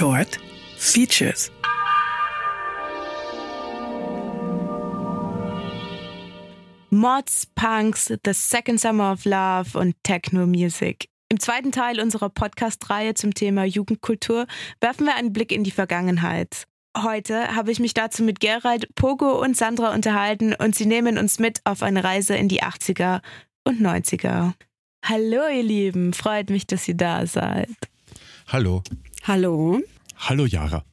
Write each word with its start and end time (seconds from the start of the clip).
Short 0.00 0.38
Features. 0.78 1.50
Mods, 6.88 7.46
Punks, 7.54 8.06
The 8.06 8.32
Second 8.32 8.80
Summer 8.80 9.12
of 9.12 9.26
Love 9.26 9.78
und 9.78 9.94
Techno 10.02 10.46
Music. 10.46 11.10
Im 11.28 11.38
zweiten 11.38 11.70
Teil 11.70 12.00
unserer 12.00 12.30
Podcast-Reihe 12.30 13.12
zum 13.12 13.34
Thema 13.34 13.64
Jugendkultur 13.64 14.46
werfen 14.80 15.04
wir 15.04 15.16
einen 15.16 15.34
Blick 15.34 15.52
in 15.52 15.64
die 15.64 15.70
Vergangenheit. 15.70 16.64
Heute 16.96 17.54
habe 17.54 17.70
ich 17.70 17.78
mich 17.78 17.92
dazu 17.92 18.22
mit 18.22 18.40
Gerald, 18.40 18.94
Pogo 18.94 19.38
und 19.38 19.54
Sandra 19.54 19.92
unterhalten 19.92 20.54
und 20.54 20.74
sie 20.74 20.86
nehmen 20.86 21.18
uns 21.18 21.38
mit 21.38 21.60
auf 21.64 21.82
eine 21.82 22.04
Reise 22.04 22.36
in 22.36 22.48
die 22.48 22.62
80er 22.62 23.20
und 23.64 23.82
90er. 23.82 24.54
Hallo 25.04 25.42
ihr 25.54 25.62
Lieben, 25.62 26.14
freut 26.14 26.48
mich, 26.48 26.66
dass 26.66 26.88
ihr 26.88 26.96
da 26.96 27.26
seid. 27.26 27.68
Hallo. 28.48 28.82
Hallo. 29.24 29.80
Hallo 30.16 30.46
Jara. 30.46 30.84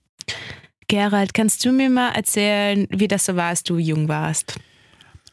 Gerald, 0.87 1.33
kannst 1.33 1.65
du 1.65 1.71
mir 1.71 1.89
mal 1.89 2.11
erzählen, 2.11 2.87
wie 2.91 3.07
das 3.07 3.25
so 3.25 3.35
war, 3.35 3.49
als 3.49 3.63
du 3.63 3.77
jung 3.77 4.07
warst? 4.07 4.59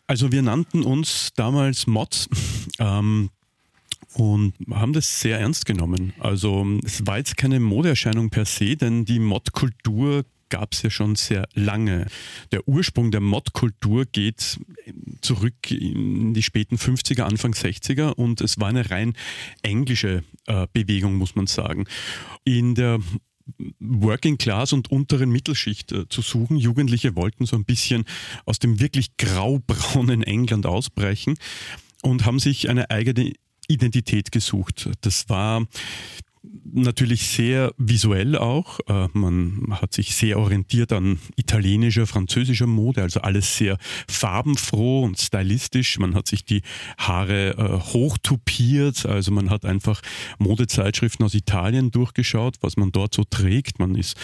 Also 0.06 0.32
wir 0.32 0.42
nannten 0.42 0.82
uns 0.82 1.30
damals 1.34 1.86
Mods 1.86 2.28
ähm, 2.78 3.30
und 4.14 4.54
haben 4.70 4.92
das 4.92 5.20
sehr 5.20 5.40
ernst 5.40 5.66
genommen. 5.66 6.12
Also 6.20 6.66
es 6.84 7.06
war 7.06 7.18
jetzt 7.18 7.36
keine 7.36 7.60
Modeerscheinung 7.60 8.30
per 8.30 8.44
se, 8.44 8.76
denn 8.76 9.04
die 9.04 9.18
Mod-Kultur 9.18 10.24
gab 10.54 10.72
es 10.72 10.82
ja 10.82 10.90
schon 10.90 11.16
sehr 11.16 11.48
lange. 11.54 12.06
Der 12.52 12.68
Ursprung 12.68 13.10
der 13.10 13.20
Mod-Kultur 13.20 14.04
geht 14.04 14.60
zurück 15.20 15.68
in 15.68 16.32
die 16.32 16.44
späten 16.44 16.76
50er, 16.76 17.22
Anfang 17.22 17.54
60er 17.54 18.12
und 18.12 18.40
es 18.40 18.60
war 18.60 18.68
eine 18.68 18.88
rein 18.88 19.14
englische 19.62 20.22
äh, 20.46 20.68
Bewegung, 20.72 21.16
muss 21.16 21.34
man 21.34 21.48
sagen. 21.48 21.86
In 22.44 22.76
der 22.76 23.00
Working 23.80 24.38
Class 24.38 24.72
und 24.72 24.92
unteren 24.92 25.30
Mittelschicht 25.30 25.90
äh, 25.90 26.08
zu 26.08 26.22
suchen. 26.22 26.56
Jugendliche 26.56 27.16
wollten 27.16 27.46
so 27.46 27.56
ein 27.56 27.64
bisschen 27.64 28.04
aus 28.44 28.60
dem 28.60 28.78
wirklich 28.78 29.16
graubraunen 29.16 30.22
England 30.22 30.66
ausbrechen 30.66 31.34
und 32.02 32.26
haben 32.26 32.38
sich 32.38 32.70
eine 32.70 32.90
eigene 32.90 33.32
Identität 33.66 34.30
gesucht. 34.30 34.88
Das 35.00 35.28
war 35.28 35.66
natürlich 36.74 37.28
sehr 37.28 37.72
visuell 37.78 38.36
auch. 38.36 38.80
Äh, 38.88 39.08
man 39.12 39.66
hat 39.70 39.94
sich 39.94 40.14
sehr 40.14 40.38
orientiert 40.38 40.92
an 40.92 41.18
italienischer, 41.36 42.06
französischer 42.06 42.66
Mode, 42.66 43.02
also 43.02 43.20
alles 43.20 43.56
sehr 43.56 43.78
farbenfroh 44.08 45.02
und 45.04 45.18
stylistisch. 45.18 45.98
Man 45.98 46.14
hat 46.14 46.26
sich 46.26 46.44
die 46.44 46.62
Haare 46.98 47.56
äh, 47.56 47.92
hochtupiert, 47.92 49.06
also 49.06 49.30
man 49.30 49.50
hat 49.50 49.64
einfach 49.64 50.02
Modezeitschriften 50.38 51.24
aus 51.24 51.34
Italien 51.34 51.90
durchgeschaut, 51.90 52.56
was 52.60 52.76
man 52.76 52.92
dort 52.92 53.14
so 53.14 53.24
trägt. 53.24 53.78
Man 53.78 53.94
ist 53.94 54.16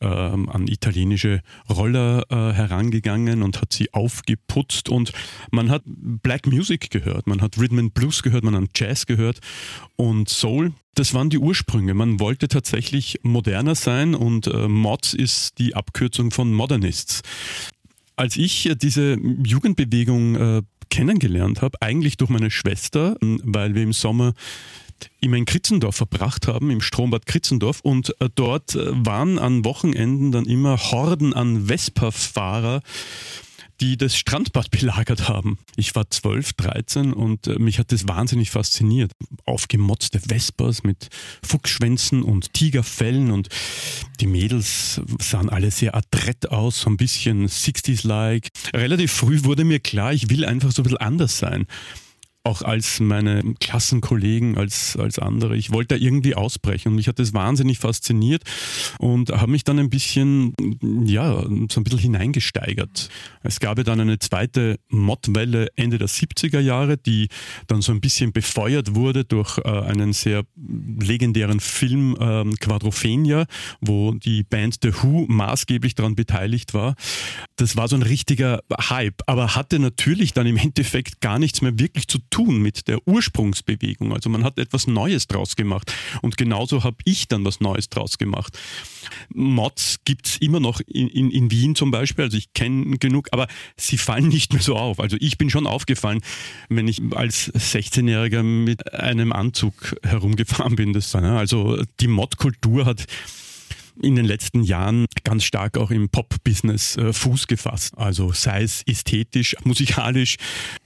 ähm, 0.00 0.48
an 0.48 0.66
italienische 0.66 1.42
Roller 1.68 2.24
äh, 2.30 2.52
herangegangen 2.52 3.42
und 3.42 3.60
hat 3.60 3.72
sie 3.72 3.92
aufgeputzt 3.92 4.88
und 4.88 5.12
man 5.50 5.70
hat 5.70 5.82
Black 5.86 6.46
Music 6.46 6.90
gehört, 6.90 7.26
man 7.26 7.40
hat 7.40 7.58
Rhythm 7.58 7.78
and 7.78 7.94
Blues 7.94 8.22
gehört, 8.22 8.44
man 8.44 8.54
hat 8.54 8.70
Jazz 8.74 9.06
gehört 9.06 9.40
und 9.96 10.28
Soul. 10.28 10.72
Das 10.94 11.14
waren 11.14 11.30
die 11.30 11.38
Ursprünge. 11.38 11.94
Man 11.94 12.18
wollte 12.18 12.48
tatsächlich 12.48 13.20
moderner 13.22 13.74
sein 13.74 14.14
und 14.14 14.48
äh, 14.48 14.68
Mods 14.68 15.14
ist 15.14 15.58
die 15.58 15.74
Abkürzung 15.74 16.30
von 16.30 16.52
Modernists. 16.52 17.22
Als 18.16 18.36
ich 18.36 18.68
äh, 18.68 18.74
diese 18.74 19.16
Jugendbewegung 19.44 20.34
äh, 20.36 20.62
kennengelernt 20.90 21.62
habe, 21.62 21.80
eigentlich 21.80 22.16
durch 22.16 22.30
meine 22.30 22.50
Schwester, 22.50 23.16
weil 23.20 23.74
wir 23.74 23.82
im 23.82 23.92
Sommer 23.92 24.34
immer 25.20 25.36
in 25.36 25.44
Kritzendorf 25.44 25.96
verbracht 25.96 26.46
haben, 26.48 26.70
im 26.70 26.80
Strombad 26.80 27.26
Kritzendorf. 27.26 27.80
Und 27.80 28.14
äh, 28.20 28.28
dort 28.34 28.74
äh, 28.74 28.90
waren 29.06 29.38
an 29.38 29.64
Wochenenden 29.64 30.32
dann 30.32 30.46
immer 30.46 30.76
Horden 30.76 31.32
an 31.32 31.66
Vespa-Fahrer, 31.66 32.82
die 33.80 33.96
das 33.96 34.16
Strandbad 34.16 34.70
belagert 34.70 35.28
haben. 35.28 35.58
Ich 35.76 35.94
war 35.94 36.10
12, 36.10 36.52
13 36.52 37.12
und 37.12 37.46
äh, 37.46 37.58
mich 37.58 37.78
hat 37.78 37.92
das 37.92 38.06
wahnsinnig 38.06 38.50
fasziniert. 38.50 39.12
Aufgemotzte 39.46 40.20
Vespas 40.20 40.82
mit 40.82 41.08
Fuchsschwänzen 41.42 42.22
und 42.22 42.52
Tigerfellen 42.52 43.30
und 43.30 43.48
die 44.20 44.26
Mädels 44.26 45.00
sahen 45.20 45.48
alle 45.48 45.70
sehr 45.70 45.94
adrett 45.94 46.50
aus, 46.50 46.82
so 46.82 46.90
ein 46.90 46.98
bisschen 46.98 47.48
60s-like. 47.48 48.48
Relativ 48.74 49.12
früh 49.12 49.44
wurde 49.44 49.64
mir 49.64 49.80
klar, 49.80 50.12
ich 50.12 50.28
will 50.28 50.44
einfach 50.44 50.72
so 50.72 50.82
ein 50.82 50.84
bisschen 50.84 50.98
anders 50.98 51.38
sein 51.38 51.66
auch 52.42 52.62
als 52.62 53.00
meine 53.00 53.42
Klassenkollegen, 53.60 54.56
als, 54.56 54.96
als 54.96 55.18
andere. 55.18 55.56
Ich 55.56 55.72
wollte 55.72 55.96
da 55.96 56.02
irgendwie 56.02 56.34
ausbrechen 56.34 56.88
und 56.88 56.94
mich 56.94 57.06
hat 57.06 57.18
das 57.18 57.34
wahnsinnig 57.34 57.78
fasziniert 57.78 58.44
und 58.98 59.30
habe 59.30 59.50
mich 59.50 59.64
dann 59.64 59.78
ein 59.78 59.90
bisschen, 59.90 60.54
ja, 61.04 61.42
so 61.42 61.80
ein 61.80 61.84
bisschen 61.84 61.98
hineingesteigert. 61.98 63.10
Es 63.42 63.60
gab 63.60 63.76
ja 63.76 63.84
dann 63.84 64.00
eine 64.00 64.18
zweite 64.18 64.78
Modwelle 64.88 65.68
Ende 65.76 65.98
der 65.98 66.08
70er 66.08 66.60
Jahre, 66.60 66.96
die 66.96 67.28
dann 67.66 67.82
so 67.82 67.92
ein 67.92 68.00
bisschen 68.00 68.32
befeuert 68.32 68.94
wurde 68.94 69.24
durch 69.24 69.58
äh, 69.58 69.68
einen 69.68 70.14
sehr 70.14 70.44
legendären 70.56 71.60
Film 71.60 72.16
äh, 72.18 72.44
Quadrophenia, 72.58 73.44
wo 73.82 74.12
die 74.12 74.44
Band 74.44 74.78
The 74.82 74.94
Who 74.94 75.26
maßgeblich 75.28 75.94
daran 75.94 76.14
beteiligt 76.14 76.72
war. 76.72 76.94
Das 77.56 77.76
war 77.76 77.86
so 77.86 77.96
ein 77.96 78.02
richtiger 78.02 78.60
Hype, 78.88 79.20
aber 79.26 79.54
hatte 79.56 79.78
natürlich 79.78 80.32
dann 80.32 80.46
im 80.46 80.56
Endeffekt 80.56 81.20
gar 81.20 81.38
nichts 81.38 81.60
mehr 81.60 81.78
wirklich 81.78 82.08
zu 82.08 82.18
tun 82.30 82.62
mit 82.62 82.88
der 82.88 83.06
Ursprungsbewegung. 83.06 84.12
Also 84.12 84.30
man 84.30 84.44
hat 84.44 84.58
etwas 84.58 84.86
Neues 84.86 85.26
draus 85.26 85.56
gemacht. 85.56 85.92
Und 86.22 86.36
genauso 86.36 86.84
habe 86.84 86.96
ich 87.04 87.28
dann 87.28 87.44
was 87.44 87.60
Neues 87.60 87.88
draus 87.88 88.18
gemacht. 88.18 88.58
Mods 89.34 90.00
gibt 90.04 90.26
es 90.26 90.36
immer 90.38 90.60
noch 90.60 90.80
in, 90.86 91.08
in, 91.08 91.30
in, 91.30 91.50
Wien 91.50 91.74
zum 91.74 91.90
Beispiel. 91.90 92.24
Also 92.24 92.36
ich 92.36 92.52
kenne 92.52 92.98
genug, 92.98 93.28
aber 93.32 93.48
sie 93.76 93.98
fallen 93.98 94.28
nicht 94.28 94.52
mehr 94.52 94.62
so 94.62 94.76
auf. 94.76 95.00
Also 95.00 95.16
ich 95.20 95.38
bin 95.38 95.50
schon 95.50 95.66
aufgefallen, 95.66 96.20
wenn 96.68 96.88
ich 96.88 97.02
als 97.12 97.52
16-Jähriger 97.52 98.42
mit 98.42 98.94
einem 98.94 99.32
Anzug 99.32 99.96
herumgefahren 100.02 100.76
bin. 100.76 100.92
Das, 100.92 101.14
also 101.14 101.82
die 102.00 102.08
Mod-Kultur 102.08 102.86
hat 102.86 103.06
in 104.02 104.16
den 104.16 104.24
letzten 104.24 104.62
Jahren 104.62 105.06
ganz 105.24 105.44
stark 105.44 105.76
auch 105.76 105.90
im 105.90 106.08
Pop-Business 106.08 106.96
äh, 106.96 107.12
Fuß 107.12 107.46
gefasst. 107.46 107.96
Also 107.96 108.32
sei 108.32 108.62
es 108.62 108.82
ästhetisch, 108.86 109.56
musikalisch. 109.64 110.36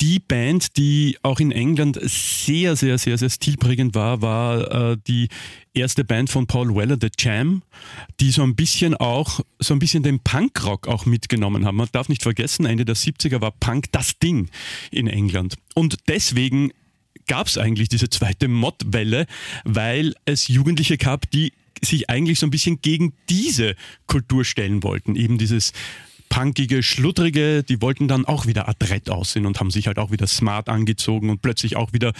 Die 0.00 0.18
Band, 0.18 0.76
die 0.76 1.16
auch 1.22 1.40
in 1.40 1.52
England 1.52 1.98
sehr, 2.02 2.76
sehr, 2.76 2.98
sehr, 2.98 3.18
sehr 3.18 3.30
stilprägend 3.30 3.94
war, 3.94 4.22
war 4.22 4.92
äh, 4.92 4.96
die 5.06 5.28
erste 5.74 6.04
Band 6.04 6.30
von 6.30 6.46
Paul 6.46 6.74
Weller, 6.74 6.96
The 7.00 7.08
Jam, 7.18 7.62
die 8.20 8.30
so 8.30 8.42
ein 8.42 8.54
bisschen 8.54 8.94
auch, 8.94 9.40
so 9.58 9.74
ein 9.74 9.78
bisschen 9.78 10.02
den 10.02 10.20
Punkrock 10.20 10.86
auch 10.86 11.06
mitgenommen 11.06 11.64
haben. 11.64 11.76
Man 11.76 11.88
darf 11.92 12.08
nicht 12.08 12.22
vergessen, 12.22 12.66
Ende 12.66 12.84
der 12.84 12.96
70er 12.96 13.40
war 13.40 13.50
Punk 13.50 13.90
das 13.92 14.18
Ding 14.18 14.48
in 14.90 15.06
England. 15.06 15.56
Und 15.74 15.98
deswegen 16.08 16.70
gab 17.26 17.46
es 17.46 17.58
eigentlich 17.58 17.88
diese 17.88 18.08
zweite 18.10 18.48
Mod-Welle, 18.48 19.26
weil 19.64 20.14
es 20.24 20.48
Jugendliche 20.48 20.98
gab, 20.98 21.30
die 21.30 21.52
sich 21.82 22.10
eigentlich 22.10 22.38
so 22.38 22.46
ein 22.46 22.50
bisschen 22.50 22.80
gegen 22.80 23.14
diese 23.28 23.76
Kultur 24.06 24.44
stellen 24.44 24.82
wollten. 24.82 25.16
Eben 25.16 25.38
dieses 25.38 25.72
punkige, 26.28 26.82
schludrige, 26.82 27.62
die 27.62 27.80
wollten 27.80 28.08
dann 28.08 28.24
auch 28.24 28.46
wieder 28.46 28.68
adrett 28.68 29.08
aussehen 29.08 29.46
und 29.46 29.60
haben 29.60 29.70
sich 29.70 29.86
halt 29.86 29.98
auch 29.98 30.10
wieder 30.10 30.26
smart 30.26 30.68
angezogen 30.68 31.30
und 31.30 31.42
plötzlich 31.42 31.76
auch 31.76 31.92
wieder 31.92 32.12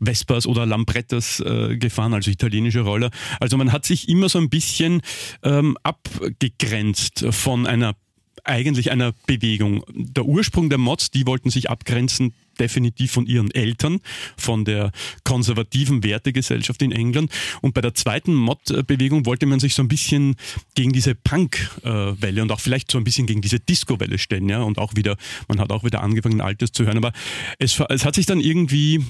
Vespas 0.00 0.46
oder 0.46 0.66
Lambrettas 0.66 1.40
äh, 1.40 1.76
gefahren, 1.76 2.14
also 2.14 2.30
italienische 2.30 2.80
Roller. 2.80 3.10
Also 3.40 3.56
man 3.56 3.72
hat 3.72 3.84
sich 3.84 4.08
immer 4.08 4.28
so 4.28 4.38
ein 4.38 4.50
bisschen 4.50 5.02
ähm, 5.42 5.76
abgegrenzt 5.82 7.26
von 7.30 7.66
einer 7.66 7.96
eigentlich 8.44 8.92
einer 8.92 9.12
Bewegung. 9.26 9.82
Der 9.88 10.24
Ursprung 10.24 10.68
der 10.68 10.78
Mods, 10.78 11.10
die 11.10 11.26
wollten 11.26 11.50
sich 11.50 11.68
abgrenzen 11.68 12.34
definitiv 12.58 13.12
von 13.12 13.26
ihren 13.26 13.50
Eltern, 13.50 14.00
von 14.36 14.64
der 14.64 14.92
konservativen 15.24 16.02
Wertegesellschaft 16.02 16.82
in 16.82 16.92
England. 16.92 17.30
Und 17.62 17.74
bei 17.74 17.80
der 17.80 17.94
zweiten 17.94 18.34
Mod-Bewegung 18.34 19.26
wollte 19.26 19.46
man 19.46 19.60
sich 19.60 19.74
so 19.74 19.82
ein 19.82 19.88
bisschen 19.88 20.36
gegen 20.74 20.92
diese 20.92 21.14
Punk-Welle 21.14 22.42
und 22.42 22.52
auch 22.52 22.60
vielleicht 22.60 22.90
so 22.90 22.98
ein 22.98 23.04
bisschen 23.04 23.26
gegen 23.26 23.40
diese 23.40 23.60
Disco-Welle 23.60 24.18
stellen. 24.18 24.48
Ja? 24.48 24.62
Und 24.62 24.78
auch 24.78 24.96
wieder, 24.96 25.16
man 25.48 25.60
hat 25.60 25.70
auch 25.70 25.84
wieder 25.84 26.02
angefangen, 26.02 26.40
Altes 26.40 26.72
zu 26.72 26.84
hören. 26.84 26.96
Aber 26.96 27.12
es, 27.58 27.80
es 27.88 28.04
hat 28.04 28.14
sich 28.14 28.26
dann 28.26 28.40
irgendwie 28.40 29.04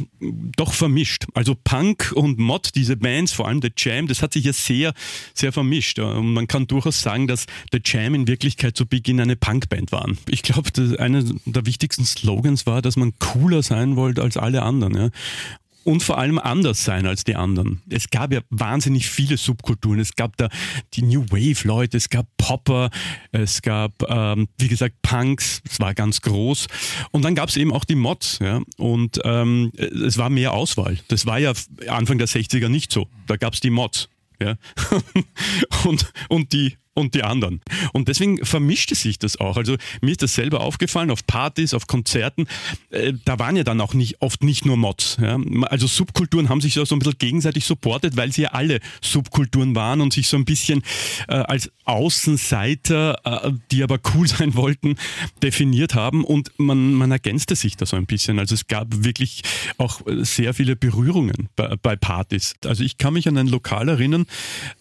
doch 0.56 0.72
vermischt. 0.72 1.26
Also 1.34 1.54
Punk 1.54 2.12
und 2.14 2.38
Mod, 2.38 2.70
diese 2.74 2.96
Bands, 2.96 3.32
vor 3.32 3.48
allem 3.48 3.60
The 3.62 3.70
Jam, 3.76 4.06
das 4.06 4.22
hat 4.22 4.32
sich 4.32 4.44
ja 4.44 4.52
sehr, 4.52 4.92
sehr 5.34 5.52
vermischt. 5.52 5.98
Und 5.98 6.32
man 6.32 6.48
kann 6.48 6.66
durchaus 6.66 7.00
sagen, 7.00 7.26
dass 7.26 7.46
The 7.72 7.80
Jam 7.84 8.14
in 8.14 8.26
Wirklichkeit 8.26 8.76
zu 8.76 8.86
Beginn 8.86 9.20
eine 9.20 9.36
Punkband 9.36 9.92
waren. 9.92 10.18
Ich 10.28 10.42
glaube, 10.42 10.70
einer 10.98 11.22
der 11.44 11.66
wichtigsten 11.66 12.04
Slogans 12.04 12.66
war, 12.66 12.82
dass 12.82 12.96
man 12.96 13.12
cool 13.34 13.35
cooler 13.38 13.62
sein 13.62 13.96
wollt 13.96 14.18
als 14.18 14.36
alle 14.36 14.62
anderen. 14.62 14.94
Ja? 14.96 15.08
und 15.86 16.02
vor 16.02 16.18
allem 16.18 16.38
anders 16.38 16.84
sein 16.84 17.06
als 17.06 17.22
die 17.22 17.36
anderen. 17.36 17.80
Es 17.88 18.10
gab 18.10 18.32
ja 18.32 18.40
wahnsinnig 18.50 19.08
viele 19.08 19.36
Subkulturen. 19.36 20.00
Es 20.00 20.16
gab 20.16 20.36
da 20.36 20.48
die 20.94 21.02
New 21.02 21.24
Wave-Leute, 21.30 21.96
es 21.96 22.10
gab 22.10 22.26
Popper, 22.36 22.90
es 23.30 23.62
gab, 23.62 23.92
ähm, 24.08 24.48
wie 24.58 24.66
gesagt, 24.66 24.96
Punks, 25.02 25.62
es 25.68 25.78
war 25.78 25.94
ganz 25.94 26.20
groß. 26.22 26.66
Und 27.12 27.24
dann 27.24 27.36
gab 27.36 27.50
es 27.50 27.56
eben 27.56 27.72
auch 27.72 27.84
die 27.84 27.94
Mods. 27.94 28.40
Ja? 28.40 28.62
Und 28.78 29.20
ähm, 29.22 29.70
es 29.76 30.18
war 30.18 30.28
mehr 30.28 30.52
Auswahl. 30.52 30.98
Das 31.06 31.24
war 31.24 31.38
ja 31.38 31.52
Anfang 31.86 32.18
der 32.18 32.26
60er 32.26 32.68
nicht 32.68 32.90
so. 32.90 33.06
Da 33.28 33.36
gab 33.36 33.54
es 33.54 33.60
die 33.60 33.70
Mods. 33.70 34.08
ja. 34.42 34.56
und, 35.84 36.12
und 36.28 36.52
die 36.52 36.76
und 36.96 37.14
die 37.14 37.22
anderen. 37.22 37.60
Und 37.92 38.08
deswegen 38.08 38.44
vermischte 38.44 38.94
sich 38.94 39.18
das 39.18 39.38
auch. 39.38 39.56
Also 39.56 39.76
mir 40.00 40.12
ist 40.12 40.22
das 40.22 40.34
selber 40.34 40.60
aufgefallen 40.60 41.10
auf 41.10 41.26
Partys, 41.26 41.74
auf 41.74 41.86
Konzerten. 41.86 42.46
Äh, 42.90 43.12
da 43.24 43.38
waren 43.38 43.54
ja 43.56 43.64
dann 43.64 43.80
auch 43.80 43.94
nicht, 43.94 44.22
oft 44.22 44.42
nicht 44.42 44.64
nur 44.64 44.76
Mods. 44.76 45.18
Ja. 45.20 45.38
Also 45.62 45.86
Subkulturen 45.86 46.48
haben 46.48 46.60
sich 46.60 46.74
so 46.74 46.82
ein 46.82 46.98
bisschen 46.98 47.18
gegenseitig 47.18 47.66
supportet, 47.66 48.16
weil 48.16 48.32
sie 48.32 48.42
ja 48.42 48.48
alle 48.50 48.80
Subkulturen 49.02 49.74
waren 49.74 50.00
und 50.00 50.12
sich 50.12 50.26
so 50.28 50.36
ein 50.38 50.46
bisschen 50.46 50.82
äh, 51.28 51.34
als 51.34 51.70
Außenseiter, 51.84 53.20
äh, 53.24 53.52
die 53.70 53.82
aber 53.82 53.98
cool 54.14 54.26
sein 54.26 54.54
wollten, 54.54 54.96
definiert 55.42 55.94
haben. 55.94 56.24
Und 56.24 56.50
man, 56.56 56.94
man 56.94 57.10
ergänzte 57.10 57.56
sich 57.56 57.76
da 57.76 57.84
so 57.84 57.96
ein 57.96 58.06
bisschen. 58.06 58.38
Also 58.38 58.54
es 58.54 58.66
gab 58.66 59.04
wirklich 59.04 59.42
auch 59.76 60.00
sehr 60.06 60.54
viele 60.54 60.76
Berührungen 60.76 61.50
bei, 61.56 61.76
bei 61.76 61.96
Partys. 61.96 62.54
Also 62.64 62.82
ich 62.84 62.96
kann 62.96 63.12
mich 63.12 63.28
an 63.28 63.36
ein 63.36 63.48
Lokal 63.48 63.88
erinnern, 63.90 64.26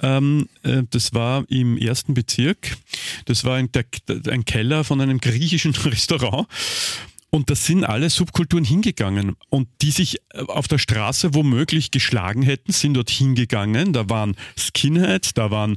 ähm, 0.02 0.48
äh, 0.64 0.84
das 0.90 1.14
war 1.14 1.44
im 1.50 1.78
ersten 1.78 2.05
ersten 2.06 2.14
Bezirk. 2.14 2.78
Das 3.26 3.44
war 3.44 3.56
ein, 3.56 3.72
der, 3.72 3.86
ein 4.30 4.46
Keller 4.46 4.84
von 4.84 5.02
einem 5.02 5.20
griechischen 5.20 5.74
Restaurant. 5.86 6.48
Und 7.32 7.50
da 7.50 7.56
sind 7.56 7.84
alle 7.84 8.10
Subkulturen 8.10 8.64
hingegangen 8.64 9.36
und 9.50 9.68
die 9.82 9.92
sich 9.92 10.20
äh, 10.34 10.44
auf 10.48 10.70
der 10.70 10.78
Straße 10.78 11.34
womöglich 11.34 11.92
geschlagen 11.92 12.44
hätten, 12.44 12.72
sind 12.72 12.94
dort 12.94 13.10
hingegangen. 13.10 13.92
Da 13.92 14.10
waren 14.10 14.38
Skinheads, 14.58 15.34
da 15.34 15.52
waren 15.52 15.76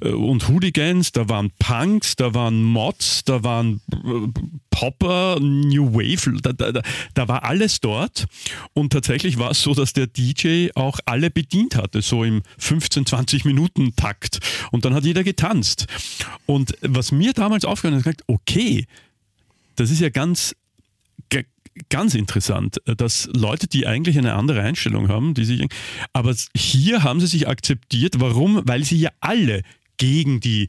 äh, 0.00 0.08
und 0.08 0.48
Hooligans, 0.48 1.12
da 1.12 1.28
waren 1.28 1.50
Punks, 1.58 2.16
da 2.16 2.32
waren 2.32 2.62
Mods, 2.62 3.24
da 3.24 3.44
waren 3.44 3.82
äh, 3.92 4.28
Popper, 4.74 5.38
New 5.40 5.94
Wave, 5.94 6.40
da, 6.42 6.52
da, 6.52 6.82
da 7.14 7.28
war 7.28 7.44
alles 7.44 7.80
dort. 7.80 8.26
Und 8.72 8.92
tatsächlich 8.92 9.38
war 9.38 9.52
es 9.52 9.62
so, 9.62 9.72
dass 9.72 9.92
der 9.92 10.08
DJ 10.08 10.70
auch 10.74 10.98
alle 11.06 11.30
bedient 11.30 11.76
hatte, 11.76 12.02
so 12.02 12.24
im 12.24 12.42
15, 12.58 13.06
20 13.06 13.44
Minuten 13.44 13.94
Takt. 13.94 14.40
Und 14.72 14.84
dann 14.84 14.92
hat 14.92 15.04
jeder 15.04 15.22
getanzt. 15.22 15.86
Und 16.46 16.76
was 16.80 17.12
mir 17.12 17.32
damals 17.34 17.64
aufgehört 17.64 18.04
hat, 18.04 18.22
okay, 18.26 18.86
das 19.76 19.92
ist 19.92 20.00
ja 20.00 20.08
ganz 20.08 20.56
ganz 21.88 22.14
interessant, 22.14 22.80
dass 22.84 23.28
Leute, 23.32 23.66
die 23.66 23.84
eigentlich 23.84 24.16
eine 24.16 24.34
andere 24.34 24.62
Einstellung 24.62 25.08
haben, 25.08 25.34
die 25.34 25.44
sich, 25.44 25.66
aber 26.12 26.32
hier 26.56 27.02
haben 27.02 27.18
sie 27.18 27.26
sich 27.26 27.48
akzeptiert. 27.48 28.20
Warum? 28.20 28.62
Weil 28.64 28.84
sie 28.84 28.98
ja 28.98 29.10
alle 29.18 29.62
gegen 29.96 30.38
die 30.38 30.68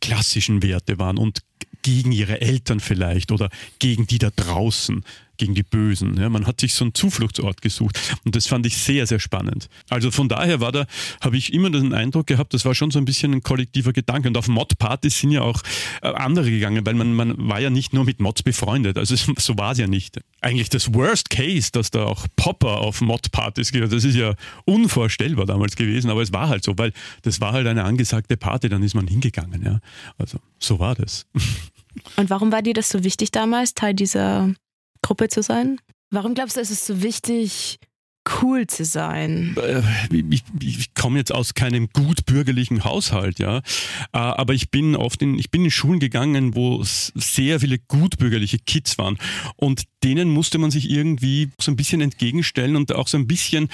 klassischen 0.00 0.62
Werte 0.62 1.00
waren 1.00 1.18
und 1.18 1.40
gegen 1.82 2.12
ihre 2.12 2.40
Eltern 2.40 2.80
vielleicht 2.80 3.32
oder 3.32 3.50
gegen 3.78 4.06
die 4.06 4.18
da 4.18 4.30
draußen 4.34 5.04
gegen 5.42 5.54
die 5.56 5.64
Bösen. 5.64 6.16
Ja, 6.20 6.28
man 6.28 6.46
hat 6.46 6.60
sich 6.60 6.72
so 6.72 6.84
einen 6.84 6.94
Zufluchtsort 6.94 7.62
gesucht 7.62 7.98
und 8.24 8.36
das 8.36 8.46
fand 8.46 8.64
ich 8.64 8.76
sehr, 8.76 9.08
sehr 9.08 9.18
spannend. 9.18 9.68
Also 9.88 10.12
von 10.12 10.28
daher 10.28 10.60
war 10.60 10.70
da, 10.70 10.86
habe 11.20 11.36
ich 11.36 11.52
immer 11.52 11.68
den 11.68 11.92
Eindruck 11.92 12.28
gehabt, 12.28 12.54
das 12.54 12.64
war 12.64 12.76
schon 12.76 12.92
so 12.92 13.00
ein 13.00 13.04
bisschen 13.04 13.32
ein 13.32 13.42
kollektiver 13.42 13.92
Gedanke 13.92 14.28
und 14.28 14.36
auf 14.36 14.46
Mod-Partys 14.46 15.18
sind 15.18 15.32
ja 15.32 15.42
auch 15.42 15.60
äh, 16.02 16.08
andere 16.08 16.48
gegangen, 16.48 16.86
weil 16.86 16.94
man, 16.94 17.12
man 17.14 17.48
war 17.48 17.60
ja 17.60 17.70
nicht 17.70 17.92
nur 17.92 18.04
mit 18.04 18.20
Mods 18.20 18.44
befreundet, 18.44 18.98
also 18.98 19.16
so 19.16 19.58
war 19.58 19.72
es 19.72 19.78
ja 19.78 19.88
nicht. 19.88 20.20
Eigentlich 20.40 20.68
das 20.68 20.94
Worst 20.94 21.30
Case, 21.30 21.70
dass 21.72 21.90
da 21.90 22.04
auch 22.04 22.26
Popper 22.36 22.78
auf 22.78 23.00
Mod-Partys 23.00 23.72
geht, 23.72 23.90
das 23.92 24.04
ist 24.04 24.14
ja 24.14 24.34
unvorstellbar 24.64 25.46
damals 25.46 25.74
gewesen, 25.74 26.10
aber 26.10 26.22
es 26.22 26.32
war 26.32 26.48
halt 26.48 26.62
so, 26.62 26.78
weil 26.78 26.92
das 27.22 27.40
war 27.40 27.52
halt 27.52 27.66
eine 27.66 27.82
angesagte 27.82 28.36
Party, 28.36 28.68
dann 28.68 28.84
ist 28.84 28.94
man 28.94 29.08
hingegangen. 29.08 29.64
Ja. 29.64 29.80
Also 30.18 30.38
so 30.60 30.78
war 30.78 30.94
das. 30.94 31.26
Und 32.16 32.30
warum 32.30 32.52
war 32.52 32.62
dir 32.62 32.74
das 32.74 32.88
so 32.88 33.04
wichtig 33.04 33.30
damals, 33.30 33.74
Teil 33.74 33.94
dieser 33.94 34.54
Gruppe 35.02 35.28
zu 35.28 35.42
sein? 35.42 35.78
Warum 36.10 36.34
glaubst 36.34 36.56
du, 36.56 36.60
ist 36.60 36.70
es 36.70 36.86
so 36.86 37.02
wichtig, 37.02 37.78
cool 38.42 38.66
zu 38.66 38.84
sein? 38.84 39.56
Äh, 39.56 39.82
ich, 40.30 40.42
ich 40.60 40.94
komme 40.94 41.18
jetzt 41.18 41.34
aus 41.34 41.54
keinem 41.54 41.88
gut 41.92 42.26
bürgerlichen 42.26 42.84
Haushalt, 42.84 43.38
ja, 43.38 43.58
äh, 43.58 43.62
aber 44.12 44.54
ich 44.54 44.70
bin 44.70 44.94
oft 44.94 45.22
in, 45.22 45.38
ich 45.38 45.50
bin 45.50 45.64
in 45.64 45.70
Schulen 45.70 46.00
gegangen, 46.00 46.54
wo 46.54 46.82
sehr 46.82 47.60
viele 47.60 47.78
gutbürgerliche 47.78 48.58
Kids 48.58 48.98
waren 48.98 49.18
und 49.56 49.84
denen 50.04 50.30
musste 50.30 50.58
man 50.58 50.70
sich 50.70 50.90
irgendwie 50.90 51.50
so 51.60 51.72
ein 51.72 51.76
bisschen 51.76 52.00
entgegenstellen 52.00 52.76
und 52.76 52.94
auch 52.94 53.08
so 53.08 53.18
ein 53.18 53.26
bisschen 53.26 53.68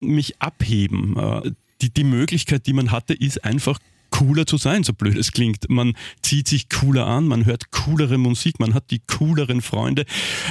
mich 0.00 0.40
abheben. 0.40 1.16
Äh, 1.16 1.52
die, 1.80 1.92
die 1.92 2.04
Möglichkeit, 2.04 2.66
die 2.66 2.72
man 2.72 2.90
hatte, 2.92 3.12
ist 3.12 3.44
einfach 3.44 3.78
cooler 4.12 4.46
zu 4.46 4.56
sein, 4.56 4.84
so 4.84 4.92
blöd 4.92 5.16
es 5.16 5.32
klingt. 5.32 5.68
Man 5.68 5.94
zieht 6.22 6.46
sich 6.46 6.68
cooler 6.68 7.08
an, 7.08 7.26
man 7.26 7.44
hört 7.44 7.72
coolere 7.72 8.18
Musik, 8.18 8.60
man 8.60 8.74
hat 8.74 8.92
die 8.92 9.00
cooleren 9.00 9.60
Freunde. 9.60 10.04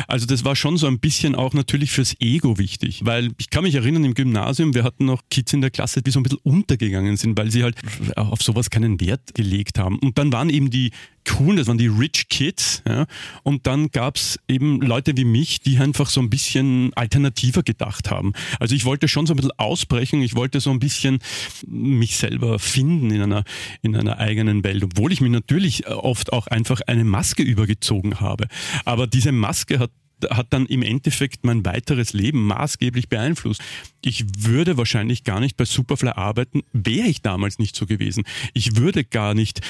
Also 0.08 0.26
das 0.26 0.44
war 0.44 0.58
schon 0.58 0.76
so 0.76 0.88
ein 0.88 1.00
bisschen 1.00 1.36
auch 1.36 1.54
natürlich 1.54 1.92
fürs 1.92 2.16
Ego 2.20 2.58
wichtig, 2.58 3.06
weil 3.06 3.32
ich 3.38 3.50
kann 3.50 3.64
mich 3.64 3.76
erinnern 3.76 4.04
im 4.04 4.14
Gymnasium, 4.14 4.74
wir 4.74 4.84
hatten 4.84 5.06
noch 5.06 5.22
Kids 5.30 5.54
in 5.54 5.62
der 5.62 5.70
Klasse, 5.70 6.02
die 6.02 6.12
so 6.12 6.20
ein 6.20 6.24
bisschen 6.24 6.40
untergegangen 6.44 7.16
sind, 7.16 7.38
weil 7.38 7.52
sie 7.52 7.64
halt 7.64 7.78
auf 8.18 8.42
sowas 8.42 8.70
keinen 8.70 9.00
Wert 9.00 9.34
gelegt 9.34 9.80
haben. 9.80 9.98
Und 10.00 10.18
dann 10.18 10.34
waren 10.34 10.50
eben 10.50 10.70
die 10.70 10.92
coolen, 11.26 11.58
das 11.58 11.68
waren 11.68 11.78
die 11.78 11.88
Rich 11.88 12.30
Kids. 12.30 12.84
Ja? 12.88 13.06
Und 13.44 13.68
dann 13.68 13.90
gab 13.92 14.16
es 14.16 14.40
eben 14.48 14.82
Leute 14.82 15.16
wie 15.18 15.26
mich, 15.26 15.62
die 15.62 15.78
einfach 15.78 16.10
so 16.10 16.22
ein 16.22 16.30
bisschen 16.30 16.94
alternativer 16.94 17.64
gedacht 17.64 18.10
haben. 18.10 18.34
Also 18.60 18.76
ich 18.76 18.86
wollte 18.86 19.08
schon 19.08 19.26
so 19.26 19.34
ein 19.34 19.38
bisschen 19.38 19.58
ausbrechen, 19.58 20.22
ich 20.22 20.36
wollte 20.36 20.60
so 20.60 20.72
ein 20.72 20.80
bisschen 20.80 21.20
mich 21.68 22.18
selber 22.18 22.60
finden 22.60 23.12
in 23.12 23.22
einer, 23.22 23.44
in 23.82 23.96
einer 23.96 24.20
eigenen 24.20 24.64
Welt, 24.64 24.84
obwohl 24.84 25.12
ich 25.12 25.22
mir 25.22 25.30
natürlich 25.30 25.88
oft 25.88 26.34
auch 26.34 26.48
einfach 26.48 26.82
eine 26.88 27.04
Maske 27.04 27.44
übergezogen 27.44 28.20
habe. 28.20 28.48
Aber 28.86 29.08
diese 29.08 29.32
Maske 29.32 29.80
hat 29.80 29.92
hat 30.30 30.48
dann 30.52 30.66
im 30.68 30.84
Endeffekt 30.84 31.46
mein 31.46 31.66
weiteres 31.66 32.14
Leben 32.14 32.46
maßgeblich 32.46 33.10
beeinflusst. 33.10 33.62
Ich 34.04 34.26
würde 34.38 34.78
wahrscheinlich 34.78 35.24
gar 35.24 35.40
nicht 35.40 35.58
bei 35.58 35.66
Superfly 35.66 36.10
arbeiten, 36.10 36.62
wäre 36.74 37.08
ich 37.08 37.22
damals 37.22 37.60
nicht 37.60 37.76
so 37.76 37.86
gewesen. 37.86 38.24
Ich 38.54 38.76
würde 38.76 39.04
gar 39.04 39.34
nicht 39.34 39.62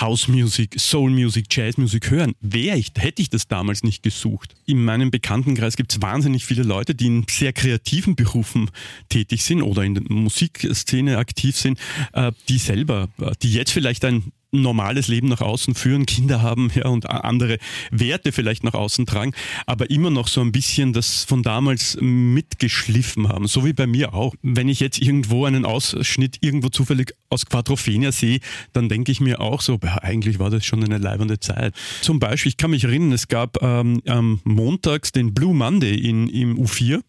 House 0.00 0.28
Music, 0.28 0.78
Soul 0.78 1.10
Music, 1.10 1.46
Jazz 1.50 1.76
Music 1.76 2.10
hören. 2.10 2.34
Wäre 2.40 2.76
ich, 2.76 2.92
hätte 2.96 3.22
ich 3.22 3.30
das 3.30 3.48
damals 3.48 3.82
nicht 3.82 4.02
gesucht. 4.02 4.54
In 4.66 4.84
meinem 4.84 5.10
Bekanntenkreis 5.10 5.76
gibt 5.76 5.92
es 5.92 6.02
wahnsinnig 6.02 6.44
viele 6.44 6.62
Leute, 6.62 6.94
die 6.94 7.06
in 7.06 7.26
sehr 7.28 7.52
kreativen 7.52 8.16
Berufen 8.16 8.70
tätig 9.08 9.42
sind 9.42 9.62
oder 9.62 9.82
in 9.84 9.94
der 9.94 10.04
Musikszene 10.08 11.18
aktiv 11.18 11.56
sind, 11.56 11.78
äh, 12.12 12.32
die 12.48 12.58
selber, 12.58 13.08
äh, 13.20 13.32
die 13.42 13.52
jetzt 13.52 13.72
vielleicht 13.72 14.04
ein 14.04 14.32
normales 14.52 15.08
Leben 15.08 15.28
nach 15.28 15.40
außen 15.40 15.74
führen, 15.74 16.06
Kinder 16.06 16.42
haben 16.42 16.70
ja, 16.74 16.86
und 16.86 17.08
andere 17.08 17.58
Werte 17.90 18.32
vielleicht 18.32 18.64
nach 18.64 18.74
außen 18.74 19.06
tragen, 19.06 19.32
aber 19.66 19.90
immer 19.90 20.10
noch 20.10 20.28
so 20.28 20.40
ein 20.40 20.52
bisschen 20.52 20.92
das 20.92 21.24
von 21.24 21.42
damals 21.42 21.96
mitgeschliffen 22.00 23.28
haben. 23.28 23.46
So 23.48 23.64
wie 23.64 23.72
bei 23.72 23.86
mir 23.86 24.14
auch. 24.14 24.34
Wenn 24.42 24.68
ich 24.68 24.80
jetzt 24.80 25.00
irgendwo 25.00 25.46
einen 25.46 25.64
Ausschnitt 25.64 26.38
irgendwo 26.40 26.68
zufällig 26.68 27.14
aus 27.30 27.46
Quadrophenia 27.46 28.12
sehe, 28.12 28.40
dann 28.72 28.88
denke 28.88 29.10
ich 29.10 29.20
mir 29.20 29.40
auch 29.40 29.62
so, 29.62 29.78
ja, 29.82 29.96
eigentlich 30.02 30.38
war 30.38 30.50
das 30.50 30.64
schon 30.64 30.84
eine 30.84 30.98
leibende 30.98 31.40
Zeit. 31.40 31.74
Zum 32.02 32.18
Beispiel, 32.18 32.50
ich 32.50 32.56
kann 32.58 32.70
mich 32.70 32.84
erinnern, 32.84 33.12
es 33.12 33.28
gab 33.28 33.62
ähm, 33.62 34.02
am 34.06 34.40
montags 34.44 35.12
den 35.12 35.32
Blue 35.32 35.54
Monday 35.54 35.94
in, 35.94 36.28
im 36.28 36.58
U4 36.58 37.00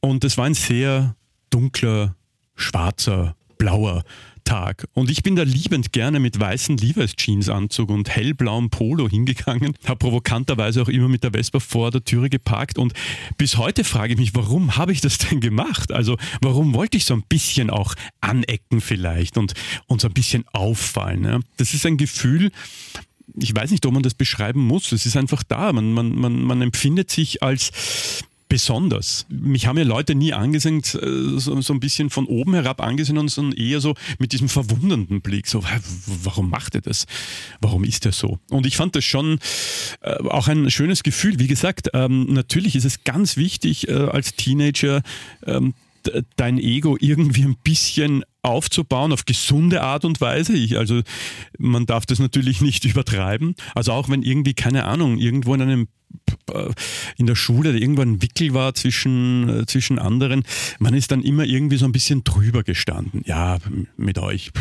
und 0.00 0.24
es 0.24 0.36
war 0.36 0.46
ein 0.46 0.54
sehr 0.54 1.14
dunkler, 1.50 2.16
schwarzer, 2.56 3.36
blauer 3.58 4.04
Tag. 4.44 4.86
Und 4.92 5.10
ich 5.10 5.22
bin 5.22 5.36
da 5.36 5.42
liebend 5.42 5.92
gerne 5.92 6.20
mit 6.20 6.38
weißen 6.38 6.76
Levi's 6.76 7.14
Jeansanzug 7.16 7.88
und 7.90 8.08
hellblauem 8.08 8.70
Polo 8.70 9.08
hingegangen, 9.08 9.74
habe 9.86 9.98
provokanterweise 9.98 10.82
auch 10.82 10.88
immer 10.88 11.08
mit 11.08 11.24
der 11.24 11.32
Vespa 11.32 11.60
vor 11.60 11.90
der 11.90 12.04
Türe 12.04 12.30
geparkt 12.30 12.78
und 12.78 12.92
bis 13.38 13.56
heute 13.56 13.84
frage 13.84 14.14
ich 14.14 14.18
mich, 14.18 14.34
warum 14.34 14.76
habe 14.76 14.92
ich 14.92 15.00
das 15.00 15.18
denn 15.18 15.40
gemacht? 15.40 15.92
Also 15.92 16.16
warum 16.40 16.74
wollte 16.74 16.96
ich 16.96 17.04
so 17.04 17.14
ein 17.14 17.24
bisschen 17.28 17.70
auch 17.70 17.94
anecken 18.20 18.80
vielleicht 18.80 19.38
und, 19.38 19.54
und 19.86 20.00
so 20.00 20.08
ein 20.08 20.14
bisschen 20.14 20.44
auffallen? 20.52 21.24
Ja? 21.24 21.40
Das 21.56 21.74
ist 21.74 21.86
ein 21.86 21.96
Gefühl, 21.96 22.50
ich 23.36 23.54
weiß 23.54 23.70
nicht, 23.70 23.84
ob 23.86 23.94
man 23.94 24.02
das 24.02 24.14
beschreiben 24.14 24.60
muss. 24.60 24.92
Es 24.92 25.06
ist 25.06 25.16
einfach 25.16 25.42
da. 25.42 25.72
Man, 25.72 25.92
man, 25.92 26.14
man, 26.14 26.42
man 26.42 26.62
empfindet 26.62 27.10
sich 27.10 27.42
als 27.42 27.72
besonders. 28.54 29.26
Mich 29.28 29.66
haben 29.66 29.78
ja 29.78 29.82
Leute 29.82 30.14
nie 30.14 30.32
angesehen, 30.32 30.78
äh, 30.78 31.40
so, 31.40 31.60
so 31.60 31.72
ein 31.72 31.80
bisschen 31.80 32.08
von 32.08 32.26
oben 32.26 32.54
herab 32.54 32.80
angesehen, 32.80 33.26
sondern 33.26 33.58
eher 33.58 33.80
so 33.80 33.96
mit 34.20 34.30
diesem 34.30 34.48
verwundernden 34.48 35.22
Blick, 35.22 35.48
so, 35.48 35.64
warum 36.22 36.50
macht 36.50 36.76
er 36.76 36.80
das? 36.80 37.06
Warum 37.60 37.82
ist 37.82 38.06
er 38.06 38.12
so? 38.12 38.38
Und 38.50 38.64
ich 38.64 38.76
fand 38.76 38.94
das 38.94 39.04
schon 39.04 39.40
äh, 40.02 40.14
auch 40.28 40.46
ein 40.46 40.70
schönes 40.70 41.02
Gefühl. 41.02 41.40
Wie 41.40 41.48
gesagt, 41.48 41.90
ähm, 41.94 42.32
natürlich 42.32 42.76
ist 42.76 42.84
es 42.84 43.02
ganz 43.02 43.36
wichtig, 43.36 43.88
äh, 43.88 43.94
als 43.94 44.36
Teenager 44.36 45.02
ähm, 45.44 45.74
dein 46.36 46.58
Ego 46.58 46.96
irgendwie 47.00 47.42
ein 47.42 47.56
bisschen 47.64 48.22
aufzubauen 48.44 49.12
auf 49.12 49.24
gesunde 49.24 49.82
Art 49.82 50.04
und 50.04 50.20
Weise. 50.20 50.52
Ich, 50.54 50.76
also 50.78 51.02
man 51.58 51.86
darf 51.86 52.06
das 52.06 52.18
natürlich 52.18 52.60
nicht 52.60 52.84
übertreiben. 52.84 53.54
Also 53.74 53.92
auch 53.92 54.08
wenn 54.08 54.22
irgendwie, 54.22 54.54
keine 54.54 54.84
Ahnung, 54.84 55.18
irgendwo 55.18 55.54
in 55.54 55.62
einem 55.62 55.88
äh, 56.52 56.70
in 57.16 57.26
der 57.26 57.34
Schule 57.34 57.76
irgendwann 57.76 58.12
ein 58.12 58.22
Wickel 58.22 58.54
war 58.54 58.74
zwischen, 58.74 59.48
äh, 59.48 59.66
zwischen 59.66 59.98
anderen, 59.98 60.44
man 60.78 60.94
ist 60.94 61.10
dann 61.10 61.22
immer 61.22 61.44
irgendwie 61.44 61.76
so 61.76 61.86
ein 61.86 61.92
bisschen 61.92 62.24
drüber 62.24 62.62
gestanden. 62.62 63.22
Ja, 63.26 63.58
mit 63.96 64.18
euch 64.18 64.52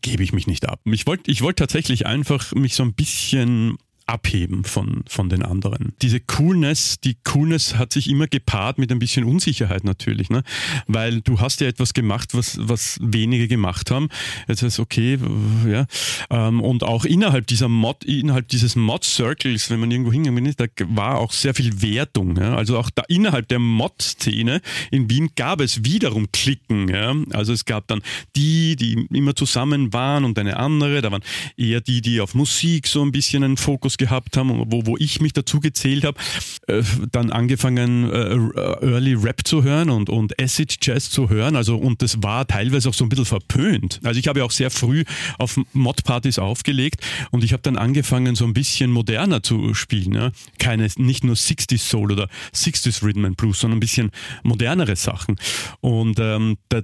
gebe 0.00 0.22
ich 0.22 0.32
mich 0.32 0.46
nicht 0.46 0.68
ab. 0.68 0.80
Ich 0.84 1.06
wollte 1.06 1.30
ich 1.30 1.42
wollt 1.42 1.58
tatsächlich 1.58 2.06
einfach 2.06 2.52
mich 2.54 2.74
so 2.74 2.82
ein 2.82 2.94
bisschen 2.94 3.76
abheben 4.06 4.64
von, 4.64 5.02
von 5.08 5.28
den 5.28 5.42
anderen. 5.42 5.94
Diese 6.02 6.20
Coolness, 6.20 7.00
die 7.00 7.16
Coolness 7.24 7.76
hat 7.76 7.92
sich 7.92 8.10
immer 8.10 8.26
gepaart 8.26 8.78
mit 8.78 8.92
ein 8.92 8.98
bisschen 8.98 9.24
Unsicherheit 9.24 9.84
natürlich, 9.84 10.28
ne? 10.28 10.42
weil 10.86 11.22
du 11.22 11.40
hast 11.40 11.60
ja 11.60 11.68
etwas 11.68 11.94
gemacht, 11.94 12.34
was, 12.34 12.58
was 12.60 12.98
wenige 13.00 13.48
gemacht 13.48 13.90
haben. 13.90 14.08
Jetzt 14.46 14.62
ist 14.62 14.78
okay, 14.78 15.18
ja. 15.66 15.86
Ähm, 16.30 16.60
und 16.60 16.82
auch 16.82 17.04
innerhalb 17.04 17.46
dieser 17.46 17.68
Mod, 17.68 18.04
innerhalb 18.04 18.48
dieses 18.48 18.76
Mod-Circles, 18.76 19.70
wenn 19.70 19.80
man 19.80 19.90
irgendwo 19.90 20.12
hingegangen 20.12 20.46
ist, 20.46 20.60
da 20.60 20.66
war 20.88 21.18
auch 21.18 21.32
sehr 21.32 21.54
viel 21.54 21.80
Wertung. 21.80 22.36
Ja? 22.36 22.56
Also 22.56 22.78
auch 22.78 22.90
da 22.90 23.04
innerhalb 23.08 23.48
der 23.48 23.58
Mod-Szene 23.58 24.60
in 24.90 25.08
Wien 25.08 25.30
gab 25.34 25.60
es 25.60 25.84
wiederum 25.84 26.30
Klicken. 26.30 26.88
Ja? 26.88 27.14
Also 27.32 27.54
es 27.54 27.64
gab 27.64 27.86
dann 27.88 28.02
die, 28.36 28.76
die 28.76 29.06
immer 29.12 29.34
zusammen 29.34 29.92
waren 29.94 30.24
und 30.24 30.38
eine 30.38 30.58
andere. 30.58 31.00
Da 31.00 31.10
waren 31.10 31.24
eher 31.56 31.80
die, 31.80 32.02
die 32.02 32.20
auf 32.20 32.34
Musik 32.34 32.86
so 32.86 33.02
ein 33.02 33.12
bisschen 33.12 33.44
einen 33.44 33.56
Fokus 33.56 33.93
Fokus 33.94 33.96
gehabt 33.96 34.36
haben, 34.36 34.50
wo, 34.70 34.86
wo 34.86 34.96
ich 34.98 35.20
mich 35.20 35.32
dazu 35.32 35.60
gezählt 35.60 36.04
habe, 36.04 36.18
äh, 36.66 36.82
dann 37.12 37.30
angefangen 37.30 38.10
äh, 38.10 38.86
Early 38.86 39.14
Rap 39.14 39.46
zu 39.46 39.62
hören 39.62 39.90
und, 39.90 40.08
und 40.08 40.40
Acid 40.40 40.76
Jazz 40.80 41.10
zu 41.10 41.28
hören. 41.28 41.56
Also 41.56 41.76
und 41.76 42.02
das 42.02 42.22
war 42.22 42.46
teilweise 42.46 42.88
auch 42.88 42.94
so 42.94 43.04
ein 43.04 43.08
bisschen 43.08 43.24
verpönt. 43.24 44.00
Also 44.02 44.20
ich 44.20 44.28
habe 44.28 44.40
ja 44.40 44.44
auch 44.44 44.50
sehr 44.50 44.70
früh 44.70 45.04
auf 45.38 45.58
Mod-Partys 45.72 46.38
aufgelegt 46.38 47.00
und 47.30 47.44
ich 47.44 47.52
habe 47.52 47.62
dann 47.62 47.76
angefangen 47.76 48.34
so 48.34 48.44
ein 48.44 48.54
bisschen 48.54 48.90
moderner 48.90 49.42
zu 49.42 49.74
spielen. 49.74 50.14
Ja? 50.14 50.30
Keine, 50.58 50.88
nicht 50.96 51.24
nur 51.24 51.36
60s 51.36 51.78
Soul 51.78 52.12
oder 52.12 52.28
60s 52.54 53.02
Rhythm 53.02 53.24
and 53.24 53.36
Blues, 53.36 53.60
sondern 53.60 53.78
ein 53.78 53.80
bisschen 53.80 54.10
modernere 54.42 54.96
Sachen. 54.96 55.36
Und 55.80 56.18
ähm, 56.18 56.56
da, 56.68 56.82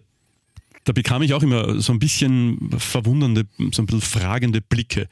da 0.85 0.93
bekam 0.93 1.23
ich 1.23 1.35
auch 1.35 1.43
immer 1.43 1.81
so 1.81 1.93
ein 1.93 1.99
bisschen 1.99 2.71
verwundernde, 2.79 3.47
so 3.73 3.83
ein 3.83 3.87
bisschen 3.87 4.01
fragende 4.01 4.61
Blicke. 4.61 5.09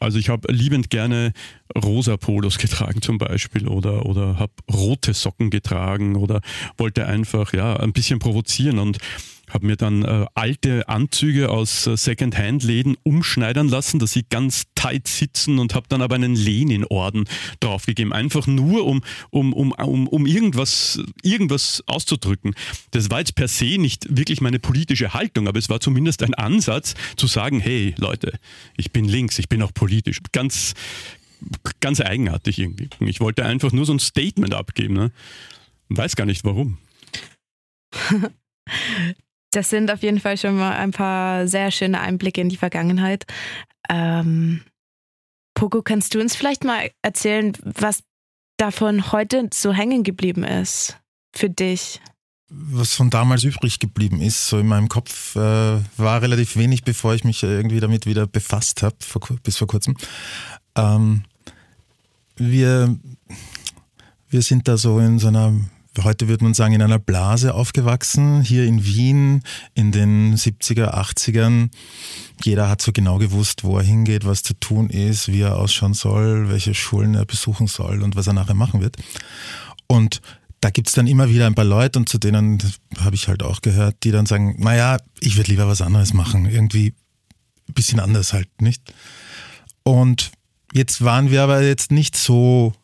Also 0.00 0.18
ich 0.18 0.28
habe 0.28 0.52
liebend 0.52 0.90
gerne 0.90 1.32
rosa 1.76 2.16
Polos 2.16 2.58
getragen 2.58 3.02
zum 3.02 3.18
Beispiel 3.18 3.68
oder, 3.68 4.06
oder 4.06 4.38
habe 4.38 4.52
rote 4.72 5.14
Socken 5.14 5.50
getragen 5.50 6.16
oder 6.16 6.40
wollte 6.76 7.06
einfach 7.06 7.52
ja 7.52 7.76
ein 7.76 7.92
bisschen 7.92 8.18
provozieren 8.18 8.78
und 8.78 8.98
habe 9.48 9.66
mir 9.66 9.76
dann 9.76 10.04
äh, 10.04 10.26
alte 10.34 10.88
Anzüge 10.88 11.50
aus 11.50 11.86
äh, 11.86 11.96
Second-Hand-Läden 11.96 12.96
umschneidern 13.02 13.68
lassen, 13.68 13.98
dass 13.98 14.12
sie 14.12 14.24
ganz 14.28 14.64
tight 14.74 15.08
sitzen 15.08 15.58
und 15.58 15.74
habe 15.74 15.86
dann 15.88 16.02
aber 16.02 16.14
einen 16.14 16.34
Lenin-Orden 16.34 17.24
draufgegeben. 17.60 18.12
Einfach 18.12 18.46
nur, 18.46 18.86
um, 18.86 19.02
um, 19.30 19.52
um, 19.52 19.72
um, 19.72 20.08
um 20.08 20.26
irgendwas, 20.26 21.00
irgendwas 21.22 21.82
auszudrücken. 21.86 22.54
Das 22.90 23.10
war 23.10 23.20
jetzt 23.20 23.34
per 23.34 23.48
se 23.48 23.78
nicht 23.78 24.06
wirklich 24.16 24.40
meine 24.40 24.58
politische 24.58 25.14
Haltung, 25.14 25.48
aber 25.48 25.58
es 25.58 25.68
war 25.68 25.80
zumindest 25.80 26.22
ein 26.22 26.34
Ansatz 26.34 26.94
zu 27.16 27.26
sagen, 27.26 27.60
hey 27.60 27.94
Leute, 27.98 28.38
ich 28.76 28.92
bin 28.92 29.06
links, 29.06 29.38
ich 29.38 29.48
bin 29.48 29.62
auch 29.62 29.72
politisch. 29.72 30.20
Ganz, 30.32 30.74
ganz 31.80 32.00
eigenartig 32.00 32.58
irgendwie. 32.58 32.88
Ich 33.00 33.20
wollte 33.20 33.44
einfach 33.44 33.72
nur 33.72 33.86
so 33.86 33.92
ein 33.92 33.98
Statement 33.98 34.54
abgeben. 34.54 34.94
Ne? 34.94 35.12
Weiß 35.88 36.16
gar 36.16 36.26
nicht 36.26 36.44
warum. 36.44 36.78
Das 39.50 39.70
sind 39.70 39.90
auf 39.90 40.02
jeden 40.02 40.20
Fall 40.20 40.36
schon 40.36 40.56
mal 40.56 40.76
ein 40.76 40.90
paar 40.90 41.48
sehr 41.48 41.70
schöne 41.70 42.00
Einblicke 42.00 42.40
in 42.40 42.48
die 42.48 42.56
Vergangenheit. 42.56 43.24
Ähm, 43.88 44.62
Pogo, 45.54 45.82
kannst 45.82 46.14
du 46.14 46.20
uns 46.20 46.36
vielleicht 46.36 46.64
mal 46.64 46.90
erzählen, 47.02 47.52
was 47.62 48.02
davon 48.58 49.12
heute 49.12 49.48
so 49.52 49.72
hängen 49.72 50.02
geblieben 50.02 50.44
ist 50.44 50.98
für 51.34 51.48
dich? 51.48 52.00
Was 52.50 52.94
von 52.94 53.10
damals 53.10 53.44
übrig 53.44 53.78
geblieben 53.78 54.20
ist, 54.20 54.48
so 54.48 54.58
in 54.58 54.66
meinem 54.66 54.88
Kopf, 54.88 55.36
äh, 55.36 55.38
war 55.38 56.22
relativ 56.22 56.56
wenig, 56.56 56.82
bevor 56.82 57.14
ich 57.14 57.24
mich 57.24 57.42
irgendwie 57.42 57.80
damit 57.80 58.06
wieder 58.06 58.26
befasst 58.26 58.82
habe, 58.82 58.96
bis 59.42 59.56
vor 59.56 59.66
kurzem. 59.66 59.96
Ähm, 60.74 61.24
wir, 62.36 62.96
wir 64.30 64.42
sind 64.42 64.68
da 64.68 64.76
so 64.76 64.98
in 64.98 65.18
so 65.18 65.28
einer 65.28 65.52
heute 66.04 66.28
würde 66.28 66.44
man 66.44 66.54
sagen, 66.54 66.74
in 66.74 66.82
einer 66.82 66.98
Blase 66.98 67.54
aufgewachsen, 67.54 68.42
hier 68.42 68.64
in 68.64 68.84
Wien 68.84 69.42
in 69.74 69.92
den 69.92 70.36
70er, 70.36 70.94
80ern. 70.94 71.70
Jeder 72.42 72.68
hat 72.68 72.82
so 72.82 72.92
genau 72.92 73.18
gewusst, 73.18 73.64
wo 73.64 73.78
er 73.78 73.84
hingeht, 73.84 74.24
was 74.24 74.42
zu 74.42 74.54
tun 74.54 74.90
ist, 74.90 75.28
wie 75.28 75.40
er 75.40 75.56
ausschauen 75.56 75.94
soll, 75.94 76.48
welche 76.48 76.74
Schulen 76.74 77.14
er 77.14 77.24
besuchen 77.24 77.66
soll 77.66 78.02
und 78.02 78.16
was 78.16 78.26
er 78.26 78.32
nachher 78.32 78.54
machen 78.54 78.80
wird. 78.80 78.96
Und 79.86 80.20
da 80.60 80.70
gibt's 80.70 80.92
dann 80.92 81.06
immer 81.06 81.30
wieder 81.30 81.46
ein 81.46 81.54
paar 81.54 81.64
Leute 81.64 81.98
und 81.98 82.08
zu 82.08 82.18
denen 82.18 82.58
habe 83.00 83.14
ich 83.14 83.28
halt 83.28 83.42
auch 83.42 83.62
gehört, 83.62 84.02
die 84.04 84.10
dann 84.10 84.26
sagen, 84.26 84.56
naja, 84.58 84.98
ich 85.20 85.36
würde 85.36 85.50
lieber 85.50 85.68
was 85.68 85.82
anderes 85.82 86.14
machen, 86.14 86.46
irgendwie 86.46 86.94
ein 87.68 87.74
bisschen 87.74 88.00
anders 88.00 88.32
halt, 88.32 88.48
nicht? 88.60 88.82
Und 89.84 90.32
jetzt 90.72 91.04
waren 91.04 91.30
wir 91.30 91.42
aber 91.42 91.62
jetzt 91.62 91.92
nicht 91.92 92.16
so 92.16 92.74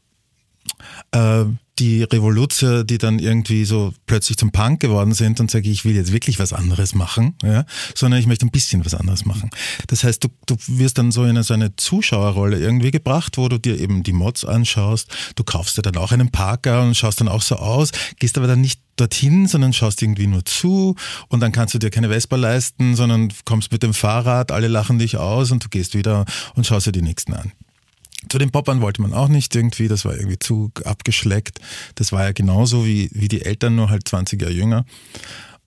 äh, 1.11 1.45
die 1.79 2.05
Revolution, 2.05 2.87
die 2.87 2.99
dann 2.99 3.19
irgendwie 3.19 3.65
so 3.65 3.93
plötzlich 4.07 4.37
zum 4.37 4.53
Punk 4.53 4.81
geworden 4.81 5.13
sind 5.13 5.41
und 5.41 5.51
sage, 5.51 5.69
ich 5.69 5.85
will 5.85 5.95
jetzt 5.97 6.13
wirklich 6.13 6.39
was 6.39 6.53
anderes 6.53 6.95
machen, 6.95 7.35
ja, 7.43 7.65
sondern 7.95 8.21
ich 8.21 8.27
möchte 8.27 8.47
ein 8.47 8.51
bisschen 8.51 8.85
was 8.85 8.95
anderes 8.95 9.25
machen. 9.25 9.51
Das 9.89 10.05
heißt, 10.05 10.23
du, 10.23 10.29
du 10.47 10.57
wirst 10.69 10.99
dann 10.99 11.11
so 11.11 11.25
in 11.25 11.43
so 11.43 11.55
eine 11.55 11.75
Zuschauerrolle 11.77 12.59
irgendwie 12.59 12.93
gebracht, 12.93 13.39
wo 13.39 13.49
du 13.49 13.59
dir 13.59 13.79
eben 13.81 14.03
die 14.05 14.13
Mods 14.13 14.45
anschaust, 14.45 15.09
du 15.35 15.43
kaufst 15.43 15.77
dir 15.77 15.83
dann 15.83 15.97
auch 15.97 16.13
einen 16.13 16.31
Parker 16.31 16.83
und 16.83 16.97
schaust 16.97 17.21
dann 17.21 17.29
auch 17.29 17.43
so 17.43 17.57
aus, 17.57 17.91
gehst 18.19 18.39
aber 18.39 18.47
dann 18.47 18.61
nicht 18.61 18.81
dorthin, 18.97 19.49
sondern 19.49 19.73
schaust 19.73 20.01
irgendwie 20.03 20.29
nur 20.29 20.45
zu 20.45 20.95
und 21.29 21.41
dann 21.41 21.51
kannst 21.51 21.75
du 21.75 21.79
dir 21.79 21.91
keine 21.91 22.09
Vespa 22.09 22.37
leisten, 22.37 22.95
sondern 22.95 23.33
kommst 23.45 23.73
mit 23.73 23.83
dem 23.83 23.95
Fahrrad, 23.95 24.53
alle 24.53 24.69
lachen 24.69 25.01
dich 25.01 25.17
aus 25.17 25.51
und 25.51 25.65
du 25.65 25.69
gehst 25.69 25.95
wieder 25.95 26.25
und 26.55 26.67
schaust 26.67 26.87
dir 26.87 26.93
die 26.93 27.03
nächsten 27.03 27.35
an. 27.35 27.53
Zu 28.29 28.39
den 28.39 28.51
Poppern 28.51 28.81
wollte 28.81 29.03
man 29.03 29.13
auch 29.13 29.29
nicht 29.29 29.55
irgendwie, 29.55 29.89
das 29.89 30.05
war 30.05 30.15
irgendwie 30.15 30.39
zu 30.39 30.71
abgeschleckt. 30.85 31.61
Das 31.95 32.13
war 32.13 32.25
ja 32.25 32.33
genauso 32.33 32.87
wie, 32.87 33.11
wie 33.13 33.29
die 33.29 33.43
Eltern, 33.43 33.77
nur 33.77 33.91
halt 33.91 34.09
20 34.09 34.41
Jahre 34.41 34.53
jünger. 34.53 34.85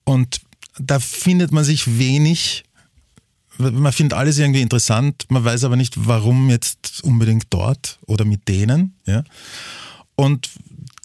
Und 0.03 0.41
da 0.79 0.99
findet 0.99 1.51
man 1.51 1.63
sich 1.63 1.99
wenig. 1.99 2.63
Man 3.57 3.91
findet 3.91 4.17
alles 4.17 4.37
irgendwie 4.37 4.61
interessant, 4.61 5.25
man 5.29 5.43
weiß 5.43 5.63
aber 5.63 5.75
nicht, 5.75 6.07
warum 6.07 6.51
jetzt 6.51 7.03
unbedingt 7.03 7.47
dort 7.49 7.97
oder 8.05 8.23
mit 8.23 8.47
denen. 8.47 8.93
Ja. 9.07 9.23
Und 10.15 10.49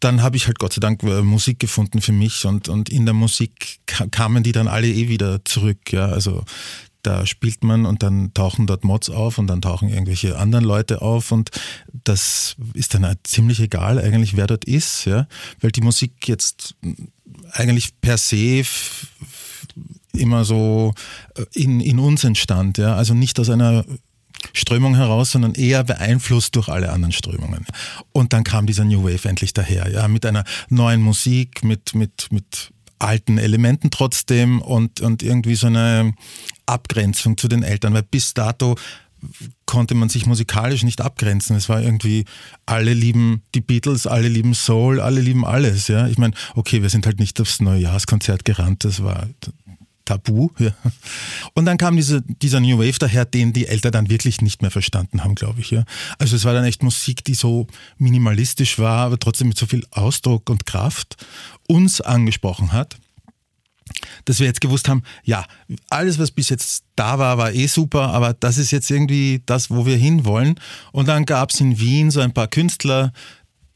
dann 0.01 0.23
habe 0.23 0.37
ich 0.37 0.47
halt 0.47 0.59
Gott 0.59 0.73
sei 0.73 0.81
Dank 0.81 1.03
äh, 1.03 1.23
Musik 1.23 1.59
gefunden 1.61 2.01
für 2.03 2.13
mich 2.13 2.45
und, 2.45 2.69
und 2.69 2.89
in 2.89 3.07
der 3.07 3.15
Musik 3.15 3.79
kamen 3.87 4.43
die 4.43 4.53
dann 4.53 4.69
alle 4.69 4.89
eh 4.89 5.09
wieder 5.09 5.45
zurück. 5.45 5.93
Ja. 5.93 6.07
Also 6.07 6.45
da 7.03 7.27
spielt 7.27 7.65
man 7.65 7.87
und 7.87 8.03
dann 8.03 8.33
tauchen 8.35 8.67
dort 8.67 8.85
Mods 8.85 9.11
auf 9.11 9.39
und 9.39 9.47
dann 9.47 9.61
tauchen 9.61 9.89
irgendwelche 9.89 10.39
anderen 10.39 10.65
Leute 10.65 11.03
auf 11.03 11.33
und 11.33 11.51
das 12.05 12.57
ist 12.75 12.95
dann 12.95 13.17
ziemlich 13.25 13.61
egal 13.61 13.99
eigentlich, 13.99 14.37
wer 14.37 14.47
dort 14.47 14.65
ist, 14.65 15.05
ja, 15.05 15.27
weil 15.61 15.73
die 15.73 15.81
Musik 15.81 16.29
jetzt 16.29 16.75
eigentlich 17.53 18.01
per 18.01 18.19
se 18.19 18.65
immer 20.13 20.45
so 20.45 20.95
äh, 21.37 21.45
in, 21.53 21.81
in 21.81 21.99
uns 21.99 22.25
entstand, 22.25 22.79
ja, 22.79 22.95
also 22.97 23.15
nicht 23.15 23.39
aus 23.41 23.51
einer 23.51 23.85
Strömung 24.53 24.97
heraus, 24.97 25.31
sondern 25.31 25.55
eher 25.55 25.85
beeinflusst 25.85 26.57
durch 26.57 26.69
alle 26.69 26.91
anderen 26.91 27.13
Strömungen. 27.13 27.65
Und 28.13 28.33
dann 28.33 28.43
kam 28.45 28.67
dieser 28.67 28.85
New 28.85 29.05
Wave 29.05 29.29
endlich 29.29 29.53
daher, 29.53 29.91
ja, 29.91 30.09
mit 30.09 30.27
einer 30.27 30.45
neuen 30.69 31.01
Musik, 31.01 31.63
mit, 31.63 31.95
mit, 31.95 32.29
mit 32.31 32.73
alten 33.03 33.39
Elementen 33.39 33.91
trotzdem 33.91 34.61
und, 34.61 35.01
und 35.01 35.23
irgendwie 35.23 35.55
so 35.55 35.67
eine 35.67 36.15
Abgrenzung 36.67 37.37
zu 37.37 37.49
den 37.49 37.63
Eltern, 37.63 37.95
weil 37.95 38.03
bis 38.03 38.35
dato 38.35 38.77
konnte 39.67 39.95
man 39.95 40.09
sich 40.09 40.27
musikalisch 40.27 40.83
nicht 40.83 41.01
abgrenzen. 41.01 41.57
Es 41.57 41.69
war 41.69 41.81
irgendwie, 41.81 42.25
alle 42.67 42.93
lieben 42.93 43.43
die 43.55 43.61
Beatles, 43.61 44.07
alle 44.07 44.29
lieben 44.29 44.55
Soul, 44.55 45.01
alle 45.01 45.21
lieben 45.21 45.45
alles. 45.45 45.89
Ja? 45.89 46.09
Ich 46.09 46.19
meine, 46.19 46.35
okay, 46.55 46.83
wir 46.83 46.91
sind 46.91 47.07
halt 47.07 47.21
nicht 47.21 47.41
aufs 47.41 47.61
Neujahrskonzert 47.61 48.45
gerannt, 48.45 48.85
das 48.85 49.03
war 49.03 49.29
tabu. 50.05 50.51
Ja. 50.59 50.73
Und 51.55 51.65
dann 51.65 51.79
kam 51.79 51.97
diese, 51.97 52.23
dieser 52.23 52.61
New 52.61 52.79
Wave 52.79 52.99
daher, 52.99 53.25
den 53.25 53.53
die 53.53 53.67
Eltern 53.67 53.93
dann 53.93 54.11
wirklich 54.11 54.41
nicht 54.41 54.63
mehr 54.63 54.71
verstanden 54.71 55.25
haben, 55.25 55.35
glaube 55.35 55.61
ich. 55.61 55.71
Ja. 55.71 55.85
Also 56.19 56.37
es 56.37 56.45
war 56.45 56.55
dann 56.55 56.65
echt 56.65 56.83
Musik, 56.83 57.25
die 57.25 57.35
so 57.35 57.67
minimalistisch 57.99 58.79
war, 58.79 59.07
aber 59.07 59.19
trotzdem 59.19 59.49
mit 59.49 59.59
so 59.59 59.67
viel 59.67 59.85
Ausdruck 59.91 60.51
und 60.51 60.67
Kraft 60.67 61.17
uns 61.69 62.01
angesprochen 62.01 62.73
hat 62.73 62.97
dass 64.25 64.41
wir 64.41 64.47
jetzt 64.47 64.61
gewusst 64.61 64.89
haben, 64.89 65.03
ja, 65.25 65.45
alles, 65.91 66.19
was 66.19 66.31
bis 66.31 66.49
jetzt 66.49 66.85
da 66.97 67.19
war, 67.19 67.39
war 67.39 67.53
eh 67.53 67.67
super, 67.67 68.09
aber 68.09 68.35
das 68.35 68.59
ist 68.59 68.71
jetzt 68.71 68.91
irgendwie 68.91 69.43
das, 69.47 69.71
wo 69.71 69.87
wir 69.87 69.97
hinwollen. 69.97 70.59
Und 70.93 71.09
dann 71.09 71.25
gab 71.25 71.51
es 71.51 71.61
in 71.61 71.79
Wien 71.79 72.11
so 72.11 72.21
ein 72.21 72.33
paar 72.33 72.49
Künstler, 72.49 73.13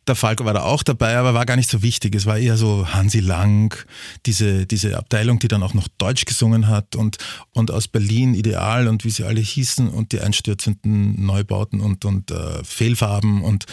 der 0.07 0.15
Falco 0.15 0.45
war 0.45 0.55
da 0.55 0.63
auch 0.63 0.83
dabei, 0.83 1.17
aber 1.17 1.35
war 1.35 1.47
gar 1.47 1.57
nicht 1.57 1.71
so 1.71 1.83
wichtig. 1.83 2.15
Es 2.15 2.27
war 2.27 2.39
eher 2.39 2.57
so 2.57 2.87
Hansi 2.93 3.21
Lang, 3.21 3.77
diese, 4.25 4.67
diese 4.67 4.97
Abteilung, 4.97 5.39
die 5.39 5.49
dann 5.49 5.63
auch 5.63 5.75
noch 5.75 5.89
Deutsch 5.99 6.25
gesungen 6.25 6.69
hat 6.69 6.97
und, 6.97 7.19
und 7.53 7.71
aus 7.71 7.89
Berlin 7.89 8.35
Ideal 8.35 8.89
und 8.89 9.05
wie 9.05 9.11
sie 9.11 9.25
alle 9.25 9.41
hießen 9.41 9.89
und 9.89 10.13
die 10.13 10.21
einstürzenden 10.21 11.25
Neubauten 11.25 11.81
und, 11.81 12.05
und 12.05 12.31
äh, 12.31 12.63
Fehlfarben 12.65 13.43
und 13.43 13.67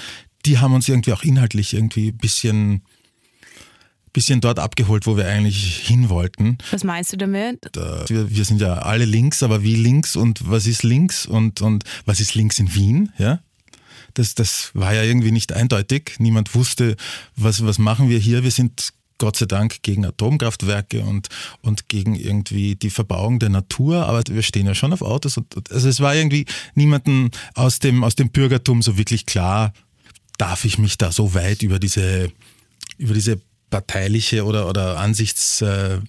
die 0.45 0.59
haben 0.59 0.73
uns 0.73 0.89
irgendwie 0.89 1.13
auch 1.13 1.23
inhaltlich 1.23 1.73
irgendwie 1.73 2.09
ein 2.09 2.17
bisschen 2.17 2.83
bisschen 4.11 4.41
dort 4.41 4.59
abgeholt, 4.59 5.07
wo 5.07 5.17
wir 5.17 5.27
eigentlich 5.27 5.77
hin 5.77 6.07
wollten. 6.07 6.59
Was 6.69 6.83
meinst 6.83 7.11
du 7.11 7.17
damit? 7.17 7.75
Wir, 8.07 8.29
wir, 8.29 8.45
sind 8.45 8.61
ja 8.61 8.75
alle 8.75 9.05
links, 9.05 9.41
aber 9.41 9.63
wie 9.63 9.75
links 9.75 10.15
und 10.15 10.49
was 10.49 10.67
ist 10.67 10.83
links 10.83 11.25
und, 11.25 11.61
und 11.61 11.83
was 12.05 12.19
ist 12.19 12.35
links 12.35 12.59
in 12.59 12.75
Wien? 12.75 13.11
Ja? 13.17 13.39
Das, 14.13 14.35
das 14.35 14.71
war 14.73 14.93
ja 14.93 15.03
irgendwie 15.03 15.31
nicht 15.31 15.53
eindeutig. 15.53 16.15
Niemand 16.19 16.53
wusste, 16.55 16.95
was, 17.35 17.65
was 17.65 17.77
machen 17.79 18.09
wir 18.09 18.19
hier. 18.19 18.43
Wir 18.43 18.51
sind 18.51 18.93
Gott 19.17 19.37
sei 19.37 19.45
Dank 19.45 19.83
gegen 19.83 20.05
Atomkraftwerke 20.05 21.01
und, 21.01 21.29
und 21.61 21.87
gegen 21.87 22.15
irgendwie 22.15 22.75
die 22.75 22.89
Verbauung 22.89 23.39
der 23.39 23.49
Natur, 23.49 24.05
aber 24.05 24.23
wir 24.29 24.41
stehen 24.41 24.65
ja 24.65 24.75
schon 24.75 24.93
auf 24.93 25.01
Autos. 25.01 25.37
Und, 25.37 25.71
also 25.71 25.87
es 25.87 25.99
war 25.99 26.15
irgendwie 26.15 26.45
niemanden 26.75 27.31
aus 27.53 27.79
dem, 27.79 28.03
aus 28.03 28.15
dem 28.15 28.31
Bürgertum 28.31 28.81
so 28.81 28.97
wirklich 28.97 29.25
klar, 29.25 29.73
darf 30.37 30.65
ich 30.65 30.77
mich 30.77 30.97
da 30.97 31.11
so 31.11 31.33
weit 31.33 31.63
über 31.63 31.79
diese, 31.79 32.31
über 32.97 33.13
diese 33.13 33.39
parteiliche 33.69 34.45
oder, 34.45 34.67
oder 34.67 34.99
Ansichts, 34.99 35.61
äh, 35.61 35.99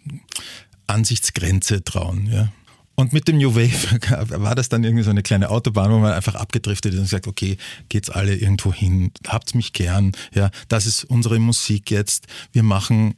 Ansichtsgrenze 0.87 1.85
trauen. 1.85 2.29
Ja. 2.31 2.53
Und 2.97 3.13
mit 3.13 3.27
dem 3.27 3.39
New 3.39 3.55
Wave 3.55 3.99
war 4.41 4.55
das 4.55 4.69
dann 4.69 4.85
irgendwie 4.85 5.03
so 5.03 5.11
eine 5.11 5.23
kleine 5.23 5.51
Autobahn, 5.51 5.91
wo 5.91 5.99
man 5.99 6.13
einfach 6.13 6.37
abgedriftet 6.37 6.93
ist 6.93 6.99
und 6.99 7.05
gesagt, 7.07 7.27
okay, 7.27 7.57
geht's 7.89 8.11
alle 8.11 8.37
irgendwo 8.37 8.73
hin, 8.73 9.11
habt's 9.27 9.55
mich 9.55 9.73
gern, 9.73 10.13
ja, 10.33 10.51
das 10.69 10.87
ist 10.87 11.05
unsere 11.05 11.39
Musik 11.39 11.91
jetzt, 11.91 12.27
wir 12.53 12.63
machen 12.63 13.15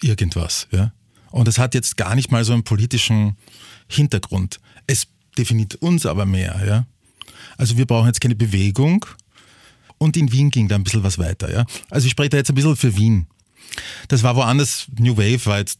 irgendwas, 0.00 0.66
ja. 0.72 0.92
Und 1.30 1.48
es 1.48 1.58
hat 1.58 1.74
jetzt 1.74 1.96
gar 1.96 2.14
nicht 2.14 2.30
mal 2.30 2.44
so 2.44 2.52
einen 2.52 2.64
politischen 2.64 3.36
Hintergrund. 3.88 4.60
Es 4.86 5.06
definiert 5.38 5.76
uns 5.76 6.04
aber 6.04 6.26
mehr, 6.26 6.60
ja. 6.66 6.86
Also 7.56 7.78
wir 7.78 7.86
brauchen 7.86 8.06
jetzt 8.06 8.20
keine 8.20 8.34
Bewegung. 8.34 9.06
Und 9.98 10.16
in 10.16 10.32
Wien 10.32 10.50
ging 10.50 10.68
da 10.68 10.74
ein 10.74 10.84
bisschen 10.84 11.04
was 11.04 11.18
weiter, 11.18 11.50
ja. 11.50 11.64
Also 11.88 12.06
ich 12.06 12.10
spreche 12.10 12.30
da 12.30 12.36
jetzt 12.36 12.50
ein 12.50 12.54
bisschen 12.54 12.76
für 12.76 12.96
Wien. 12.96 13.28
Das 14.08 14.22
war 14.22 14.36
woanders, 14.36 14.88
New 14.98 15.16
Wave 15.16 15.46
war 15.46 15.58
jetzt 15.58 15.78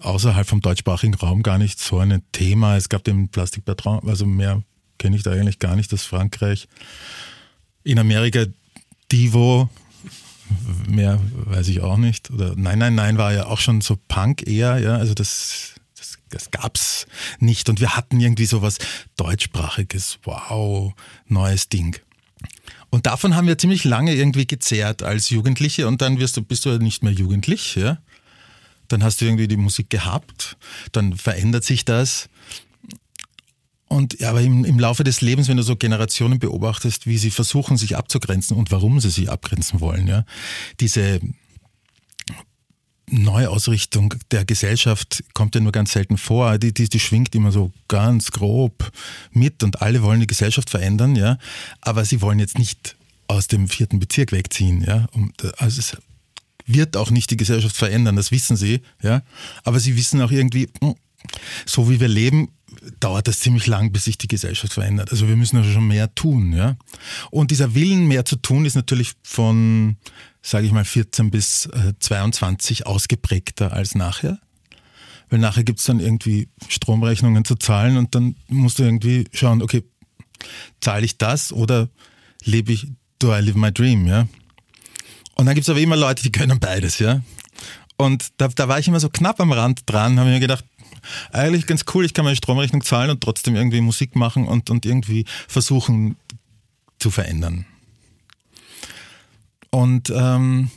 außerhalb 0.00 0.46
vom 0.46 0.60
deutschsprachigen 0.60 1.14
Raum 1.14 1.42
gar 1.42 1.58
nicht 1.58 1.78
so 1.78 1.98
ein 1.98 2.22
Thema. 2.32 2.76
Es 2.76 2.88
gab 2.88 3.04
den 3.04 3.28
Plastik 3.28 3.64
Bertrand, 3.64 4.04
also 4.08 4.26
mehr 4.26 4.62
kenne 4.98 5.16
ich 5.16 5.22
da 5.22 5.32
eigentlich 5.32 5.58
gar 5.58 5.76
nicht, 5.76 5.92
das 5.92 6.04
Frankreich. 6.04 6.68
In 7.84 7.98
Amerika 7.98 8.46
Divo, 9.10 9.68
mehr 10.86 11.20
weiß 11.34 11.68
ich 11.68 11.80
auch 11.80 11.96
nicht. 11.96 12.30
Oder 12.30 12.54
Nein, 12.56 12.78
Nein, 12.78 12.94
Nein 12.94 13.18
war 13.18 13.32
ja 13.32 13.46
auch 13.46 13.58
schon 13.58 13.80
so 13.80 13.98
Punk 14.08 14.46
eher, 14.46 14.78
ja, 14.78 14.96
also 14.96 15.14
das, 15.14 15.74
das, 15.98 16.18
das 16.30 16.50
gab's 16.50 17.06
nicht. 17.40 17.68
Und 17.68 17.80
wir 17.80 17.96
hatten 17.96 18.20
irgendwie 18.20 18.46
so 18.46 18.62
was 18.62 18.78
deutschsprachiges, 19.16 20.18
wow, 20.22 20.92
neues 21.26 21.68
Ding. 21.68 21.96
Und 22.90 23.06
davon 23.06 23.34
haben 23.34 23.46
wir 23.46 23.58
ziemlich 23.58 23.84
lange 23.84 24.14
irgendwie 24.14 24.46
gezehrt 24.46 25.02
als 25.02 25.30
Jugendliche 25.30 25.88
und 25.88 26.02
dann 26.02 26.18
wirst 26.18 26.36
du, 26.36 26.42
bist 26.42 26.66
du 26.66 26.78
nicht 26.78 27.02
mehr 27.02 27.12
jugendlich, 27.12 27.74
ja 27.74 27.98
dann 28.92 29.02
hast 29.02 29.20
du 29.20 29.24
irgendwie 29.24 29.48
die 29.48 29.56
Musik 29.56 29.90
gehabt, 29.90 30.56
dann 30.92 31.16
verändert 31.16 31.64
sich 31.64 31.84
das. 31.84 32.28
Und 33.88 34.20
ja, 34.20 34.30
aber 34.30 34.40
im, 34.40 34.64
im 34.64 34.78
Laufe 34.78 35.04
des 35.04 35.20
Lebens, 35.20 35.48
wenn 35.48 35.58
du 35.58 35.62
so 35.62 35.76
Generationen 35.76 36.38
beobachtest, 36.38 37.06
wie 37.06 37.18
sie 37.18 37.30
versuchen, 37.30 37.76
sich 37.76 37.96
abzugrenzen 37.96 38.56
und 38.56 38.70
warum 38.70 39.00
sie 39.00 39.10
sich 39.10 39.30
abgrenzen 39.30 39.80
wollen, 39.80 40.06
ja, 40.06 40.24
diese 40.80 41.20
Neuausrichtung 43.10 44.14
der 44.30 44.44
Gesellschaft 44.44 45.22
kommt 45.34 45.54
ja 45.54 45.60
nur 45.60 45.72
ganz 45.72 45.92
selten 45.92 46.16
vor. 46.16 46.58
Die, 46.58 46.72
die, 46.72 46.88
die 46.88 47.00
schwingt 47.00 47.34
immer 47.34 47.52
so 47.52 47.70
ganz 47.88 48.30
grob 48.30 48.90
mit 49.30 49.62
und 49.62 49.82
alle 49.82 50.02
wollen 50.02 50.20
die 50.20 50.26
Gesellschaft 50.26 50.70
verändern, 50.70 51.14
ja. 51.14 51.36
Aber 51.80 52.04
sie 52.04 52.22
wollen 52.22 52.38
jetzt 52.38 52.58
nicht 52.58 52.96
aus 53.28 53.48
dem 53.48 53.68
vierten 53.68 53.98
Bezirk 53.98 54.32
wegziehen, 54.32 54.82
ja. 54.82 55.06
Also 55.58 55.80
es 55.80 55.96
wird 56.74 56.96
auch 56.96 57.10
nicht 57.10 57.30
die 57.30 57.36
Gesellschaft 57.36 57.76
verändern, 57.76 58.16
das 58.16 58.30
wissen 58.30 58.56
sie, 58.56 58.80
ja. 59.02 59.22
Aber 59.64 59.80
sie 59.80 59.96
wissen 59.96 60.20
auch 60.20 60.30
irgendwie, 60.30 60.68
hm, 60.80 60.94
so 61.66 61.88
wie 61.90 62.00
wir 62.00 62.08
leben, 62.08 62.48
dauert 63.00 63.28
das 63.28 63.40
ziemlich 63.40 63.66
lang, 63.66 63.92
bis 63.92 64.04
sich 64.04 64.18
die 64.18 64.28
Gesellschaft 64.28 64.72
verändert. 64.72 65.10
Also 65.12 65.28
wir 65.28 65.36
müssen 65.36 65.56
also 65.56 65.70
schon 65.70 65.86
mehr 65.86 66.14
tun, 66.14 66.52
ja. 66.52 66.76
Und 67.30 67.50
dieser 67.50 67.74
Willen, 67.74 68.06
mehr 68.06 68.24
zu 68.24 68.36
tun, 68.36 68.64
ist 68.64 68.74
natürlich 68.74 69.12
von, 69.22 69.96
sage 70.40 70.66
ich 70.66 70.72
mal, 70.72 70.84
14 70.84 71.30
bis 71.30 71.68
22 72.00 72.80
äh, 72.80 72.84
ausgeprägter 72.84 73.72
als 73.72 73.94
nachher. 73.94 74.38
Weil 75.28 75.38
nachher 75.38 75.64
gibt 75.64 75.78
es 75.78 75.86
dann 75.86 76.00
irgendwie 76.00 76.48
Stromrechnungen 76.68 77.44
zu 77.44 77.54
zahlen 77.54 77.96
und 77.96 78.14
dann 78.14 78.36
musst 78.48 78.78
du 78.78 78.82
irgendwie 78.82 79.24
schauen, 79.32 79.62
okay, 79.62 79.82
zahle 80.80 81.04
ich 81.04 81.18
das 81.18 81.52
oder 81.52 81.88
lebe 82.44 82.72
ich, 82.72 82.88
do 83.18 83.34
I 83.34 83.40
live 83.40 83.54
my 83.54 83.72
dream, 83.72 84.06
ja? 84.06 84.26
Und 85.34 85.46
dann 85.46 85.54
gibt 85.54 85.64
es 85.64 85.70
aber 85.70 85.80
immer 85.80 85.96
Leute, 85.96 86.22
die 86.22 86.32
können 86.32 86.60
beides, 86.60 86.98
ja. 86.98 87.22
Und 87.96 88.28
da, 88.38 88.48
da 88.48 88.68
war 88.68 88.78
ich 88.78 88.88
immer 88.88 89.00
so 89.00 89.08
knapp 89.08 89.40
am 89.40 89.52
Rand 89.52 89.82
dran, 89.86 90.18
habe 90.18 90.30
mir 90.30 90.40
gedacht, 90.40 90.64
eigentlich 91.32 91.66
ganz 91.66 91.84
cool, 91.94 92.04
ich 92.04 92.14
kann 92.14 92.24
meine 92.24 92.36
Stromrechnung 92.36 92.82
zahlen 92.82 93.10
und 93.10 93.20
trotzdem 93.20 93.56
irgendwie 93.56 93.80
Musik 93.80 94.16
machen 94.16 94.46
und, 94.46 94.70
und 94.70 94.86
irgendwie 94.86 95.24
versuchen 95.48 96.16
zu 96.98 97.10
verändern. 97.10 97.66
Und 99.70 100.10
ähm, 100.14 100.70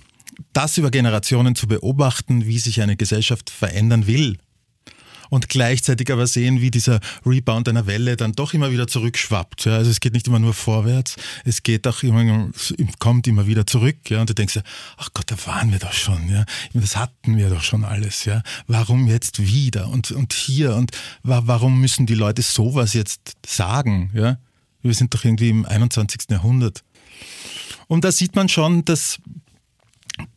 das 0.54 0.78
über 0.78 0.90
Generationen 0.90 1.56
zu 1.56 1.68
beobachten, 1.68 2.46
wie 2.46 2.60
sich 2.60 2.82
eine 2.82 2.96
Gesellschaft 2.96 3.50
verändern 3.50 4.08
will, 4.08 4.38
und 5.30 5.50
gleichzeitig 5.50 6.12
aber 6.12 6.28
sehen, 6.28 6.62
wie 6.62 6.72
dieser 6.72 7.00
Rebound 7.26 7.68
einer 7.70 7.88
Welle 7.88 8.16
dann 8.16 8.34
doch 8.34 8.54
immer 8.54 8.72
wieder 8.72 8.88
zurückschwappt. 8.88 9.66
Ja, 9.66 9.78
also 9.78 9.92
es 9.92 10.00
geht 10.00 10.14
nicht 10.14 10.28
immer 10.28 10.40
nur 10.40 10.54
vorwärts, 10.54 11.16
es 11.44 11.64
geht 11.64 11.88
auch 11.88 12.04
immer, 12.04 12.50
kommt 13.00 13.28
immer 13.28 13.48
wieder 13.48 13.66
zurück. 13.66 13.98
Ja, 14.10 14.22
und 14.22 14.30
du 14.30 14.34
denkst 14.34 14.60
ach 14.98 15.10
Gott, 15.14 15.32
da 15.32 15.36
waren 15.46 15.72
wir 15.72 15.80
doch 15.80 15.94
schon. 15.94 16.30
Ja, 16.30 16.46
das 16.74 16.96
hatten 16.96 17.38
wir 17.38 17.50
doch 17.50 17.64
schon 17.64 17.84
alles. 17.84 18.26
Ja, 18.26 18.44
warum 18.68 19.08
jetzt 19.08 19.46
wieder 19.46 19.88
und 19.90 20.12
und 20.12 20.34
hier 20.34 20.76
und 20.76 20.92
warum 21.24 21.80
müssen 21.80 22.06
die 22.06 22.16
Leute 22.16 22.42
sowas 22.42 22.94
jetzt 22.94 23.34
sagen? 23.46 24.12
Ja, 24.14 24.38
wir 24.82 24.94
sind 24.94 25.14
doch 25.14 25.24
irgendwie 25.24 25.50
im 25.50 25.66
21. 25.66 26.30
Jahrhundert. 26.30 26.84
Und 27.88 28.04
da 28.04 28.12
sieht 28.12 28.36
man 28.36 28.50
schon, 28.50 28.86
dass 28.86 29.20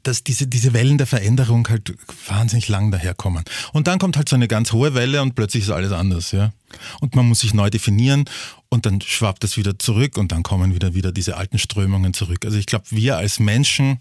dass 0.03 0.25
diese, 0.25 0.47
diese 0.47 0.73
Wellen 0.73 0.99
der 0.99 1.07
Veränderung 1.07 1.69
halt 1.69 1.95
wahnsinnig 2.27 2.69
lang 2.69 2.91
daherkommen. 2.91 3.45
Und 3.73 3.87
dann 3.87 3.99
kommt 3.99 4.17
halt 4.17 4.29
so 4.29 4.37
eine 4.37 4.49
ganz 4.49 4.73
hohe 4.73 4.95
Welle 4.95 5.23
und 5.23 5.35
plötzlich 5.35 5.65
ist 5.65 5.71
alles 5.71 5.93
anders, 5.93 6.33
ja. 6.33 6.53
Und 7.01 7.15
man 7.15 7.27
muss 7.27 7.41
sich 7.41 7.55
neu 7.55 7.71
definieren 7.71 8.25
und 8.69 8.87
dann 8.87 9.01
schwappt 9.01 9.45
das 9.45 9.57
wieder 9.57 9.79
zurück 9.79 10.19
und 10.19 10.33
dann 10.33 10.43
kommen 10.43 10.75
wieder, 10.75 10.95
wieder 10.95 11.13
diese 11.13 11.37
alten 11.37 11.59
Strömungen 11.59 12.13
zurück. 12.13 12.45
Also 12.45 12.59
ich 12.59 12.67
glaube, 12.67 12.87
wir 12.91 13.17
als 13.17 13.39
Menschen, 13.39 14.01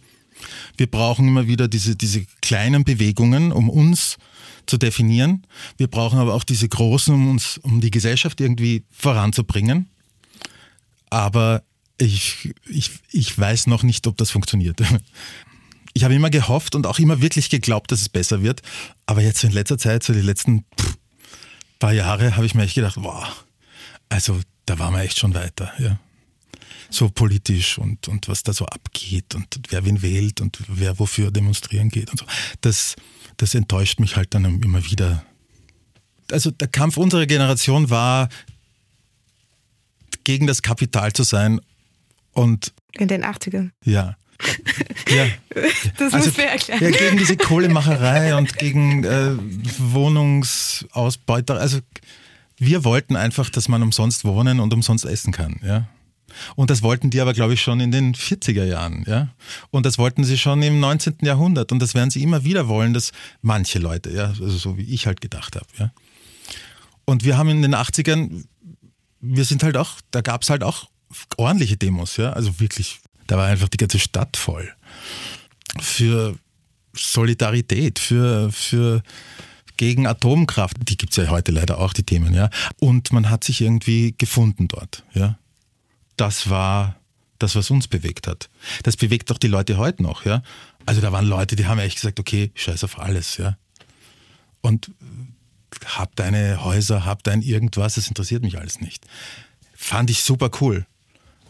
wir 0.78 0.88
brauchen 0.88 1.28
immer 1.28 1.48
wieder 1.48 1.68
diese, 1.68 1.96
diese 1.96 2.26
kleinen 2.42 2.84
Bewegungen, 2.84 3.52
um 3.52 3.70
uns 3.70 4.18
zu 4.66 4.78
definieren. 4.78 5.46
Wir 5.78 5.88
brauchen 5.88 6.20
aber 6.20 6.34
auch 6.34 6.44
diese 6.44 6.68
großen, 6.68 7.14
um 7.14 7.30
uns, 7.32 7.58
um 7.60 7.82
die 7.82 7.92
Gesellschaft 7.92 8.42
irgendwie 8.42 8.84
voranzubringen. 8.92 9.90
Aber 11.10 11.64
ich, 12.00 12.54
ich, 12.68 12.92
ich 13.12 13.38
weiß 13.38 13.68
noch 13.68 13.84
nicht, 13.84 14.06
ob 14.08 14.18
das 14.18 14.30
funktioniert. 14.30 14.82
ich 15.98 16.04
habe 16.04 16.14
immer 16.14 16.30
gehofft 16.30 16.76
und 16.76 16.86
auch 16.86 17.00
immer 17.00 17.22
wirklich 17.22 17.50
geglaubt, 17.50 17.92
dass 17.92 18.02
es 18.02 18.10
besser 18.10 18.44
wird. 18.44 18.62
Aber 19.08 19.22
jetzt 19.22 19.44
in 19.44 19.52
letzter 19.52 19.80
Zeit, 19.80 20.04
so 20.04 20.14
die 20.14 20.22
letzten 20.22 20.64
paar 21.80 21.92
Jahre, 21.92 22.36
habe 22.36 22.46
ich 22.46 22.54
mir 22.54 22.64
echt 22.64 22.76
gedacht, 22.76 22.98
wow, 23.00 23.46
also 24.08 24.40
da 24.68 24.78
waren 24.78 24.94
wir 24.94 25.02
echt 25.02 25.18
schon 25.18 25.34
weiter, 25.34 25.74
ja. 25.80 26.00
So 26.90 27.10
politisch 27.10 27.80
und, 27.80 28.08
und 28.08 28.30
was 28.30 28.44
da 28.44 28.54
so 28.54 28.66
abgeht 28.66 29.36
und 29.36 29.60
wer 29.70 29.84
wen 29.86 30.02
wählt 30.02 30.40
und 30.40 30.60
wer 30.68 31.00
wofür 31.00 31.32
demonstrieren 31.32 31.90
geht 31.90 32.12
und 32.12 32.20
so. 32.20 32.26
Das, 32.62 32.96
das 33.36 33.56
enttäuscht 33.56 34.00
mich 34.00 34.16
halt 34.16 34.34
dann 34.34 34.46
immer 34.62 34.86
wieder. 34.86 35.26
Also 36.32 36.52
der 36.52 36.68
Kampf 36.70 36.96
unserer 36.96 37.26
Generation 37.26 37.90
war, 37.90 38.30
gegen 40.24 40.46
das 40.46 40.62
Kapital 40.62 41.12
zu 41.12 41.24
sein 41.24 41.60
und. 42.34 42.74
In 42.94 43.08
den 43.08 43.26
80ern. 43.26 43.72
Ja. 43.84 44.16
Ja. 45.10 45.26
Das 45.98 46.14
also, 46.14 46.28
musst 46.28 46.38
du 46.38 46.46
erklären. 46.46 46.84
Ja, 46.84 46.92
gegen 46.92 47.18
diese 47.18 47.36
Kohlemacherei 47.38 48.36
und 48.36 48.60
gegen 48.60 49.04
äh, 49.04 49.32
Wohnungsausbeuter. 49.80 51.56
Also 51.60 51.80
wir 52.58 52.84
wollten 52.84 53.16
einfach, 53.16 53.50
dass 53.50 53.68
man 53.68 53.82
umsonst 53.82 54.24
wohnen 54.24 54.60
und 54.60 54.72
umsonst 54.74 55.06
essen 55.06 55.34
kann. 55.34 55.60
Ja. 55.64 55.88
Und 56.56 56.70
das 56.70 56.84
wollten 56.84 57.10
die 57.10 57.22
aber, 57.22 57.34
glaube 57.34 57.54
ich, 57.54 57.62
schon 57.62 57.80
in 57.80 57.92
den 57.92 58.14
40er 58.14 58.66
Jahren. 58.66 59.04
Ja? 59.08 59.30
Und 59.72 59.86
das 59.86 59.98
wollten 59.98 60.24
sie 60.24 60.38
schon 60.38 60.62
im 60.62 60.80
19. 60.80 61.18
Jahrhundert. 61.22 61.72
Und 61.72 61.80
das 61.80 61.96
werden 61.96 62.10
sie 62.10 62.22
immer 62.22 62.44
wieder 62.44 62.68
wollen, 62.68 62.94
dass 62.94 63.12
manche 63.42 63.80
Leute, 63.80 64.12
ja, 64.12 64.28
also 64.28 64.50
so 64.50 64.78
wie 64.78 64.94
ich 64.94 65.08
halt 65.08 65.22
gedacht 65.22 65.56
habe. 65.56 65.66
Ja? 65.80 65.92
Und 67.06 67.24
wir 67.24 67.38
haben 67.38 67.50
in 67.50 67.62
den 67.62 67.76
80ern, 67.76 68.44
wir 69.22 69.46
sind 69.46 69.64
halt 69.64 69.78
auch, 69.78 69.94
da 70.12 70.22
gab 70.22 70.44
es 70.44 70.50
halt 70.50 70.64
auch 70.64 70.90
ordentliche 71.38 71.78
Demos, 71.78 72.18
ja, 72.18 72.34
also 72.34 72.60
wirklich 72.60 73.00
da 73.28 73.38
war 73.38 73.48
einfach 73.48 73.70
die 73.70 73.78
ganze 73.78 74.00
Stadt 74.00 74.38
voll. 74.38 74.74
Für 75.80 76.38
Solidarität, 76.94 78.00
für, 78.00 78.52
für 78.52 79.04
gegen 79.78 80.08
Atomkraft. 80.08 80.78
Die 80.90 80.98
gibt 80.98 81.12
es 81.12 81.24
ja 81.24 81.30
heute 81.30 81.52
leider 81.52 81.78
auch, 81.80 81.94
die 81.94 82.04
Themen, 82.04 82.34
ja. 82.34 82.50
Und 82.80 83.14
man 83.14 83.30
hat 83.30 83.44
sich 83.44 83.62
irgendwie 83.62 84.16
gefunden 84.18 84.68
dort, 84.68 85.04
ja. 85.14 85.38
Das 86.18 86.50
war 86.50 86.96
das, 87.38 87.56
was 87.56 87.70
uns 87.70 87.88
bewegt 87.88 88.26
hat. 88.28 88.50
Das 88.82 88.98
bewegt 88.98 89.30
doch 89.30 89.38
die 89.38 89.48
Leute 89.48 89.78
heute 89.78 90.02
noch, 90.02 90.26
ja. 90.26 90.42
Also 90.86 91.02
da 91.02 91.12
waren 91.12 91.26
Leute, 91.26 91.56
die 91.56 91.68
haben 91.68 91.80
echt 91.80 91.98
gesagt, 91.98 92.20
okay, 92.20 92.52
scheiß 92.56 92.84
auf 92.84 93.00
alles, 93.00 93.38
ja. 93.38 93.58
Und 94.62 94.92
hab 95.86 96.16
deine 96.16 96.64
Häuser, 96.64 97.06
hab 97.06 97.24
dein 97.24 97.42
irgendwas, 97.42 97.96
das 97.96 98.08
interessiert 98.08 98.42
mich 98.42 98.58
alles 98.58 98.82
nicht. 98.82 99.06
Fand 99.76 100.10
ich 100.10 100.24
super 100.24 100.50
cool. 100.62 100.88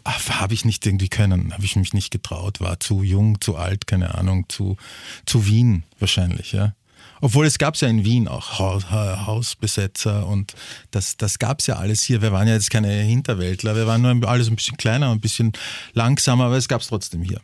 Habe 0.08 0.54
ich 0.54 0.65
nicht 0.65 0.86
irgendwie 0.86 1.10
können, 1.10 1.54
habe 1.54 1.65
ich 1.65 1.76
mich 1.76 1.93
nicht 1.93 2.12
getraut, 2.12 2.60
war 2.60 2.80
zu 2.80 3.04
jung, 3.04 3.41
zu 3.41 3.56
alt, 3.56 3.88
keine 3.88 4.15
Ahnung, 4.15 4.46
zu, 4.50 4.78
zu 5.26 5.46
Wien 5.46 5.84
wahrscheinlich, 6.00 6.54
ja. 6.54 6.74
Obwohl 7.20 7.48
es 7.48 7.58
gab 7.58 7.74
es 7.74 7.82
ja 7.82 7.88
in 7.88 8.06
Wien 8.06 8.28
auch 8.28 8.60
Hausbesetzer 8.60 10.28
und 10.28 10.54
das, 10.91 11.17
das 11.17 11.39
gab 11.39 11.60
es 11.60 11.67
ja 11.67 11.78
alles 11.78 12.04
hier. 12.04 12.22
Wir 12.22 12.32
waren 12.32 12.48
ja 12.48 12.54
jetzt 12.54 12.70
keine 12.70 12.91
Hinterwäldler, 12.91 13.76
wir 13.76 13.88
waren 13.88 14.02
nur 14.02 14.30
alles 14.30 14.50
ein 14.50 14.56
bisschen 14.56 14.78
kleiner, 14.78 15.12
ein 15.12 15.20
bisschen 15.20 15.52
langsamer, 15.93 16.46
aber 16.46 16.58
es 16.58 16.67
gab 16.67 16.82
es 16.82 16.88
trotzdem 16.88 17.24
hier. 17.24 17.41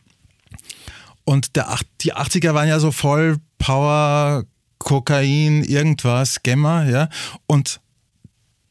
Und 1.24 1.56
der, 1.56 1.76
die 2.02 2.14
80er 2.14 2.54
waren 2.54 2.68
ja 2.68 2.78
so 2.78 2.92
voll 2.92 3.38
Power, 3.58 4.44
Kokain, 4.78 5.64
irgendwas, 5.64 6.42
Gemma, 6.42 6.84
ja. 6.84 7.08
Und 7.46 7.80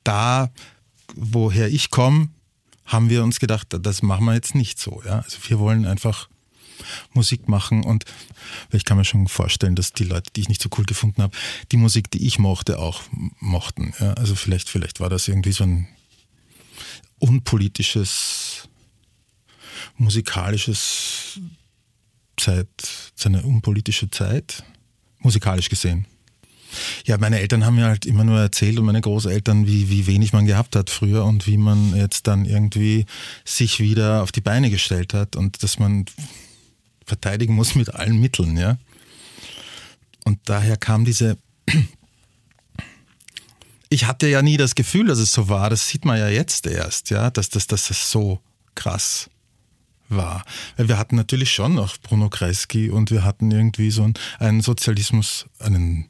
da, 0.04 0.52
woher 1.16 1.68
ich 1.68 1.90
komme, 1.90 2.30
haben 2.86 3.10
wir 3.10 3.24
uns 3.24 3.40
gedacht, 3.40 3.68
das 3.70 4.02
machen 4.02 4.26
wir 4.26 4.34
jetzt 4.34 4.56
nicht 4.56 4.80
so. 4.80 5.02
Ja? 5.06 5.20
Also 5.20 5.38
wir 5.48 5.60
wollen 5.60 5.86
einfach 5.86 6.30
Musik 7.14 7.48
machen 7.48 7.84
und 7.84 8.06
ich 8.72 8.84
kann 8.84 8.98
mir 8.98 9.06
schon 9.06 9.28
vorstellen, 9.28 9.76
dass 9.76 9.94
die 9.94 10.04
Leute, 10.04 10.32
die 10.36 10.42
ich 10.42 10.50
nicht 10.50 10.62
so 10.62 10.70
cool 10.78 10.86
gefunden 10.86 11.22
habe, 11.22 11.36
die 11.72 11.78
Musik, 11.78 12.12
die 12.12 12.26
ich 12.26 12.40
mochte, 12.40 12.80
auch 12.80 13.02
mochten. 13.40 13.94
Ja? 14.00 14.14
Also 14.14 14.36
vielleicht, 14.36 14.70
vielleicht 14.70 15.00
war 15.00 15.10
das 15.10 15.28
irgendwie 15.28 15.54
so 15.54 15.64
ein 15.64 15.88
unpolitisches, 17.20 18.68
musikalisches 19.98 21.40
Zeit, 22.38 22.68
so 23.16 23.30
eine 23.30 23.44
unpolitische 23.44 24.10
Zeit, 24.10 24.64
musikalisch 25.20 25.70
gesehen. 25.70 26.06
Ja, 27.06 27.18
meine 27.18 27.40
Eltern 27.40 27.66
haben 27.66 27.76
mir 27.76 27.86
halt 27.86 28.06
immer 28.06 28.24
nur 28.24 28.40
erzählt 28.40 28.80
und 28.80 28.86
meine 28.86 29.02
Großeltern, 29.02 29.68
wie, 29.68 29.90
wie 29.90 30.08
wenig 30.08 30.34
man 30.34 30.46
gehabt 30.46 30.76
hat 30.76 30.90
früher 30.90 31.26
und 31.26 31.48
wie 31.48 31.58
man 31.58 31.96
jetzt 31.96 32.28
dann 32.28 32.46
irgendwie 32.46 33.06
sich 33.46 33.80
wieder 33.80 34.24
auf 34.24 34.32
die 34.32 34.42
Beine 34.42 34.70
gestellt 34.70 35.14
hat 35.14 35.36
und 35.36 35.64
dass 35.64 35.80
man 35.80 36.06
verteidigen 37.06 37.56
muss 37.56 37.76
mit 37.76 37.94
allen 37.94 38.20
Mitteln, 38.20 38.58
ja. 38.58 38.78
Und 40.26 40.40
daher 40.46 40.78
kam 40.78 41.06
diese. 41.06 41.38
Ich 43.90 44.08
hatte 44.08 44.28
ja 44.28 44.42
nie 44.42 44.58
das 44.58 44.74
Gefühl, 44.74 45.06
dass 45.06 45.20
es 45.20 45.32
so 45.32 45.50
war. 45.50 45.70
Das 45.70 45.88
sieht 45.88 46.04
man 46.04 46.18
ja 46.18 46.28
jetzt 46.28 46.66
erst, 46.66 47.12
ja, 47.12 47.30
dass 47.30 47.50
das, 47.50 47.68
dass 47.68 47.90
das 47.90 48.10
so 48.10 48.40
krass 48.74 49.30
war. 50.10 50.44
Wir 50.78 50.98
hatten 50.98 51.16
natürlich 51.16 51.52
schon 51.52 51.76
noch 51.76 51.98
Bruno 52.00 52.30
Kreisky 52.30 52.90
und 52.90 53.12
wir 53.12 53.24
hatten 53.24 53.52
irgendwie 53.52 53.92
so 53.92 54.10
einen 54.40 54.62
Sozialismus, 54.62 55.46
einen 55.60 56.10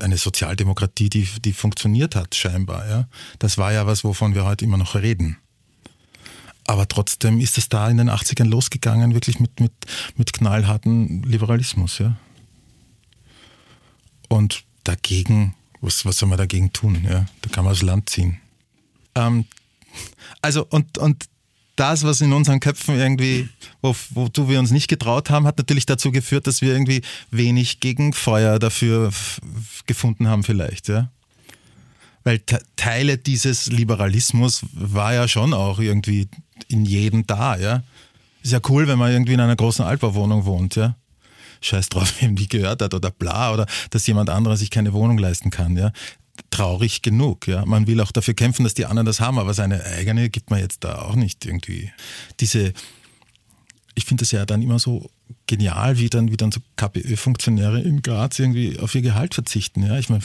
eine 0.00 0.16
Sozialdemokratie, 0.16 1.10
die, 1.10 1.28
die 1.44 1.52
funktioniert 1.52 2.14
hat, 2.14 2.34
scheinbar. 2.34 2.88
Ja? 2.88 3.08
Das 3.38 3.58
war 3.58 3.72
ja 3.72 3.86
was, 3.86 4.04
wovon 4.04 4.34
wir 4.34 4.44
heute 4.44 4.64
immer 4.64 4.76
noch 4.76 4.94
reden. 4.94 5.38
Aber 6.66 6.86
trotzdem 6.86 7.40
ist 7.40 7.58
es 7.58 7.68
da 7.68 7.88
in 7.88 7.96
den 7.96 8.10
80ern 8.10 8.48
losgegangen, 8.48 9.14
wirklich 9.14 9.40
mit, 9.40 9.58
mit, 9.60 9.72
mit 10.16 10.32
knallharten 10.32 11.22
Liberalismus. 11.24 11.98
Ja? 11.98 12.16
Und 14.28 14.64
dagegen, 14.84 15.54
was, 15.80 16.04
was 16.04 16.18
soll 16.18 16.28
man 16.28 16.38
dagegen 16.38 16.72
tun? 16.72 17.04
Ja? 17.04 17.26
Da 17.42 17.50
kann 17.50 17.64
man 17.64 17.72
das 17.72 17.82
Land 17.82 18.10
ziehen. 18.10 18.40
Ähm, 19.14 19.46
also, 20.40 20.66
und, 20.70 20.98
und 20.98 21.26
das, 21.82 22.04
was 22.04 22.20
in 22.20 22.32
unseren 22.32 22.60
Köpfen 22.60 22.96
irgendwie, 22.96 23.48
wo, 23.80 23.96
wozu 24.10 24.48
wir 24.48 24.60
uns 24.60 24.70
nicht 24.70 24.86
getraut 24.86 25.30
haben, 25.30 25.48
hat 25.48 25.58
natürlich 25.58 25.84
dazu 25.84 26.12
geführt, 26.12 26.46
dass 26.46 26.62
wir 26.62 26.72
irgendwie 26.72 27.02
wenig 27.32 27.80
Gegenfeuer 27.80 28.60
dafür 28.60 29.10
gefunden 29.86 30.28
haben, 30.28 30.44
vielleicht, 30.44 30.86
ja. 30.86 31.10
Weil 32.22 32.40
Teile 32.76 33.18
dieses 33.18 33.66
Liberalismus 33.66 34.64
war 34.72 35.12
ja 35.12 35.26
schon 35.26 35.52
auch 35.52 35.80
irgendwie 35.80 36.28
in 36.68 36.84
jedem 36.84 37.26
da, 37.26 37.56
ja. 37.56 37.82
Ist 38.44 38.52
ja 38.52 38.60
cool, 38.68 38.86
wenn 38.86 38.98
man 38.98 39.10
irgendwie 39.10 39.32
in 39.32 39.40
einer 39.40 39.56
großen 39.56 39.84
Altbauwohnung 39.84 40.44
wohnt, 40.44 40.76
ja. 40.76 40.94
Scheiß 41.62 41.88
drauf, 41.88 42.14
wem 42.20 42.36
die 42.36 42.46
gehört 42.46 42.80
hat 42.80 42.94
oder 42.94 43.10
bla, 43.10 43.52
oder 43.52 43.66
dass 43.90 44.06
jemand 44.06 44.30
anderer 44.30 44.56
sich 44.56 44.70
keine 44.70 44.92
Wohnung 44.92 45.18
leisten 45.18 45.50
kann, 45.50 45.76
ja 45.76 45.90
traurig 46.50 47.02
genug. 47.02 47.48
Ja? 47.48 47.64
Man 47.64 47.86
will 47.86 48.00
auch 48.00 48.12
dafür 48.12 48.34
kämpfen, 48.34 48.64
dass 48.64 48.74
die 48.74 48.86
anderen 48.86 49.06
das 49.06 49.20
haben, 49.20 49.38
aber 49.38 49.54
seine 49.54 49.84
eigene 49.84 50.30
gibt 50.30 50.50
man 50.50 50.60
jetzt 50.60 50.84
da 50.84 51.02
auch 51.02 51.14
nicht 51.14 51.44
irgendwie. 51.44 51.90
Diese, 52.40 52.72
ich 53.94 54.04
finde 54.04 54.24
es 54.24 54.30
ja 54.30 54.46
dann 54.46 54.62
immer 54.62 54.78
so 54.78 55.10
genial, 55.46 55.98
wie 55.98 56.08
dann, 56.08 56.30
wie 56.30 56.36
dann 56.36 56.52
so 56.52 56.60
KPÖ-Funktionäre 56.76 57.80
in 57.80 58.02
Graz 58.02 58.38
irgendwie 58.38 58.78
auf 58.78 58.94
ihr 58.94 59.02
Gehalt 59.02 59.34
verzichten. 59.34 59.84
Ja? 59.84 59.98
Ich 59.98 60.08
meine, 60.08 60.22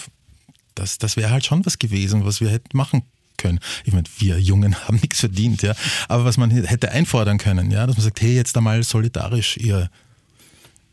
das, 0.75 0.97
das 0.97 1.17
wäre 1.17 1.31
halt 1.31 1.45
schon 1.45 1.65
was 1.65 1.79
gewesen, 1.79 2.25
was 2.25 2.41
wir 2.41 2.49
hätten 2.49 2.77
machen 2.77 3.03
können. 3.37 3.59
Ich 3.85 3.93
meine, 3.93 4.07
wir 4.17 4.39
Jungen 4.39 4.75
haben 4.87 4.97
nichts 4.97 5.19
verdient, 5.19 5.61
ja. 5.61 5.73
Aber 6.07 6.25
was 6.25 6.37
man 6.37 6.51
hätte 6.51 6.91
einfordern 6.91 7.37
können, 7.37 7.71
ja, 7.71 7.85
dass 7.85 7.97
man 7.97 8.03
sagt, 8.03 8.21
hey, 8.21 8.35
jetzt 8.35 8.55
einmal 8.57 8.83
solidarisch, 8.83 9.57
ihr, 9.57 9.89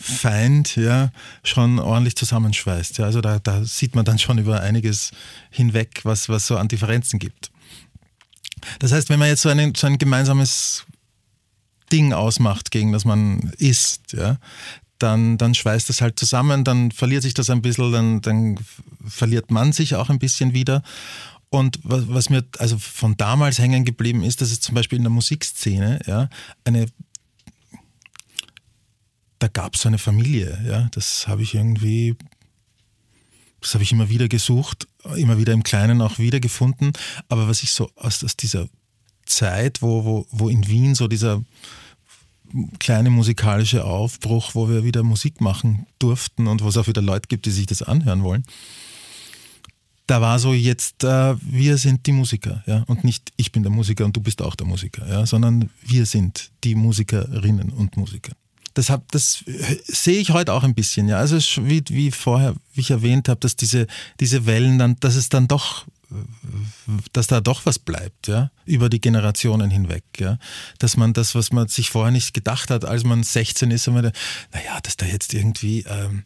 Feind 0.01 0.77
ja 0.77 1.11
schon 1.43 1.77
ordentlich 1.77 2.15
zusammenschweißt. 2.15 2.99
Ja, 2.99 3.05
also 3.05 3.19
da, 3.19 3.39
da 3.39 3.63
sieht 3.65 3.95
man 3.95 4.05
dann 4.05 4.17
schon 4.17 4.37
über 4.37 4.61
einiges 4.61 5.11
hinweg, 5.51 6.01
was, 6.03 6.29
was 6.29 6.47
so 6.47 6.57
an 6.57 6.69
Differenzen 6.69 7.19
gibt. 7.19 7.51
Das 8.79 8.93
heißt, 8.93 9.09
wenn 9.09 9.19
man 9.19 9.27
jetzt 9.27 9.41
so, 9.41 9.49
eine, 9.49 9.73
so 9.75 9.87
ein 9.87 9.97
gemeinsames 9.97 10.85
Ding 11.91 12.13
ausmacht, 12.13 12.71
gegen 12.71 12.93
das 12.93 13.03
man 13.03 13.51
isst, 13.57 14.13
ja, 14.13 14.37
dann, 14.99 15.37
dann 15.37 15.53
schweißt 15.53 15.89
das 15.89 16.01
halt 16.01 16.19
zusammen, 16.19 16.63
dann 16.63 16.91
verliert 16.91 17.23
sich 17.23 17.33
das 17.33 17.49
ein 17.49 17.61
bisschen, 17.61 17.91
dann, 17.91 18.21
dann 18.21 18.59
verliert 19.05 19.51
man 19.51 19.73
sich 19.73 19.95
auch 19.95 20.09
ein 20.09 20.19
bisschen 20.19 20.53
wieder. 20.53 20.83
Und 21.49 21.79
was, 21.83 22.07
was, 22.07 22.29
mir 22.29 22.45
also 22.59 22.77
von 22.77 23.17
damals 23.17 23.57
hängen 23.57 23.83
geblieben 23.83 24.23
ist, 24.23 24.41
dass 24.41 24.51
es 24.51 24.59
zum 24.59 24.75
Beispiel 24.75 24.97
in 24.97 25.03
der 25.03 25.11
Musikszene 25.11 25.99
ja, 26.05 26.29
eine 26.63 26.87
da 29.39 29.47
gab 29.47 29.75
es 29.75 29.81
so 29.81 29.87
eine 29.87 29.97
Familie, 29.97 30.61
ja, 30.67 30.89
das 30.91 31.27
habe 31.27 31.41
ich 31.41 31.55
irgendwie, 31.55 32.15
das 33.61 33.73
habe 33.73 33.83
ich 33.83 33.91
immer 33.91 34.09
wieder 34.09 34.27
gesucht, 34.27 34.87
immer 35.15 35.37
wieder 35.37 35.53
im 35.53 35.63
Kleinen 35.63 36.01
auch 36.01 36.19
wiedergefunden. 36.19 36.91
Aber 37.29 37.47
was 37.47 37.63
ich 37.63 37.71
so 37.71 37.89
aus, 37.95 38.23
aus 38.23 38.35
dieser 38.35 38.67
Zeit, 39.25 39.81
wo, 39.81 40.03
wo, 40.03 40.27
wo 40.31 40.49
in 40.49 40.67
Wien 40.67 40.93
so 40.93 41.07
dieser 41.07 41.41
kleine 42.79 43.09
musikalische 43.09 43.85
Aufbruch, 43.85 44.55
wo 44.55 44.69
wir 44.69 44.83
wieder 44.83 45.03
Musik 45.03 45.39
machen 45.39 45.85
durften 45.99 46.47
und 46.47 46.63
wo 46.63 46.67
es 46.67 46.77
auch 46.77 46.87
wieder 46.87 47.01
Leute 47.01 47.27
gibt, 47.27 47.45
die 47.45 47.51
sich 47.51 47.67
das 47.67 47.81
anhören 47.81 48.23
wollen, 48.23 48.43
da 50.09 50.21
war 50.21 50.39
so 50.39 50.53
jetzt, 50.53 51.03
äh, 51.03 51.35
wir 51.41 51.77
sind 51.77 52.07
die 52.07 52.11
Musiker, 52.11 52.63
ja, 52.65 52.83
und 52.87 53.03
nicht 53.03 53.31
ich 53.37 53.51
bin 53.51 53.61
der 53.63 53.71
Musiker 53.71 54.05
und 54.05 54.15
du 54.15 54.21
bist 54.21 54.41
auch 54.41 54.55
der 54.55 54.65
Musiker, 54.65 55.07
ja, 55.07 55.25
sondern 55.25 55.69
wir 55.85 56.05
sind 56.05 56.51
die 56.63 56.73
Musikerinnen 56.73 57.69
und 57.69 57.95
Musiker. 57.95 58.33
Das, 58.73 58.89
hab, 58.89 59.11
das 59.11 59.43
sehe 59.83 60.19
ich 60.19 60.31
heute 60.31 60.53
auch 60.53 60.63
ein 60.63 60.73
bisschen, 60.73 61.09
ja. 61.09 61.17
Also 61.17 61.37
wie, 61.67 61.83
wie 61.89 62.11
vorher, 62.11 62.55
wie 62.73 62.81
ich 62.81 62.91
erwähnt 62.91 63.29
habe, 63.29 63.39
dass 63.39 63.55
diese, 63.55 63.87
diese 64.19 64.45
Wellen 64.45 64.79
dann, 64.79 64.95
dass 64.99 65.15
es 65.15 65.29
dann 65.29 65.47
doch 65.47 65.85
dass 67.13 67.27
da 67.27 67.39
doch 67.39 67.67
was 67.67 67.77
bleibt, 67.77 68.27
ja, 68.27 68.49
über 68.65 68.89
die 68.89 68.99
Generationen 68.99 69.69
hinweg, 69.69 70.03
ja. 70.17 70.39
Dass 70.79 70.97
man 70.97 71.13
das, 71.13 71.35
was 71.35 71.51
man 71.51 71.67
sich 71.67 71.91
vorher 71.91 72.11
nicht 72.11 72.33
gedacht 72.33 72.71
hat, 72.71 72.83
als 72.83 73.03
man 73.03 73.21
16 73.21 73.69
ist, 73.69 73.87
naja, 73.87 74.11
dass 74.81 74.97
da 74.97 75.05
jetzt 75.05 75.35
irgendwie 75.35 75.85
ähm, 75.87 76.23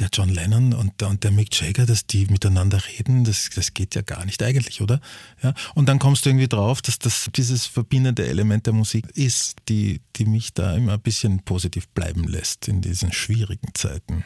der 0.00 0.08
John 0.12 0.28
Lennon 0.28 0.72
und 0.72 1.00
der, 1.00 1.08
und 1.08 1.24
der 1.24 1.30
Mick 1.30 1.60
Jagger, 1.60 1.86
dass 1.86 2.06
die 2.06 2.26
miteinander 2.26 2.80
reden, 2.88 3.24
das, 3.24 3.50
das 3.54 3.74
geht 3.74 3.94
ja 3.94 4.02
gar 4.02 4.24
nicht 4.24 4.42
eigentlich, 4.42 4.80
oder? 4.80 5.00
Ja? 5.42 5.54
Und 5.74 5.88
dann 5.88 5.98
kommst 5.98 6.24
du 6.24 6.30
irgendwie 6.30 6.48
drauf, 6.48 6.82
dass 6.82 6.98
das 6.98 7.28
dieses 7.34 7.66
verbindende 7.66 8.26
Element 8.26 8.66
der 8.66 8.72
Musik 8.72 9.06
ist, 9.14 9.56
die, 9.68 10.00
die 10.16 10.24
mich 10.24 10.54
da 10.54 10.74
immer 10.74 10.94
ein 10.94 11.00
bisschen 11.00 11.42
positiv 11.44 11.88
bleiben 11.88 12.24
lässt 12.24 12.68
in 12.68 12.80
diesen 12.80 13.12
schwierigen 13.12 13.74
Zeiten. 13.74 14.24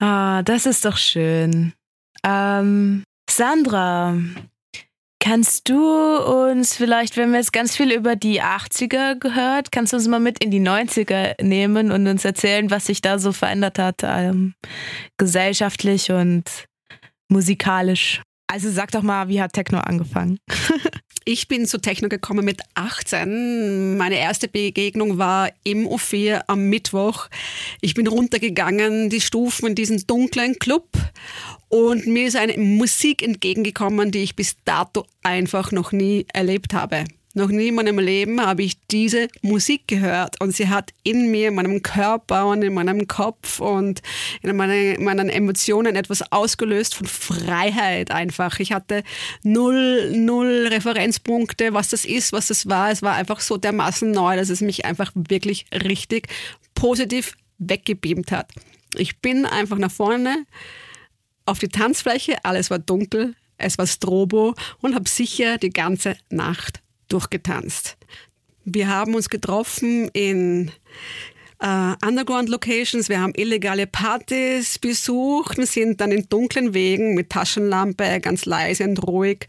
Ah, 0.00 0.42
das 0.42 0.66
ist 0.66 0.84
doch 0.84 0.96
schön. 0.96 1.72
Ähm, 2.24 3.04
Sandra, 3.28 4.16
Kannst 5.24 5.70
du 5.70 5.82
uns 6.18 6.76
vielleicht, 6.76 7.16
wenn 7.16 7.30
wir 7.30 7.38
jetzt 7.38 7.54
ganz 7.54 7.74
viel 7.74 7.92
über 7.92 8.14
die 8.14 8.42
80er 8.42 9.18
gehört, 9.18 9.72
kannst 9.72 9.94
du 9.94 9.96
uns 9.96 10.06
mal 10.06 10.20
mit 10.20 10.44
in 10.44 10.50
die 10.50 10.60
90er 10.60 11.42
nehmen 11.42 11.92
und 11.92 12.06
uns 12.06 12.26
erzählen, 12.26 12.70
was 12.70 12.84
sich 12.84 13.00
da 13.00 13.18
so 13.18 13.32
verändert 13.32 13.78
hat, 13.78 14.02
ähm, 14.02 14.52
gesellschaftlich 15.16 16.10
und 16.10 16.66
musikalisch? 17.30 18.20
Also 18.52 18.70
sag 18.70 18.90
doch 18.90 19.00
mal, 19.00 19.28
wie 19.28 19.40
hat 19.40 19.54
Techno 19.54 19.78
angefangen? 19.78 20.36
Ich 21.26 21.48
bin 21.48 21.64
zu 21.64 21.80
Techno 21.80 22.10
gekommen 22.10 22.44
mit 22.44 22.60
18. 22.74 23.96
Meine 23.96 24.18
erste 24.18 24.46
Begegnung 24.46 25.16
war 25.16 25.50
im 25.64 25.88
O4 25.88 26.42
am 26.48 26.68
Mittwoch. 26.68 27.28
Ich 27.80 27.94
bin 27.94 28.06
runtergegangen, 28.06 29.08
die 29.08 29.22
Stufen 29.22 29.68
in 29.68 29.74
diesen 29.74 30.06
dunklen 30.06 30.58
Club 30.58 30.86
und 31.70 32.06
mir 32.06 32.26
ist 32.26 32.36
eine 32.36 32.58
Musik 32.58 33.22
entgegengekommen, 33.22 34.10
die 34.10 34.22
ich 34.22 34.36
bis 34.36 34.56
dato 34.66 35.06
einfach 35.22 35.72
noch 35.72 35.92
nie 35.92 36.26
erlebt 36.30 36.74
habe. 36.74 37.04
Noch 37.36 37.48
nie 37.48 37.68
in 37.68 37.74
meinem 37.74 37.98
Leben 37.98 38.40
habe 38.40 38.62
ich 38.62 38.78
diese 38.86 39.26
Musik 39.42 39.88
gehört 39.88 40.40
und 40.40 40.54
sie 40.54 40.68
hat 40.68 40.92
in 41.02 41.32
mir, 41.32 41.48
in 41.48 41.56
meinem 41.56 41.82
Körper 41.82 42.46
und 42.46 42.62
in 42.62 42.72
meinem 42.72 43.08
Kopf 43.08 43.58
und 43.58 44.02
in 44.42 44.56
meinen, 44.56 45.02
meinen 45.02 45.28
Emotionen 45.28 45.96
etwas 45.96 46.30
ausgelöst 46.30 46.94
von 46.94 47.08
Freiheit 47.08 48.12
einfach. 48.12 48.60
Ich 48.60 48.70
hatte 48.70 49.02
null, 49.42 50.12
null 50.16 50.68
Referenzpunkte, 50.70 51.74
was 51.74 51.88
das 51.88 52.04
ist, 52.04 52.32
was 52.32 52.46
das 52.46 52.68
war. 52.68 52.92
Es 52.92 53.02
war 53.02 53.16
einfach 53.16 53.40
so 53.40 53.56
dermaßen 53.56 54.12
neu, 54.12 54.36
dass 54.36 54.48
es 54.48 54.60
mich 54.60 54.84
einfach 54.84 55.10
wirklich 55.16 55.66
richtig 55.72 56.28
positiv 56.76 57.34
weggebeamt 57.58 58.30
hat. 58.30 58.52
Ich 58.96 59.18
bin 59.18 59.44
einfach 59.44 59.78
nach 59.78 59.90
vorne 59.90 60.46
auf 61.46 61.58
die 61.58 61.68
Tanzfläche, 61.68 62.36
alles 62.44 62.70
war 62.70 62.78
dunkel, 62.78 63.34
es 63.58 63.76
war 63.76 63.88
Strobo 63.88 64.54
und 64.80 64.94
habe 64.94 65.08
sicher 65.08 65.58
die 65.58 65.70
ganze 65.70 66.16
Nacht 66.30 66.83
durchgetanzt. 67.08 67.96
Wir 68.64 68.88
haben 68.88 69.14
uns 69.14 69.28
getroffen 69.28 70.08
in 70.12 70.72
äh, 71.60 71.94
Underground-Locations, 72.06 73.08
wir 73.08 73.20
haben 73.20 73.32
illegale 73.36 73.86
Partys 73.86 74.78
besucht 74.78 75.58
und 75.58 75.66
sind 75.66 76.00
dann 76.00 76.12
in 76.12 76.28
dunklen 76.28 76.74
Wegen 76.74 77.14
mit 77.14 77.30
Taschenlampe 77.30 78.20
ganz 78.20 78.44
leise 78.44 78.84
und 78.84 79.02
ruhig 79.06 79.46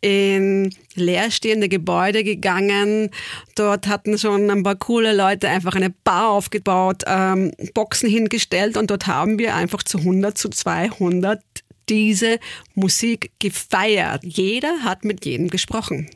in 0.00 0.74
leerstehende 0.94 1.68
Gebäude 1.68 2.24
gegangen. 2.24 3.10
Dort 3.56 3.88
hatten 3.88 4.16
schon 4.16 4.50
ein 4.50 4.62
paar 4.62 4.76
coole 4.76 5.14
Leute 5.14 5.48
einfach 5.48 5.74
eine 5.74 5.90
Bar 5.90 6.30
aufgebaut, 6.30 7.02
ähm, 7.06 7.52
Boxen 7.74 8.08
hingestellt 8.08 8.76
und 8.76 8.90
dort 8.90 9.06
haben 9.06 9.38
wir 9.38 9.54
einfach 9.54 9.82
zu 9.82 9.98
100, 9.98 10.38
zu 10.38 10.48
200 10.48 11.40
diese 11.88 12.38
Musik 12.74 13.32
gefeiert. 13.38 14.22
Jeder 14.24 14.84
hat 14.84 15.04
mit 15.04 15.26
jedem 15.26 15.48
gesprochen. 15.48 16.08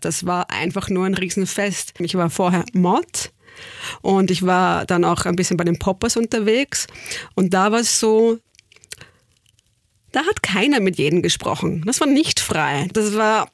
Das 0.00 0.26
war 0.26 0.50
einfach 0.50 0.88
nur 0.88 1.06
ein 1.06 1.14
Riesenfest. 1.14 1.94
Ich 1.98 2.14
war 2.14 2.30
vorher 2.30 2.64
Mod 2.72 3.32
und 4.02 4.30
ich 4.30 4.44
war 4.44 4.86
dann 4.86 5.04
auch 5.04 5.24
ein 5.24 5.36
bisschen 5.36 5.56
bei 5.56 5.64
den 5.64 5.78
Poppers 5.78 6.16
unterwegs. 6.16 6.86
Und 7.34 7.54
da 7.54 7.72
war 7.72 7.80
es 7.80 7.98
so, 7.98 8.38
da 10.12 10.20
hat 10.24 10.42
keiner 10.42 10.80
mit 10.80 10.98
jedem 10.98 11.22
gesprochen. 11.22 11.82
Das 11.86 12.00
war 12.00 12.06
nicht 12.06 12.40
frei. 12.40 12.88
Das 12.92 13.14
war 13.16 13.50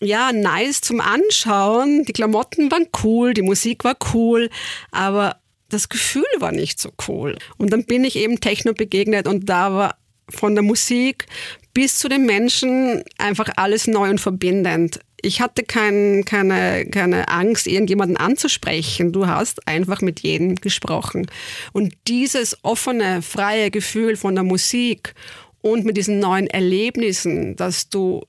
ja 0.00 0.32
nice 0.32 0.80
zum 0.80 1.00
Anschauen. 1.00 2.04
Die 2.04 2.12
Klamotten 2.12 2.70
waren 2.70 2.86
cool, 3.02 3.34
die 3.34 3.42
Musik 3.42 3.84
war 3.84 3.96
cool, 4.12 4.50
aber 4.90 5.40
das 5.68 5.88
Gefühl 5.88 6.24
war 6.38 6.52
nicht 6.52 6.80
so 6.80 6.90
cool. 7.08 7.36
Und 7.56 7.72
dann 7.72 7.84
bin 7.84 8.04
ich 8.04 8.16
eben 8.16 8.40
Techno 8.40 8.72
begegnet 8.72 9.26
und 9.26 9.48
da 9.48 9.72
war 9.72 9.96
von 10.28 10.54
der 10.54 10.62
Musik 10.62 11.26
bis 11.72 11.98
zu 11.98 12.08
den 12.08 12.26
Menschen 12.26 13.02
einfach 13.18 13.50
alles 13.56 13.86
neu 13.86 14.10
und 14.10 14.20
verbindend. 14.20 15.00
Ich 15.26 15.40
hatte 15.40 15.64
kein, 15.64 16.24
keine, 16.24 16.86
keine 16.86 17.26
Angst, 17.28 17.66
irgendjemanden 17.66 18.16
anzusprechen. 18.16 19.10
Du 19.10 19.26
hast 19.26 19.66
einfach 19.66 20.00
mit 20.00 20.20
jedem 20.20 20.54
gesprochen. 20.54 21.26
Und 21.72 21.94
dieses 22.06 22.56
offene, 22.62 23.22
freie 23.22 23.72
Gefühl 23.72 24.16
von 24.16 24.36
der 24.36 24.44
Musik 24.44 25.14
und 25.62 25.84
mit 25.84 25.96
diesen 25.96 26.20
neuen 26.20 26.46
Erlebnissen, 26.46 27.56
dass 27.56 27.88
du 27.88 28.24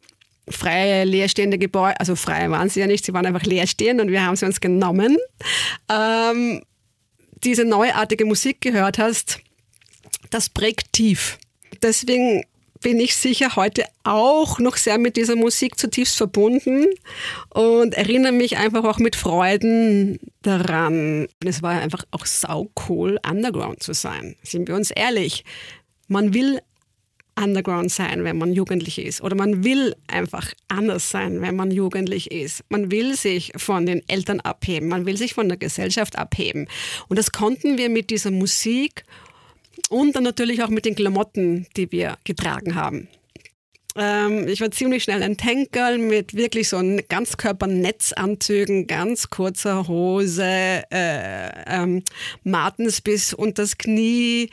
freie, 0.50 1.04
leerstehende 1.04 1.60
Gebäude, 1.60 2.00
also 2.00 2.16
frei 2.16 2.50
waren 2.50 2.70
sie 2.70 2.80
ja 2.80 2.88
nicht, 2.88 3.06
sie 3.06 3.14
waren 3.14 3.28
einfach 3.28 3.44
leerstehend 3.44 4.02
und 4.02 4.10
wir 4.10 4.26
haben 4.26 4.36
sie 4.36 4.48
uns 4.48 4.60
genommen, 4.60 5.18
ähm, 5.90 6.64
diese 7.44 7.64
neuartige 7.64 8.26
Musik 8.26 8.60
gehört 8.60 8.98
hast, 8.98 9.40
das 10.32 10.50
prägt 10.50 10.94
tief. 10.94 11.38
Deswegen 11.84 12.44
bin 12.82 13.00
ich 13.00 13.16
sicher 13.16 13.56
heute 13.56 13.86
auch 14.04 14.60
noch 14.60 14.78
sehr 14.78 14.98
mit 14.98 15.18
dieser 15.18 15.36
Musik 15.36 15.78
zutiefst 15.78 16.16
verbunden 16.16 16.86
und 17.50 17.94
erinnere 17.94 18.32
mich 18.32 18.58
einfach 18.58 18.84
auch 18.84 19.00
mit 19.00 19.16
Freuden 19.16 20.20
daran. 20.42 21.28
Es 21.46 21.62
war 21.62 21.80
einfach 21.82 22.04
auch 22.12 22.26
sau 22.26 22.70
cool, 22.88 23.20
Underground 23.28 23.84
zu 23.84 23.94
sein. 23.94 24.36
Sind 24.44 24.68
wir 24.68 24.76
uns 24.76 24.92
ehrlich? 24.92 25.44
Man 26.08 26.34
will 26.34 26.60
Underground 27.38 27.92
sein, 27.92 28.24
wenn 28.24 28.38
man 28.38 28.54
jugendlich 28.54 29.00
ist. 29.00 29.22
Oder 29.22 29.36
man 29.36 29.64
will 29.64 29.96
einfach 30.08 30.54
anders 30.68 31.10
sein, 31.10 31.42
wenn 31.42 31.56
man 31.56 31.72
jugendlich 31.72 32.32
ist. 32.32 32.64
Man 32.70 32.92
will 32.92 33.16
sich 33.16 33.52
von 33.56 33.86
den 33.86 34.02
Eltern 34.10 34.40
abheben, 34.40 34.90
man 34.90 35.06
will 35.06 35.18
sich 35.18 35.34
von 35.34 35.48
der 35.48 35.58
Gesellschaft 35.58 36.18
abheben. 36.18 36.68
Und 37.08 37.20
das 37.20 37.32
konnten 37.32 37.78
wir 37.78 37.90
mit 37.90 38.10
dieser 38.10 38.32
Musik 38.32 39.04
und 39.90 40.16
dann 40.16 40.24
natürlich 40.24 40.64
auch 40.64 40.70
mit 40.70 40.86
den 40.86 40.96
Klamotten, 40.96 41.68
die 41.76 41.92
wir 41.92 42.18
getragen 42.24 42.76
haben. 42.76 43.08
Ähm, 43.98 44.48
ich 44.48 44.62
war 44.62 44.70
ziemlich 44.70 45.04
schnell 45.04 45.24
ein 45.24 45.38
Tankerl 45.38 45.98
mit 45.98 46.36
wirklich 46.36 46.70
so 46.70 46.78
einem 46.78 47.02
Ganzkörpernetzanzügen, 47.10 48.86
ganz 48.86 49.30
kurzer 49.30 49.88
Hose, 49.88 50.44
äh, 50.44 51.50
ähm, 51.66 52.04
Martens 52.44 53.02
bis 53.02 53.34
unter 53.34 53.64
das 53.64 53.78
Knie. 53.78 54.52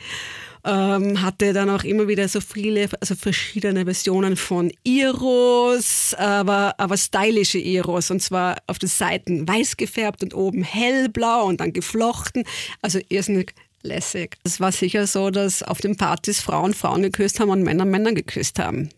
Ähm, 0.67 1.21
hatte 1.21 1.53
dann 1.53 1.69
auch 1.69 1.83
immer 1.83 2.07
wieder 2.07 2.27
so 2.27 2.41
viele, 2.41 2.89
also 2.99 3.13
verschiedene 3.13 3.83
Versionen 3.85 4.35
von 4.35 4.71
Iros, 4.83 6.15
aber, 6.17 6.73
aber 6.79 6.97
stylische 6.97 7.59
Iros 7.59 8.09
und 8.09 8.19
zwar 8.19 8.57
auf 8.65 8.79
den 8.79 8.89
Seiten 8.89 9.47
weiß 9.47 9.77
gefärbt 9.77 10.23
und 10.23 10.33
oben 10.33 10.63
hellblau 10.63 11.45
und 11.45 11.61
dann 11.61 11.71
geflochten. 11.71 12.45
Also 12.81 12.99
irrsinnig 13.09 13.53
lässig. 13.85 14.37
Es 14.43 14.59
war 14.59 14.71
sicher 14.71 15.07
so, 15.07 15.29
dass 15.29 15.63
auf 15.63 15.79
den 15.79 15.95
Partys 15.95 16.41
Frauen 16.41 16.73
Frauen 16.73 17.03
geküsst 17.03 17.39
haben 17.39 17.49
und 17.49 17.63
Männer 17.63 17.85
Männer 17.85 18.13
geküsst 18.13 18.59
haben. 18.59 18.89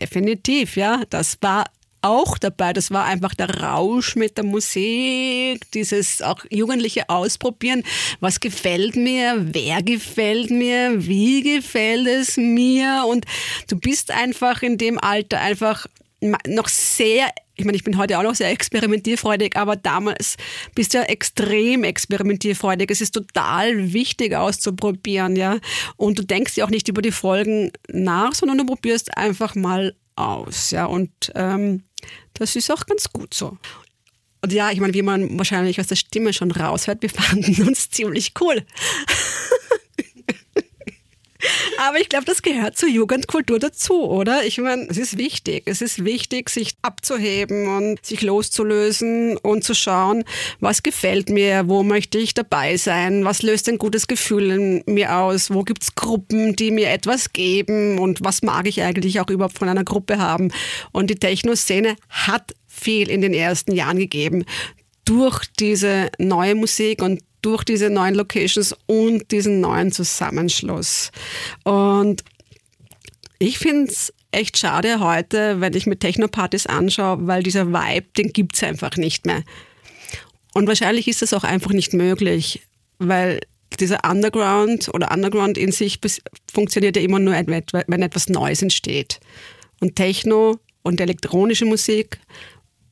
Definitiv, 0.00 0.76
ja. 0.76 1.02
Das 1.10 1.38
war 1.40 1.66
auch 2.02 2.38
dabei. 2.38 2.72
Das 2.72 2.90
war 2.90 3.04
einfach 3.04 3.34
der 3.34 3.60
Rausch 3.60 4.16
mit 4.16 4.36
der 4.36 4.44
Musik, 4.44 5.70
dieses 5.72 6.22
auch 6.22 6.44
jugendliche 6.50 7.08
Ausprobieren. 7.08 7.82
Was 8.20 8.40
gefällt 8.40 8.96
mir? 8.96 9.36
Wer 9.52 9.82
gefällt 9.82 10.50
mir? 10.50 11.06
Wie 11.06 11.42
gefällt 11.42 12.06
es 12.06 12.36
mir? 12.36 13.04
Und 13.08 13.26
du 13.68 13.76
bist 13.76 14.10
einfach 14.10 14.62
in 14.62 14.78
dem 14.78 14.98
Alter 14.98 15.40
einfach 15.40 15.86
noch 16.46 16.68
sehr 16.68 17.30
ich 17.60 17.66
meine, 17.66 17.76
ich 17.76 17.84
bin 17.84 17.98
heute 17.98 18.18
auch 18.18 18.22
noch 18.22 18.34
sehr 18.34 18.50
experimentierfreudig, 18.50 19.56
aber 19.56 19.76
damals 19.76 20.36
bist 20.74 20.94
du 20.94 20.98
ja 20.98 21.04
extrem 21.04 21.84
experimentierfreudig. 21.84 22.90
Es 22.90 23.00
ist 23.00 23.12
total 23.12 23.92
wichtig 23.92 24.34
auszuprobieren, 24.34 25.36
ja. 25.36 25.58
Und 25.96 26.18
du 26.18 26.24
denkst 26.24 26.56
ja 26.56 26.64
auch 26.64 26.70
nicht 26.70 26.88
über 26.88 27.02
die 27.02 27.12
Folgen 27.12 27.70
nach, 27.88 28.34
sondern 28.34 28.58
du 28.58 28.66
probierst 28.66 29.16
einfach 29.16 29.54
mal 29.54 29.94
aus, 30.16 30.70
ja. 30.70 30.86
Und 30.86 31.10
ähm, 31.34 31.84
das 32.34 32.56
ist 32.56 32.70
auch 32.70 32.86
ganz 32.86 33.12
gut 33.12 33.34
so. 33.34 33.58
Und 34.42 34.52
ja, 34.52 34.70
ich 34.70 34.80
meine, 34.80 34.94
wie 34.94 35.02
man 35.02 35.38
wahrscheinlich 35.38 35.78
aus 35.80 35.88
der 35.88 35.96
Stimme 35.96 36.32
schon 36.32 36.50
raushört, 36.50 37.02
wir 37.02 37.10
fanden 37.10 37.62
uns 37.68 37.90
ziemlich 37.90 38.32
cool. 38.40 38.64
Aber 41.78 41.98
ich 41.98 42.08
glaube, 42.08 42.24
das 42.24 42.42
gehört 42.42 42.76
zur 42.76 42.88
Jugendkultur 42.88 43.58
dazu, 43.58 44.04
oder? 44.04 44.44
Ich 44.44 44.58
meine, 44.58 44.86
es 44.88 44.98
ist 44.98 45.18
wichtig. 45.18 45.62
Es 45.66 45.80
ist 45.80 46.04
wichtig, 46.04 46.50
sich 46.50 46.74
abzuheben 46.82 47.68
und 47.68 48.04
sich 48.04 48.22
loszulösen 48.22 49.36
und 49.38 49.64
zu 49.64 49.74
schauen, 49.74 50.24
was 50.60 50.82
gefällt 50.82 51.30
mir, 51.30 51.68
wo 51.68 51.82
möchte 51.82 52.18
ich 52.18 52.34
dabei 52.34 52.76
sein, 52.76 53.24
was 53.24 53.42
löst 53.42 53.68
ein 53.68 53.78
gutes 53.78 54.06
Gefühl 54.06 54.50
in 54.50 54.94
mir 54.94 55.16
aus, 55.16 55.52
wo 55.52 55.62
gibt 55.62 55.82
es 55.82 55.94
Gruppen, 55.94 56.56
die 56.56 56.70
mir 56.70 56.90
etwas 56.90 57.32
geben 57.32 57.98
und 57.98 58.24
was 58.24 58.42
mag 58.42 58.66
ich 58.66 58.82
eigentlich 58.82 59.20
auch 59.20 59.30
überhaupt 59.30 59.58
von 59.58 59.68
einer 59.68 59.84
Gruppe 59.84 60.18
haben. 60.18 60.52
Und 60.92 61.10
die 61.10 61.16
Techno-Szene 61.16 61.96
hat 62.08 62.54
viel 62.68 63.10
in 63.10 63.20
den 63.20 63.34
ersten 63.34 63.72
Jahren 63.72 63.98
gegeben 63.98 64.44
durch 65.04 65.46
diese 65.58 66.10
neue 66.18 66.54
Musik 66.54 67.02
und 67.02 67.20
durch 67.42 67.64
diese 67.64 67.90
neuen 67.90 68.14
Locations 68.14 68.74
und 68.86 69.30
diesen 69.30 69.60
neuen 69.60 69.92
Zusammenschluss. 69.92 71.10
Und 71.64 72.24
ich 73.38 73.58
finde 73.58 73.90
es 73.90 74.12
echt 74.32 74.58
schade 74.58 75.00
heute, 75.00 75.60
wenn 75.60 75.74
ich 75.74 75.86
mir 75.86 75.98
Techno-Partys 75.98 76.66
anschaue, 76.66 77.26
weil 77.26 77.42
dieser 77.42 77.68
Vibe, 77.68 78.06
den 78.16 78.32
gibt 78.32 78.54
es 78.54 78.62
einfach 78.62 78.96
nicht 78.96 79.26
mehr. 79.26 79.42
Und 80.54 80.66
wahrscheinlich 80.66 81.08
ist 81.08 81.22
das 81.22 81.32
auch 81.32 81.44
einfach 81.44 81.72
nicht 81.72 81.92
möglich, 81.92 82.62
weil 82.98 83.40
dieser 83.78 84.04
Underground 84.08 84.90
oder 84.92 85.10
Underground 85.12 85.56
in 85.56 85.72
sich 85.72 86.00
funktioniert 86.52 86.96
ja 86.96 87.02
immer 87.02 87.18
nur, 87.18 87.34
wenn 87.34 88.02
etwas 88.02 88.28
Neues 88.28 88.62
entsteht. 88.62 89.20
Und 89.80 89.96
Techno 89.96 90.58
und 90.82 91.00
elektronische 91.00 91.64
Musik 91.64 92.20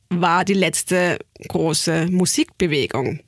war 0.08 0.44
die 0.44 0.54
letzte 0.54 1.18
große 1.48 2.06
Musikbewegung. 2.10 3.20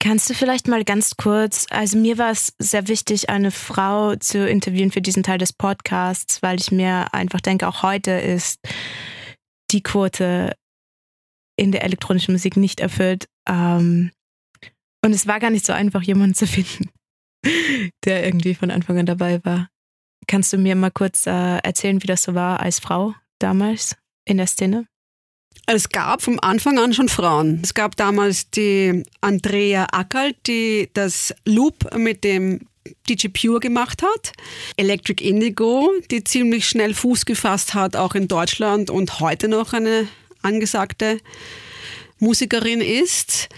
Kannst 0.00 0.30
du 0.30 0.34
vielleicht 0.34 0.68
mal 0.68 0.84
ganz 0.84 1.16
kurz, 1.16 1.66
also 1.70 1.98
mir 1.98 2.18
war 2.18 2.30
es 2.30 2.54
sehr 2.58 2.86
wichtig, 2.86 3.30
eine 3.30 3.50
Frau 3.50 4.14
zu 4.14 4.48
interviewen 4.48 4.92
für 4.92 5.02
diesen 5.02 5.24
Teil 5.24 5.38
des 5.38 5.52
Podcasts, 5.52 6.40
weil 6.40 6.60
ich 6.60 6.70
mir 6.70 7.12
einfach 7.12 7.40
denke, 7.40 7.66
auch 7.66 7.82
heute 7.82 8.12
ist 8.12 8.60
die 9.72 9.82
Quote 9.82 10.54
in 11.56 11.72
der 11.72 11.82
elektronischen 11.82 12.32
Musik 12.32 12.56
nicht 12.56 12.78
erfüllt. 12.78 13.26
Ähm, 13.48 14.12
und 15.04 15.12
es 15.12 15.26
war 15.26 15.40
gar 15.40 15.50
nicht 15.50 15.66
so 15.66 15.72
einfach, 15.72 16.02
jemanden 16.02 16.34
zu 16.34 16.46
finden, 16.46 16.90
der 18.04 18.24
irgendwie 18.24 18.54
von 18.54 18.70
Anfang 18.70 18.98
an 18.98 19.06
dabei 19.06 19.44
war. 19.44 19.68
Kannst 20.28 20.52
du 20.52 20.58
mir 20.58 20.76
mal 20.76 20.90
kurz 20.92 21.26
äh, 21.26 21.58
erzählen, 21.58 22.00
wie 22.02 22.06
das 22.06 22.22
so 22.22 22.34
war 22.34 22.60
als 22.60 22.78
Frau 22.78 23.14
damals 23.40 23.96
in 24.24 24.36
der 24.36 24.46
Szene? 24.46 24.86
Es 25.70 25.90
gab 25.90 26.22
vom 26.22 26.38
Anfang 26.40 26.78
an 26.78 26.94
schon 26.94 27.10
Frauen. 27.10 27.60
Es 27.62 27.74
gab 27.74 27.94
damals 27.94 28.48
die 28.48 29.02
Andrea 29.20 29.86
Ackerl, 29.92 30.34
die 30.46 30.88
das 30.94 31.34
Loop 31.44 31.94
mit 31.94 32.24
dem 32.24 32.60
DJ 33.06 33.28
Pure 33.28 33.60
gemacht 33.60 34.02
hat. 34.02 34.32
Electric 34.78 35.22
Indigo, 35.22 35.92
die 36.10 36.24
ziemlich 36.24 36.66
schnell 36.66 36.94
Fuß 36.94 37.26
gefasst 37.26 37.74
hat, 37.74 37.96
auch 37.96 38.14
in 38.14 38.28
Deutschland 38.28 38.88
und 38.88 39.20
heute 39.20 39.46
noch 39.48 39.74
eine 39.74 40.08
angesagte 40.40 41.20
Musikerin 42.18 42.80
ist. 42.80 43.50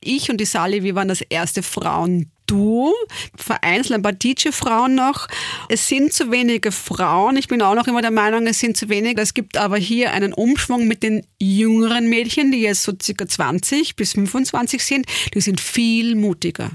Ich 0.00 0.30
und 0.30 0.38
die 0.38 0.46
Sally, 0.46 0.82
wir 0.82 0.96
waren 0.96 1.06
das 1.06 1.20
erste 1.20 1.62
Frauen 1.62 2.32
Duo, 2.46 2.92
vereinzelt 3.36 3.94
ein 3.94 4.02
paar 4.02 4.12
DJ-Frauen 4.12 4.94
noch. 4.94 5.28
Es 5.68 5.88
sind 5.88 6.12
zu 6.12 6.30
wenige 6.30 6.72
Frauen. 6.72 7.36
Ich 7.36 7.48
bin 7.48 7.62
auch 7.62 7.74
noch 7.74 7.86
immer 7.86 8.02
der 8.02 8.10
Meinung, 8.10 8.46
es 8.46 8.60
sind 8.60 8.76
zu 8.76 8.88
wenige. 8.88 9.20
Es 9.20 9.34
gibt 9.34 9.56
aber 9.56 9.76
hier 9.76 10.12
einen 10.12 10.32
Umschwung 10.32 10.86
mit 10.86 11.02
den 11.02 11.26
jüngeren 11.38 12.08
Mädchen, 12.08 12.52
die 12.52 12.60
jetzt 12.60 12.82
so 12.82 12.92
circa 13.00 13.26
20 13.26 13.96
bis 13.96 14.12
25 14.12 14.84
sind. 14.84 15.06
Die 15.32 15.40
sind 15.40 15.60
viel 15.60 16.16
mutiger. 16.16 16.70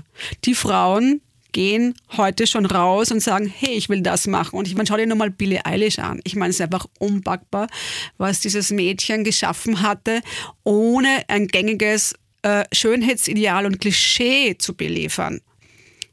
Die 0.46 0.56
Frauen 0.56 1.22
gehen 1.52 1.96
heute 2.16 2.48
schon 2.48 2.66
raus 2.66 3.12
und 3.12 3.22
sagen, 3.22 3.52
hey, 3.54 3.74
ich 3.74 3.90
will 3.90 4.02
das 4.02 4.28
machen. 4.28 4.58
Und 4.58 4.68
ich 4.68 4.76
meine, 4.76 4.88
schau 4.88 4.98
dir 4.98 5.08
nur 5.08 5.18
mal 5.18 5.32
Billie 5.32 5.66
Eilish 5.66 6.00
an. 6.00 6.20
Ich 6.24 6.36
meine, 6.36 6.52
es 6.52 6.58
ist 6.58 6.62
einfach 6.62 6.86
unpackbar, 7.00 7.68
was 8.18 8.40
dieses 8.40 8.72
Mädchen 8.72 9.24
geschaffen 9.24 9.82
hatte, 9.82 10.22
ohne 10.64 11.24
ein 11.28 11.48
gängiges 11.48 12.14
äh, 12.44 12.66
Schönheitsideal 12.72 13.66
und 13.66 13.82
Klischee 13.82 14.58
zu 14.58 14.76
beliefern 14.76 15.42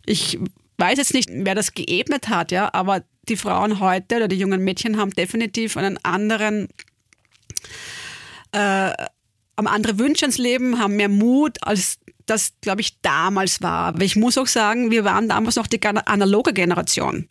ich 0.06 0.38
weiß 0.78 0.98
jetzt 0.98 1.14
nicht, 1.14 1.28
wer 1.32 1.54
das 1.54 1.74
geebnet 1.74 2.28
hat, 2.28 2.52
ja, 2.52 2.72
aber 2.72 3.02
die 3.28 3.36
Frauen 3.36 3.80
heute 3.80 4.16
oder 4.16 4.28
die 4.28 4.38
jungen 4.38 4.62
Mädchen 4.62 4.98
haben 4.98 5.10
definitiv 5.10 5.76
einen 5.76 5.98
anderen, 6.04 6.68
äh, 8.52 8.92
haben 9.56 9.66
andere 9.66 9.98
Wünsche 9.98 10.26
ins 10.26 10.38
Leben, 10.38 10.78
haben 10.78 10.96
mehr 10.96 11.08
Mut, 11.08 11.58
als 11.62 11.98
das, 12.26 12.52
glaube 12.60 12.80
ich, 12.80 13.00
damals 13.00 13.62
war. 13.62 13.86
Aber 13.88 14.02
ich 14.02 14.16
muss 14.16 14.38
auch 14.38 14.46
sagen, 14.46 14.90
wir 14.90 15.04
waren 15.04 15.28
damals 15.28 15.56
noch 15.56 15.66
die 15.66 15.82
analoge 15.82 16.52
Generation. 16.52 17.26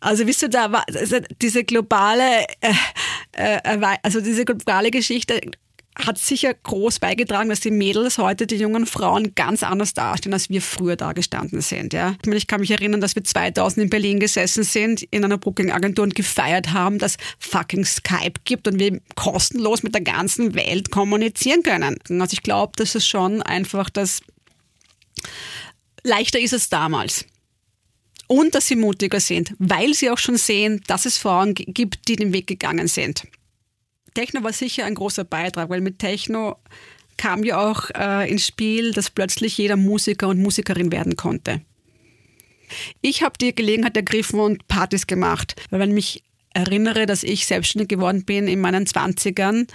Also 0.00 0.26
wisst 0.26 0.42
du, 0.42 0.48
da 0.48 0.72
war 0.72 0.84
also 0.88 1.18
diese 1.40 1.64
globale, 1.64 2.44
äh, 2.60 2.74
äh, 3.32 3.96
also 4.02 4.20
diese 4.20 4.44
globale 4.44 4.90
Geschichte 4.90 5.40
hat 6.06 6.18
sicher 6.18 6.54
groß 6.54 6.98
beigetragen, 6.98 7.48
dass 7.48 7.60
die 7.60 7.70
Mädels 7.70 8.18
heute, 8.18 8.46
die 8.46 8.56
jungen 8.56 8.86
Frauen, 8.86 9.34
ganz 9.34 9.62
anders 9.62 9.94
dastehen, 9.94 10.32
als 10.32 10.50
wir 10.50 10.62
früher 10.62 10.96
dagestanden 10.96 11.60
sind. 11.60 11.92
Ja. 11.92 12.16
Ich, 12.20 12.26
meine, 12.26 12.36
ich 12.36 12.46
kann 12.46 12.60
mich 12.60 12.70
erinnern, 12.70 13.00
dass 13.00 13.14
wir 13.14 13.24
2000 13.24 13.84
in 13.84 13.90
Berlin 13.90 14.20
gesessen 14.20 14.64
sind, 14.64 15.02
in 15.02 15.24
einer 15.24 15.38
Booking-Agentur 15.38 16.04
und 16.04 16.14
gefeiert 16.14 16.72
haben, 16.72 16.98
dass 16.98 17.16
fucking 17.38 17.84
Skype 17.84 18.40
gibt 18.44 18.68
und 18.68 18.78
wir 18.78 19.00
kostenlos 19.14 19.82
mit 19.82 19.94
der 19.94 20.02
ganzen 20.02 20.54
Welt 20.54 20.90
kommunizieren 20.90 21.62
können. 21.62 21.98
Also 22.20 22.34
ich 22.34 22.42
glaube, 22.42 22.72
dass 22.76 22.94
es 22.94 23.06
schon 23.06 23.42
einfach 23.42 23.90
das 23.90 24.22
leichter 26.02 26.40
ist 26.40 26.52
es 26.52 26.68
damals 26.68 27.26
und 28.26 28.54
dass 28.54 28.68
sie 28.68 28.76
mutiger 28.76 29.20
sind, 29.20 29.54
weil 29.58 29.92
sie 29.92 30.08
auch 30.08 30.18
schon 30.18 30.36
sehen, 30.36 30.80
dass 30.86 31.04
es 31.04 31.18
Frauen 31.18 31.54
gibt, 31.54 32.08
die 32.08 32.16
den 32.16 32.32
Weg 32.32 32.46
gegangen 32.46 32.86
sind. 32.86 33.26
Techno 34.14 34.42
war 34.42 34.52
sicher 34.52 34.84
ein 34.84 34.94
großer 34.94 35.24
Beitrag, 35.24 35.70
weil 35.70 35.80
mit 35.80 35.98
Techno 35.98 36.56
kam 37.16 37.44
ja 37.44 37.60
auch 37.60 37.90
äh, 37.94 38.30
ins 38.30 38.46
Spiel, 38.46 38.92
dass 38.92 39.10
plötzlich 39.10 39.58
jeder 39.58 39.76
Musiker 39.76 40.28
und 40.28 40.40
Musikerin 40.40 40.90
werden 40.90 41.16
konnte. 41.16 41.60
Ich 43.02 43.22
habe 43.22 43.34
die 43.40 43.54
Gelegenheit 43.54 43.96
ergriffen 43.96 44.40
und 44.40 44.68
Partys 44.68 45.06
gemacht, 45.06 45.60
weil 45.70 45.80
wenn 45.80 45.90
ich 45.90 45.94
mich 45.94 46.24
erinnere, 46.54 47.06
dass 47.06 47.22
ich 47.22 47.46
selbstständig 47.46 47.88
geworden 47.88 48.24
bin 48.24 48.48
in 48.48 48.60
meinen 48.60 48.86
20ern, 48.86 49.66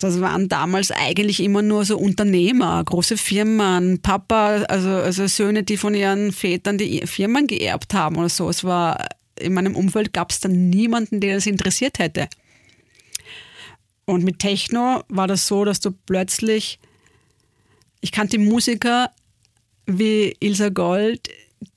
das 0.00 0.20
waren 0.20 0.48
damals 0.48 0.90
eigentlich 0.90 1.40
immer 1.40 1.62
nur 1.62 1.84
so 1.84 1.98
Unternehmer, 1.98 2.82
große 2.84 3.16
Firmen, 3.16 4.00
Papa, 4.00 4.64
also, 4.68 4.90
also 4.90 5.26
Söhne, 5.26 5.64
die 5.64 5.76
von 5.76 5.94
ihren 5.94 6.32
Vätern 6.32 6.78
die 6.78 7.06
Firmen 7.06 7.46
geerbt 7.46 7.94
haben 7.94 8.16
oder 8.16 8.28
so. 8.28 8.48
Es 8.48 8.62
war, 8.62 9.08
in 9.38 9.54
meinem 9.54 9.74
Umfeld 9.74 10.12
gab 10.12 10.30
es 10.30 10.40
dann 10.40 10.70
niemanden, 10.70 11.20
der 11.20 11.34
das 11.34 11.46
interessiert 11.46 11.98
hätte. 11.98 12.28
Und 14.08 14.24
mit 14.24 14.38
Techno 14.38 15.04
war 15.08 15.26
das 15.26 15.46
so, 15.46 15.66
dass 15.66 15.80
du 15.80 15.90
plötzlich, 15.90 16.78
ich 18.00 18.10
kannte 18.10 18.38
Musiker 18.38 19.10
wie 19.84 20.34
Ilsa 20.40 20.70
Gold, 20.70 21.28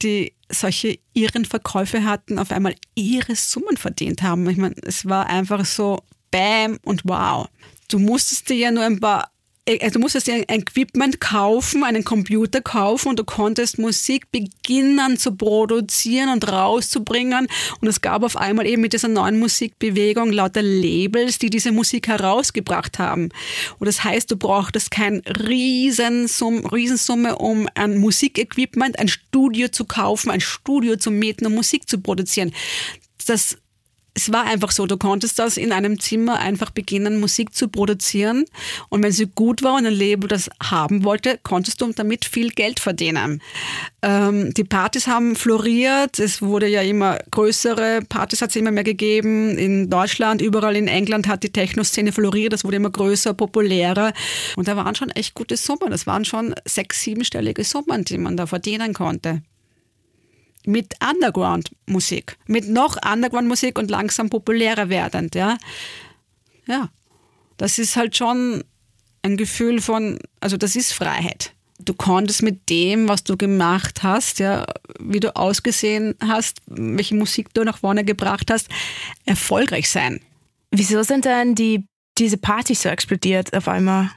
die 0.01 0.31
solche 0.47 0.97
ihren 1.13 1.43
Verkäufe 1.43 2.05
hatten, 2.05 2.39
auf 2.39 2.53
einmal 2.53 2.75
ihre 2.95 3.35
Summen 3.35 3.75
verdient 3.75 4.23
haben. 4.23 4.49
Ich 4.49 4.55
meine, 4.55 4.75
es 4.81 5.05
war 5.05 5.27
einfach 5.27 5.65
so 5.65 6.03
Bam 6.31 6.79
und 6.85 7.01
wow. 7.03 7.49
Du 7.89 7.99
musstest 7.99 8.47
dir 8.47 8.55
ja 8.55 8.71
nur 8.71 8.85
ein 8.85 9.01
paar 9.01 9.29
äh, 9.77 9.91
du 9.91 9.99
musstest 9.99 10.27
dir 10.27 10.35
ein 10.35 10.45
Equipment 10.47 11.19
kaufen, 11.19 11.83
einen 11.83 12.03
Computer 12.03 12.61
kaufen 12.61 13.09
und 13.09 13.19
du 13.19 13.23
konntest 13.23 13.79
Musik 13.79 14.31
beginnen 14.31 15.17
zu 15.17 15.35
produzieren 15.35 16.29
und 16.29 16.51
rauszubringen. 16.51 17.47
Und 17.79 17.87
es 17.87 18.01
gab 18.01 18.23
auf 18.23 18.37
einmal 18.37 18.65
eben 18.65 18.81
mit 18.81 18.93
dieser 18.93 19.07
neuen 19.07 19.39
Musikbewegung 19.39 20.31
lauter 20.31 20.61
Labels, 20.61 21.39
die 21.39 21.49
diese 21.49 21.71
Musik 21.71 22.07
herausgebracht 22.07 22.99
haben. 22.99 23.29
Und 23.79 23.87
das 23.87 24.03
heißt, 24.03 24.29
du 24.31 24.37
brauchtest 24.37 24.91
kein 24.91 25.21
Riesensumme, 25.27 26.71
Riesensumme, 26.71 27.37
um 27.37 27.67
ein 27.75 27.97
Musikequipment, 27.97 28.99
ein 28.99 29.07
Studio 29.07 29.67
zu 29.69 29.85
kaufen, 29.85 30.31
ein 30.31 30.41
Studio 30.41 30.95
zu 30.95 31.11
mieten, 31.11 31.45
um 31.45 31.55
Musik 31.55 31.87
zu 31.87 31.99
produzieren. 31.99 32.53
Das 33.27 33.57
es 34.13 34.31
war 34.31 34.43
einfach 34.43 34.71
so, 34.71 34.85
du 34.87 34.97
konntest 34.97 35.39
das 35.39 35.55
in 35.55 35.71
einem 35.71 35.99
Zimmer 35.99 36.39
einfach 36.39 36.71
beginnen, 36.71 37.19
Musik 37.19 37.55
zu 37.55 37.69
produzieren. 37.69 38.45
Und 38.89 39.03
wenn 39.03 39.11
sie 39.11 39.27
gut 39.27 39.63
war 39.63 39.75
und 39.75 39.85
ein 39.85 39.93
Label 39.93 40.27
das 40.27 40.49
haben 40.61 41.05
wollte, 41.05 41.39
konntest 41.43 41.79
du 41.79 41.91
damit 41.93 42.25
viel 42.25 42.49
Geld 42.49 42.81
verdienen. 42.81 43.41
Ähm, 44.01 44.53
die 44.53 44.65
Partys 44.65 45.07
haben 45.07 45.35
floriert. 45.35 46.19
Es 46.19 46.41
wurde 46.41 46.67
ja 46.67 46.81
immer 46.81 47.19
größere 47.31 48.01
Partys 48.09 48.41
hat 48.41 48.49
es 48.49 48.57
immer 48.57 48.71
mehr 48.71 48.83
gegeben. 48.83 49.57
In 49.57 49.89
Deutschland, 49.89 50.41
überall 50.41 50.75
in 50.75 50.89
England 50.89 51.27
hat 51.27 51.43
die 51.43 51.51
Techno-Szene 51.51 52.11
floriert. 52.11 52.51
Das 52.51 52.65
wurde 52.65 52.77
immer 52.77 52.89
größer, 52.91 53.33
populärer. 53.33 54.13
Und 54.57 54.67
da 54.67 54.75
waren 54.75 54.95
schon 54.95 55.11
echt 55.11 55.35
gute 55.35 55.55
Summen. 55.55 55.89
Das 55.89 56.05
waren 56.05 56.25
schon 56.25 56.53
sechs, 56.65 57.01
siebenstellige 57.01 57.63
Summen, 57.63 58.03
die 58.03 58.17
man 58.17 58.35
da 58.35 58.45
verdienen 58.45 58.93
konnte 58.93 59.41
mit 60.65 60.93
Underground-Musik, 61.01 62.37
mit 62.47 62.67
noch 62.67 62.97
Underground-Musik 63.03 63.77
und 63.77 63.89
langsam 63.89 64.29
populärer 64.29 64.89
werdend, 64.89 65.35
ja. 65.35 65.57
Ja, 66.67 66.89
das 67.57 67.79
ist 67.79 67.95
halt 67.95 68.15
schon 68.15 68.63
ein 69.23 69.37
Gefühl 69.37 69.81
von, 69.81 70.19
also 70.39 70.57
das 70.57 70.75
ist 70.75 70.93
Freiheit. 70.93 71.53
Du 71.79 71.93
konntest 71.93 72.43
mit 72.43 72.69
dem, 72.69 73.07
was 73.07 73.23
du 73.23 73.37
gemacht 73.37 74.03
hast, 74.03 74.39
ja, 74.39 74.65
wie 74.99 75.19
du 75.19 75.35
ausgesehen 75.35 76.15
hast, 76.23 76.59
welche 76.67 77.15
Musik 77.15 77.53
du 77.53 77.63
nach 77.63 77.79
vorne 77.79 78.03
gebracht 78.03 78.51
hast, 78.51 78.69
erfolgreich 79.25 79.89
sein. 79.89 80.21
Wieso 80.69 81.01
sind 81.03 81.25
denn 81.25 81.55
die 81.55 81.83
diese 82.17 82.37
Partys 82.37 82.83
so 82.83 82.89
explodiert 82.89 83.55
auf 83.55 83.67
einmal? 83.67 84.11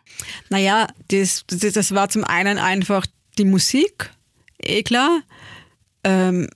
Naja, 0.51 0.89
das, 1.09 1.45
das, 1.47 1.73
das 1.73 1.95
war 1.95 2.11
zum 2.11 2.25
einen 2.25 2.59
einfach 2.59 3.07
die 3.39 3.47
Musik, 3.47 4.11
eh 4.63 4.83
klar 4.83 5.23
ähm, 6.05 6.49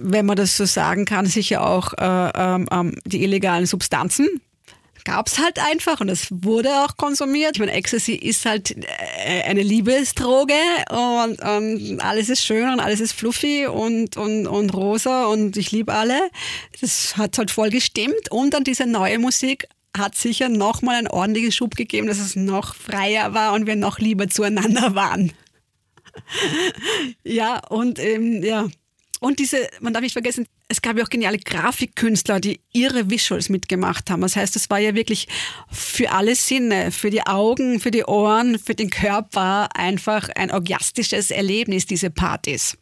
wenn 0.00 0.26
man 0.26 0.36
das 0.36 0.56
so 0.56 0.64
sagen 0.64 1.04
kann, 1.04 1.26
sicher 1.26 1.66
auch 1.66 1.92
äh, 1.94 2.30
ähm, 2.34 2.66
ähm, 2.70 2.94
die 3.04 3.22
illegalen 3.22 3.66
Substanzen. 3.66 4.28
Gab 5.04 5.26
es 5.26 5.38
halt 5.38 5.58
einfach 5.58 6.00
und 6.00 6.08
es 6.08 6.28
wurde 6.30 6.70
auch 6.82 6.96
konsumiert. 6.96 7.56
Ich 7.56 7.60
meine, 7.60 7.72
Ecstasy 7.72 8.14
ist 8.14 8.46
halt 8.46 8.74
äh, 9.26 9.42
eine 9.42 9.62
Liebesdroge 9.62 10.54
und, 10.88 11.42
und, 11.42 12.00
alles 12.00 12.30
ist 12.30 12.42
schön 12.42 12.70
und 12.72 12.80
alles 12.80 13.00
ist 13.00 13.12
fluffy 13.12 13.66
und, 13.66 14.16
und, 14.16 14.46
und 14.46 14.72
rosa 14.72 15.26
und 15.26 15.58
ich 15.58 15.72
liebe 15.72 15.92
alle. 15.92 16.18
Das 16.80 17.18
hat 17.18 17.36
halt 17.36 17.50
voll 17.50 17.68
gestimmt. 17.68 18.30
Und 18.30 18.54
dann 18.54 18.64
diese 18.64 18.86
neue 18.86 19.18
Musik 19.18 19.68
hat 19.96 20.14
sicher 20.14 20.48
nochmal 20.48 20.96
einen 20.96 21.08
ordentlichen 21.08 21.52
Schub 21.52 21.76
gegeben, 21.76 22.06
dass 22.06 22.18
es 22.18 22.34
noch 22.34 22.74
freier 22.74 23.34
war 23.34 23.52
und 23.52 23.66
wir 23.66 23.76
noch 23.76 23.98
lieber 23.98 24.28
zueinander 24.28 24.94
waren. 24.94 25.32
ja, 27.24 27.58
und 27.68 27.98
ähm, 27.98 28.42
ja, 28.42 28.68
Und 29.24 29.38
diese, 29.38 29.66
man 29.80 29.94
darf 29.94 30.02
nicht 30.02 30.12
vergessen, 30.12 30.46
es 30.68 30.82
gab 30.82 30.98
ja 30.98 31.02
auch 31.02 31.08
geniale 31.08 31.38
Grafikkünstler, 31.38 32.40
die 32.40 32.60
ihre 32.74 33.08
Visuals 33.08 33.48
mitgemacht 33.48 34.10
haben. 34.10 34.20
Das 34.20 34.36
heißt, 34.36 34.54
es 34.54 34.68
war 34.68 34.78
ja 34.78 34.94
wirklich 34.94 35.28
für 35.72 36.12
alle 36.12 36.34
Sinne, 36.34 36.92
für 36.92 37.08
die 37.08 37.26
Augen, 37.26 37.80
für 37.80 37.90
die 37.90 38.04
Ohren, 38.04 38.58
für 38.58 38.74
den 38.74 38.90
Körper 38.90 39.74
einfach 39.74 40.28
ein 40.34 40.50
orgiastisches 40.50 41.30
Erlebnis, 41.30 41.86
diese 41.86 42.10
Partys. 42.10 42.76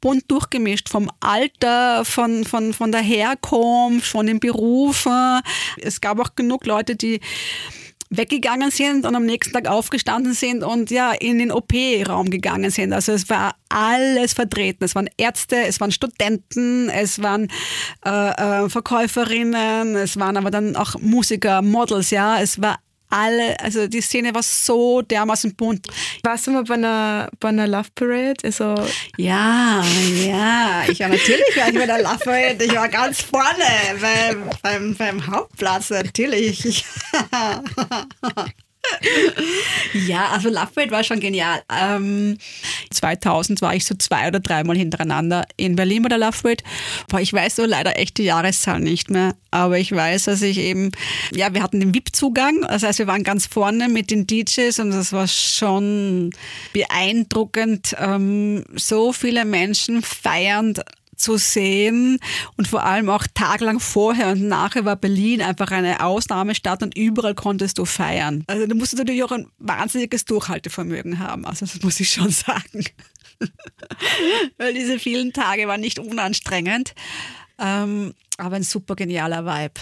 Bunt 0.00 0.24
durchgemischt 0.28 0.88
vom 0.88 1.10
Alter, 1.20 2.06
von, 2.06 2.44
von, 2.44 2.72
von 2.72 2.90
der 2.90 3.02
Herkunft, 3.02 4.06
von 4.06 4.26
den 4.26 4.40
Berufen. 4.40 5.42
Es 5.82 6.00
gab 6.00 6.18
auch 6.18 6.34
genug 6.34 6.64
Leute, 6.64 6.96
die 6.96 7.20
weggegangen 8.10 8.70
sind 8.70 9.06
und 9.06 9.14
am 9.14 9.26
nächsten 9.26 9.52
Tag 9.52 9.68
aufgestanden 9.68 10.34
sind 10.34 10.62
und 10.62 10.90
ja 10.90 11.12
in 11.12 11.38
den 11.38 11.50
OP-Raum 11.50 12.30
gegangen 12.30 12.70
sind. 12.70 12.92
Also 12.92 13.12
es 13.12 13.28
war 13.28 13.54
alles 13.68 14.32
vertreten. 14.32 14.84
Es 14.84 14.94
waren 14.94 15.08
Ärzte, 15.16 15.56
es 15.56 15.80
waren 15.80 15.90
Studenten, 15.90 16.88
es 16.90 17.22
waren 17.22 17.48
äh, 18.04 18.64
äh, 18.64 18.68
Verkäuferinnen, 18.68 19.96
es 19.96 20.18
waren 20.18 20.36
aber 20.36 20.50
dann 20.50 20.76
auch 20.76 20.94
Musiker, 21.00 21.62
Models, 21.62 22.10
ja. 22.10 22.40
Es 22.40 22.60
war 22.60 22.78
alle, 23.14 23.58
also 23.60 23.86
die 23.86 24.00
Szene 24.00 24.34
war 24.34 24.42
so 24.42 25.00
dermaßen 25.02 25.54
bunt. 25.54 25.86
Warst 26.22 26.46
du 26.46 26.50
mal 26.50 26.64
bei 26.64 26.74
einer, 26.74 27.30
bei 27.38 27.48
einer 27.48 27.68
Love 27.68 27.88
Parade? 27.94 28.34
Also 28.42 28.74
ja, 29.16 29.84
ja, 30.20 30.82
ich 30.88 30.98
war 30.98 31.08
natürlich 31.08 31.56
war 31.56 31.68
ich 31.68 31.74
bei 31.74 31.86
der 31.86 32.02
Love 32.02 32.18
Parade. 32.24 32.64
Ich 32.64 32.74
war 32.74 32.88
ganz 32.88 33.22
vorne 33.22 33.64
beim, 34.00 34.50
beim, 34.62 34.94
beim 34.96 35.26
Hauptplatz, 35.26 35.90
natürlich. 35.90 36.84
ja, 40.06 40.28
also 40.28 40.48
Love 40.48 40.68
Parade 40.74 40.90
war 40.90 41.04
schon 41.04 41.20
genial. 41.20 41.62
Ähm, 41.70 42.38
2000 42.90 43.62
war 43.62 43.74
ich 43.74 43.84
so 43.84 43.94
zwei 43.94 44.28
oder 44.28 44.40
dreimal 44.40 44.76
hintereinander 44.76 45.46
in 45.56 45.76
Berlin 45.76 46.02
bei 46.02 46.08
der 46.08 46.18
Love 46.18 46.42
Parade. 46.42 46.64
Boah, 47.08 47.20
ich 47.20 47.32
weiß 47.32 47.56
so 47.56 47.64
leider 47.64 47.98
echt 47.98 48.18
die 48.18 48.24
Jahreszahl 48.24 48.80
nicht 48.80 49.10
mehr, 49.10 49.34
aber 49.50 49.78
ich 49.78 49.92
weiß, 49.92 50.24
dass 50.24 50.42
ich 50.42 50.58
eben, 50.58 50.92
ja, 51.32 51.52
wir 51.54 51.62
hatten 51.62 51.80
den 51.80 51.94
VIP-Zugang, 51.94 52.62
das 52.62 52.82
heißt, 52.82 52.98
wir 52.98 53.06
waren 53.06 53.24
ganz 53.24 53.46
vorne 53.46 53.88
mit 53.88 54.10
den 54.10 54.26
DJs 54.26 54.78
und 54.80 54.90
das 54.90 55.12
war 55.12 55.28
schon 55.28 56.30
beeindruckend, 56.72 57.96
ähm, 57.98 58.64
so 58.74 59.12
viele 59.12 59.44
Menschen 59.44 60.02
feiernd 60.02 60.82
zu 61.16 61.36
sehen 61.36 62.18
und 62.56 62.68
vor 62.68 62.84
allem 62.84 63.08
auch 63.08 63.26
tagelang 63.34 63.80
vorher 63.80 64.28
und 64.28 64.42
nachher 64.48 64.84
war 64.84 64.96
Berlin 64.96 65.42
einfach 65.42 65.70
eine 65.70 66.04
Ausnahmestadt 66.04 66.82
und 66.82 66.96
überall 66.96 67.34
konntest 67.34 67.78
du 67.78 67.84
feiern. 67.84 68.44
Also 68.46 68.66
du 68.66 68.74
musstest 68.74 68.98
natürlich 68.98 69.24
auch 69.24 69.32
ein 69.32 69.48
wahnsinniges 69.58 70.24
Durchhaltevermögen 70.24 71.18
haben, 71.18 71.44
also 71.44 71.66
das 71.66 71.82
muss 71.82 72.00
ich 72.00 72.10
schon 72.10 72.30
sagen. 72.30 72.84
Weil 74.58 74.74
diese 74.74 74.98
vielen 74.98 75.32
Tage 75.32 75.66
waren 75.66 75.80
nicht 75.80 75.98
unanstrengend, 75.98 76.94
ähm, 77.58 78.14
aber 78.36 78.56
ein 78.56 78.62
super 78.62 78.94
genialer 78.96 79.44
Vibe. 79.44 79.80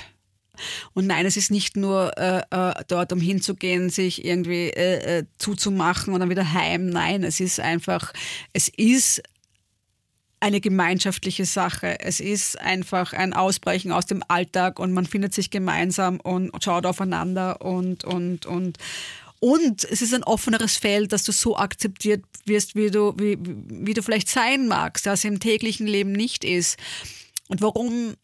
Und 0.93 1.07
nein, 1.07 1.27
es 1.27 1.37
ist 1.37 1.51
nicht 1.51 1.77
nur 1.77 2.17
äh, 2.19 2.43
äh, 2.51 2.75
dort, 2.87 3.13
um 3.13 3.21
hinzugehen, 3.21 3.91
sich 3.91 4.25
irgendwie 4.25 4.69
äh, 4.69 5.19
äh, 5.19 5.25
zuzumachen 5.39 6.13
und 6.13 6.21
dann 6.21 6.31
wieder 6.31 6.53
heim. 6.53 6.87
Nein, 6.87 7.25
es 7.25 7.41
ist 7.41 7.59
einfach, 7.61 8.13
es 8.53 8.69
ist 8.69 9.23
eine 10.43 10.61
gemeinschaftliche 10.61 11.45
Sache. 11.45 12.01
Es 12.01 12.19
ist 12.19 12.61
einfach 12.61 13.13
ein 13.13 13.33
Ausbrechen 13.33 13.93
aus 13.93 14.07
dem 14.07 14.25
Alltag 14.27 14.81
und 14.81 14.93
man 14.93 15.07
findet 15.07 15.33
sich 15.33 15.51
gemeinsam 15.51 16.19
und 16.19 16.53
schaut 16.63 16.85
aufeinander 16.85 17.61
und, 17.63 18.03
und, 18.03 18.45
und, 18.47 18.79
und 19.39 19.85
es 19.85 20.03
ist 20.03 20.13
ein 20.13 20.25
offeneres 20.25 20.77
Feld, 20.77 21.13
dass 21.13 21.23
du 21.23 21.31
so 21.31 21.57
akzeptiert 21.57 22.25
wirst, 22.45 22.75
wie 22.75 22.91
du, 22.91 23.15
wie, 23.17 23.39
wie 23.41 23.95
du 23.95 24.03
vielleicht 24.03 24.29
sein 24.29 24.67
magst, 24.67 25.07
das 25.07 25.23
im 25.23 25.39
täglichen 25.39 25.87
Leben 25.87 26.11
nicht 26.11 26.45
ist. 26.45 26.77
Und 27.49 27.61
warum 27.61 28.15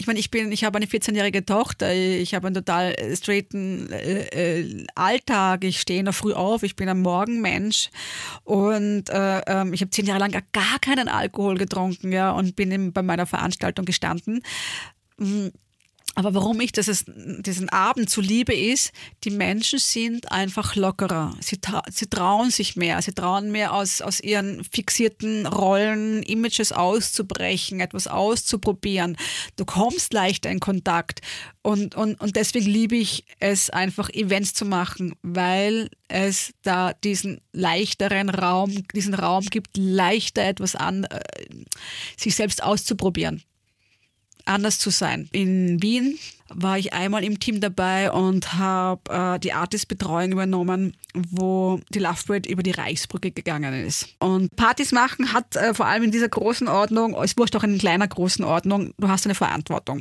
ich 0.00 0.06
meine, 0.06 0.18
ich 0.18 0.30
bin, 0.30 0.50
ich 0.50 0.64
habe 0.64 0.78
eine 0.78 0.86
14-jährige 0.86 1.44
Tochter, 1.44 1.94
ich 1.94 2.34
habe 2.34 2.46
einen 2.46 2.54
total 2.54 2.96
straighten 3.14 3.92
äh, 3.92 4.60
äh, 4.60 4.86
Alltag, 4.94 5.62
ich 5.62 5.78
stehe 5.78 6.02
noch 6.02 6.14
früh 6.14 6.32
auf, 6.32 6.62
ich 6.62 6.74
bin 6.74 6.88
ein 6.88 7.02
Morgenmensch. 7.02 7.90
Und 8.44 9.10
äh, 9.10 9.40
ähm, 9.40 9.74
ich 9.74 9.82
habe 9.82 9.90
zehn 9.90 10.06
Jahre 10.06 10.20
lang 10.20 10.30
gar 10.30 10.78
keinen 10.80 11.08
Alkohol 11.08 11.58
getrunken, 11.58 12.12
ja, 12.12 12.30
und 12.30 12.56
bin 12.56 12.94
bei 12.94 13.02
meiner 13.02 13.26
Veranstaltung 13.26 13.84
gestanden. 13.84 14.42
Aber 16.20 16.34
warum 16.34 16.60
ich 16.60 16.72
das 16.72 17.06
diesen 17.06 17.70
Abend 17.70 18.10
zu 18.10 18.20
liebe 18.20 18.52
ist, 18.52 18.92
die 19.24 19.30
Menschen 19.30 19.78
sind 19.78 20.30
einfach 20.30 20.76
lockerer. 20.76 21.34
Sie, 21.40 21.56
tra 21.56 21.82
sie 21.90 22.08
trauen 22.08 22.50
sich 22.50 22.76
mehr. 22.76 23.00
Sie 23.00 23.12
trauen 23.12 23.50
mehr 23.50 23.72
aus, 23.72 24.02
aus 24.02 24.20
ihren 24.20 24.62
fixierten 24.62 25.46
Rollen, 25.46 26.22
Images 26.22 26.72
auszubrechen, 26.72 27.80
etwas 27.80 28.06
auszuprobieren. 28.06 29.16
Du 29.56 29.64
kommst 29.64 30.12
leichter 30.12 30.50
in 30.50 30.60
Kontakt. 30.60 31.22
Und, 31.62 31.94
und, 31.94 32.20
und 32.20 32.36
deswegen 32.36 32.66
liebe 32.66 32.96
ich 32.96 33.24
es 33.38 33.70
einfach, 33.70 34.10
Events 34.10 34.52
zu 34.52 34.66
machen, 34.66 35.14
weil 35.22 35.88
es 36.08 36.52
da 36.60 36.92
diesen 36.92 37.40
leichteren 37.52 38.28
Raum, 38.28 38.84
diesen 38.94 39.14
Raum 39.14 39.46
gibt, 39.46 39.78
leichter 39.78 40.42
etwas 40.42 40.76
an, 40.76 41.04
äh, 41.04 41.20
sich 42.18 42.34
selbst 42.34 42.62
auszuprobieren 42.62 43.42
anders 44.46 44.78
zu 44.78 44.90
sein. 44.90 45.28
In 45.32 45.82
Wien 45.82 46.18
war 46.48 46.78
ich 46.78 46.92
einmal 46.92 47.24
im 47.24 47.38
Team 47.38 47.60
dabei 47.60 48.10
und 48.10 48.54
habe 48.54 49.00
äh, 49.10 49.38
die 49.38 49.52
Artist-Betreuung 49.52 50.32
übernommen, 50.32 50.96
wo 51.14 51.80
die 51.90 52.00
Love 52.00 52.18
Parade 52.26 52.48
über 52.48 52.62
die 52.62 52.72
Reichsbrücke 52.72 53.30
gegangen 53.30 53.72
ist. 53.86 54.08
Und 54.18 54.54
Partys 54.56 54.92
machen 54.92 55.32
hat 55.32 55.56
äh, 55.56 55.74
vor 55.74 55.86
allem 55.86 56.04
in 56.04 56.10
dieser 56.10 56.28
großen 56.28 56.68
Ordnung, 56.68 57.14
es 57.22 57.36
wurscht 57.36 57.54
auch 57.56 57.62
in 57.62 57.78
kleiner 57.78 58.08
großen 58.08 58.44
Ordnung, 58.44 58.92
du 58.98 59.08
hast 59.08 59.26
eine 59.26 59.34
Verantwortung. 59.34 60.00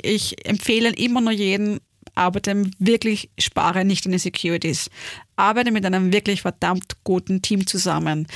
Ich 0.00 0.46
empfehle 0.46 0.90
immer 0.90 1.20
nur 1.20 1.32
jeden, 1.32 1.80
arbeite 2.14 2.64
wirklich, 2.78 3.30
spare 3.38 3.84
nicht 3.84 4.06
in 4.06 4.12
den 4.12 4.18
Securities. 4.18 4.88
Arbeite 5.36 5.70
mit 5.70 5.84
einem 5.84 6.12
wirklich 6.12 6.42
verdammt 6.42 7.04
guten 7.04 7.42
Team 7.42 7.66
zusammen 7.66 8.26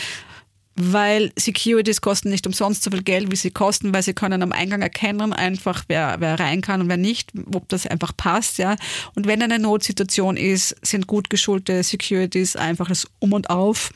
weil 0.76 1.32
Securities 1.36 2.02
kosten 2.02 2.28
nicht 2.28 2.46
umsonst 2.46 2.82
so 2.82 2.90
viel 2.90 3.02
Geld, 3.02 3.30
wie 3.32 3.36
sie 3.36 3.50
kosten, 3.50 3.94
weil 3.94 4.02
sie 4.02 4.12
können 4.12 4.42
am 4.42 4.52
Eingang 4.52 4.82
erkennen, 4.82 5.32
einfach 5.32 5.84
wer, 5.88 6.16
wer 6.18 6.38
rein 6.38 6.60
kann 6.60 6.82
und 6.82 6.88
wer 6.88 6.98
nicht, 6.98 7.32
ob 7.54 7.68
das 7.68 7.86
einfach 7.86 8.14
passt, 8.16 8.58
ja. 8.58 8.76
Und 9.14 9.26
wenn 9.26 9.42
eine 9.42 9.58
Notsituation 9.58 10.36
ist, 10.36 10.76
sind 10.82 11.06
gut 11.06 11.30
geschulte 11.30 11.82
Securities 11.82 12.56
einfach 12.56 12.88
das 12.88 13.06
Um 13.18 13.32
und 13.32 13.48
Auf. 13.48 13.90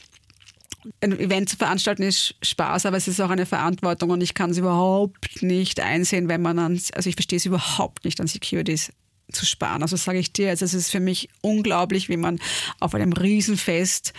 Ein 1.03 1.19
Event 1.19 1.51
zu 1.51 1.59
veranstalten 1.59 2.03
ist 2.03 2.35
Spaß, 2.43 2.87
aber 2.87 2.97
es 2.97 3.07
ist 3.07 3.21
auch 3.21 3.29
eine 3.29 3.45
Verantwortung 3.45 4.09
und 4.09 4.23
ich 4.23 4.33
kann 4.33 4.51
es 4.51 4.57
überhaupt 4.57 5.43
nicht 5.43 5.81
einsehen, 5.81 6.29
wenn 6.29 6.41
man 6.41 6.59
an, 6.59 6.81
also 6.95 7.11
ich 7.11 7.17
verstehe 7.17 7.37
es 7.37 7.45
überhaupt 7.45 8.07
nicht 8.07 8.19
an 8.21 8.27
Securities 8.27 8.91
zu 9.31 9.45
sparen. 9.45 9.83
Also 9.83 9.97
sage 9.97 10.19
ich 10.19 10.33
dir, 10.33 10.49
also 10.49 10.65
es 10.65 10.73
ist 10.73 10.91
für 10.91 11.01
mich 11.01 11.29
unglaublich, 11.43 12.09
wie 12.09 12.17
man 12.17 12.41
auf 12.81 12.95
einem 12.95 13.13
Riesenfest 13.13 14.15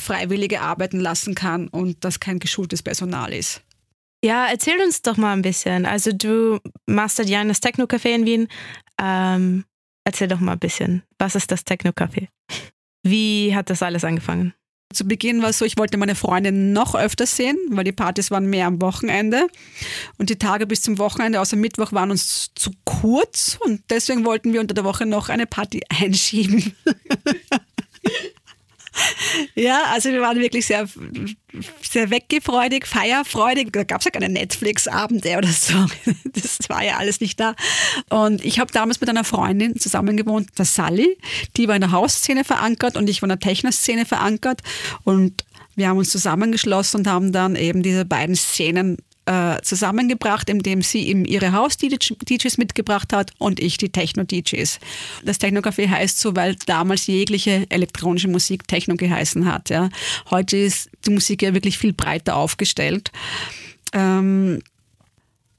Freiwillige 0.00 0.60
arbeiten 0.60 1.00
lassen 1.00 1.34
kann 1.34 1.68
und 1.68 2.04
das 2.04 2.20
kein 2.20 2.38
geschultes 2.38 2.82
Personal 2.82 3.32
ist. 3.32 3.62
Ja, 4.22 4.46
erzähl 4.50 4.78
uns 4.82 5.02
doch 5.02 5.16
mal 5.16 5.32
ein 5.32 5.42
bisschen. 5.42 5.86
Also 5.86 6.12
du 6.12 6.60
machst 6.86 7.16
seit 7.16 7.28
Jahren 7.28 7.48
das 7.48 7.62
Techno-Café 7.62 8.14
in 8.14 8.26
Wien. 8.26 8.48
Ähm, 9.00 9.64
erzähl 10.04 10.28
doch 10.28 10.40
mal 10.40 10.52
ein 10.52 10.58
bisschen. 10.58 11.02
Was 11.18 11.34
ist 11.34 11.50
das 11.50 11.64
Techno-Café? 11.64 12.28
Wie 13.02 13.54
hat 13.54 13.70
das 13.70 13.82
alles 13.82 14.04
angefangen? 14.04 14.52
Zu 14.92 15.04
Beginn 15.06 15.40
war 15.40 15.50
es 15.50 15.58
so, 15.58 15.64
ich 15.64 15.78
wollte 15.78 15.96
meine 15.96 16.16
Freundin 16.16 16.72
noch 16.72 16.96
öfter 16.96 17.24
sehen, 17.24 17.56
weil 17.70 17.84
die 17.84 17.92
Partys 17.92 18.32
waren 18.32 18.46
mehr 18.46 18.66
am 18.66 18.82
Wochenende. 18.82 19.46
Und 20.18 20.30
die 20.30 20.38
Tage 20.38 20.66
bis 20.66 20.82
zum 20.82 20.98
Wochenende, 20.98 21.40
außer 21.40 21.56
Mittwoch, 21.56 21.92
waren 21.92 22.10
uns 22.10 22.50
zu 22.56 22.72
kurz. 22.84 23.56
Und 23.60 23.82
deswegen 23.88 24.24
wollten 24.24 24.52
wir 24.52 24.60
unter 24.60 24.74
der 24.74 24.84
Woche 24.84 25.06
noch 25.06 25.28
eine 25.28 25.46
Party 25.46 25.82
einschieben. 25.88 26.74
Ja, 29.54 29.84
also 29.92 30.10
wir 30.10 30.20
waren 30.20 30.38
wirklich 30.38 30.66
sehr, 30.66 30.88
sehr 31.82 32.10
weggefreudig, 32.10 32.86
feierfreudig. 32.86 33.72
Da 33.72 33.84
gab 33.84 34.00
es 34.00 34.04
ja 34.04 34.10
keine 34.10 34.28
Netflix-Abende 34.28 35.36
oder 35.36 35.48
so. 35.48 35.74
Das 36.24 36.58
war 36.68 36.84
ja 36.84 36.96
alles 36.96 37.20
nicht 37.20 37.40
da. 37.40 37.54
Und 38.08 38.44
ich 38.44 38.60
habe 38.60 38.72
damals 38.72 39.00
mit 39.00 39.08
einer 39.08 39.24
Freundin 39.24 39.78
zusammen 39.78 40.16
gewohnt, 40.16 40.50
der 40.58 40.64
Sally. 40.64 41.18
Die 41.56 41.68
war 41.68 41.74
in 41.74 41.80
der 41.80 41.92
Hausszene 41.92 42.44
verankert 42.44 42.96
und 42.96 43.08
ich 43.08 43.22
war 43.22 43.26
in 43.26 43.30
der 43.30 43.40
Techno-Szene 43.40 44.06
verankert. 44.06 44.62
Und 45.04 45.44
wir 45.76 45.88
haben 45.88 45.98
uns 45.98 46.10
zusammengeschlossen 46.10 47.00
und 47.00 47.06
haben 47.06 47.32
dann 47.32 47.56
eben 47.56 47.82
diese 47.82 48.04
beiden 48.04 48.36
Szenen 48.36 48.98
äh, 49.30 49.62
zusammengebracht, 49.62 50.50
indem 50.50 50.82
sie 50.82 51.06
eben 51.06 51.24
ihre 51.24 51.52
Haus-DJs 51.52 52.58
mitgebracht 52.58 53.12
hat 53.12 53.32
und 53.38 53.60
ich 53.60 53.76
die 53.76 53.90
Techno-DJs. 53.90 54.80
Das 55.24 55.38
Techno-Café 55.38 55.88
heißt 55.88 56.18
so, 56.18 56.34
weil 56.34 56.56
damals 56.66 57.06
jegliche 57.06 57.64
elektronische 57.68 58.26
Musik 58.26 58.66
Techno 58.66 58.96
geheißen 58.96 59.46
hat. 59.46 59.70
Ja. 59.70 59.88
Heute 60.30 60.56
ist 60.56 60.90
die 61.06 61.10
Musik 61.10 61.42
ja 61.42 61.54
wirklich 61.54 61.78
viel 61.78 61.92
breiter 61.92 62.34
aufgestellt. 62.34 63.12
Ähm, 63.92 64.62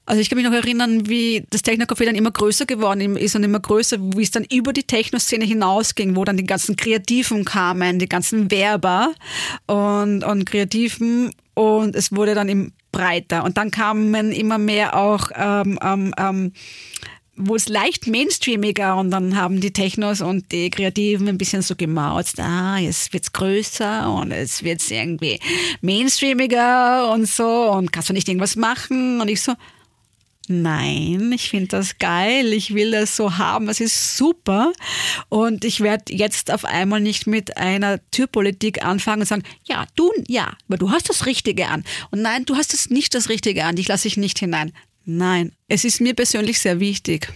also 0.04 0.20
ich 0.20 0.28
kann 0.28 0.36
mich 0.36 0.46
noch 0.46 0.52
erinnern, 0.52 1.08
wie 1.08 1.46
das 1.48 1.64
Techno-Café 1.64 2.04
dann 2.04 2.14
immer 2.14 2.30
größer 2.32 2.66
geworden 2.66 3.16
ist 3.16 3.36
und 3.36 3.42
immer 3.42 3.60
größer, 3.60 3.96
wie 4.16 4.22
es 4.22 4.32
dann 4.32 4.44
über 4.52 4.74
die 4.74 4.82
Techno-Szene 4.82 5.46
hinausging, 5.46 6.14
wo 6.14 6.26
dann 6.26 6.36
die 6.36 6.44
ganzen 6.44 6.76
Kreativen 6.76 7.46
kamen, 7.46 7.98
die 7.98 8.08
ganzen 8.08 8.50
Werber 8.50 9.14
und, 9.66 10.24
und 10.24 10.44
Kreativen 10.44 11.30
und 11.54 11.96
es 11.96 12.14
wurde 12.14 12.34
dann 12.34 12.50
im 12.50 12.72
breiter. 12.92 13.44
Und 13.44 13.56
dann 13.56 13.70
kamen 13.70 14.32
immer 14.32 14.58
mehr 14.58 14.96
auch, 14.96 15.30
ähm, 15.34 15.78
ähm, 15.82 16.14
ähm, 16.18 16.52
wo 17.34 17.56
es 17.56 17.68
leicht 17.68 18.06
mainstreamiger 18.06 18.96
und 18.96 19.10
dann 19.10 19.36
haben 19.36 19.60
die 19.60 19.72
Technos 19.72 20.20
und 20.20 20.52
die 20.52 20.68
Kreativen 20.68 21.28
ein 21.28 21.38
bisschen 21.38 21.62
so 21.62 21.74
gemauzt, 21.74 22.38
ah, 22.38 22.76
jetzt 22.76 23.12
wird's 23.14 23.32
größer 23.32 24.12
und 24.12 24.30
jetzt 24.32 24.62
wird's 24.62 24.90
irgendwie 24.90 25.40
mainstreamiger 25.80 27.10
und 27.10 27.26
so 27.26 27.70
und 27.72 27.90
kannst 27.90 28.10
du 28.10 28.12
nicht 28.12 28.28
irgendwas 28.28 28.54
machen? 28.54 29.20
Und 29.20 29.28
ich 29.28 29.40
so, 29.40 29.54
Nein, 30.48 31.30
ich 31.32 31.50
finde 31.50 31.68
das 31.68 31.98
geil, 31.98 32.52
ich 32.52 32.74
will 32.74 32.90
das 32.90 33.16
so 33.16 33.38
haben, 33.38 33.66
das 33.66 33.80
ist 33.80 34.16
super. 34.16 34.72
Und 35.28 35.64
ich 35.64 35.80
werde 35.80 36.12
jetzt 36.12 36.50
auf 36.50 36.64
einmal 36.64 37.00
nicht 37.00 37.26
mit 37.28 37.56
einer 37.56 38.00
Türpolitik 38.10 38.84
anfangen 38.84 39.22
und 39.22 39.28
sagen, 39.28 39.44
ja, 39.64 39.86
du, 39.94 40.10
ja, 40.26 40.56
aber 40.66 40.78
du 40.78 40.90
hast 40.90 41.08
das 41.08 41.26
Richtige 41.26 41.68
an. 41.68 41.84
Und 42.10 42.22
nein, 42.22 42.44
du 42.44 42.56
hast 42.56 42.72
das 42.72 42.90
nicht 42.90 43.14
das 43.14 43.28
Richtige 43.28 43.64
an, 43.64 43.76
dich 43.76 43.86
lasse 43.86 44.08
ich 44.08 44.16
nicht 44.16 44.38
hinein. 44.40 44.72
Nein, 45.04 45.52
es 45.68 45.84
ist 45.84 46.00
mir 46.00 46.14
persönlich 46.14 46.58
sehr 46.58 46.80
wichtig, 46.80 47.32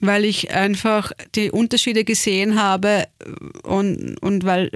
weil 0.00 0.24
ich 0.24 0.50
einfach 0.50 1.12
die 1.36 1.52
Unterschiede 1.52 2.04
gesehen 2.04 2.60
habe 2.60 3.06
und, 3.62 4.16
und 4.18 4.44
weil 4.44 4.70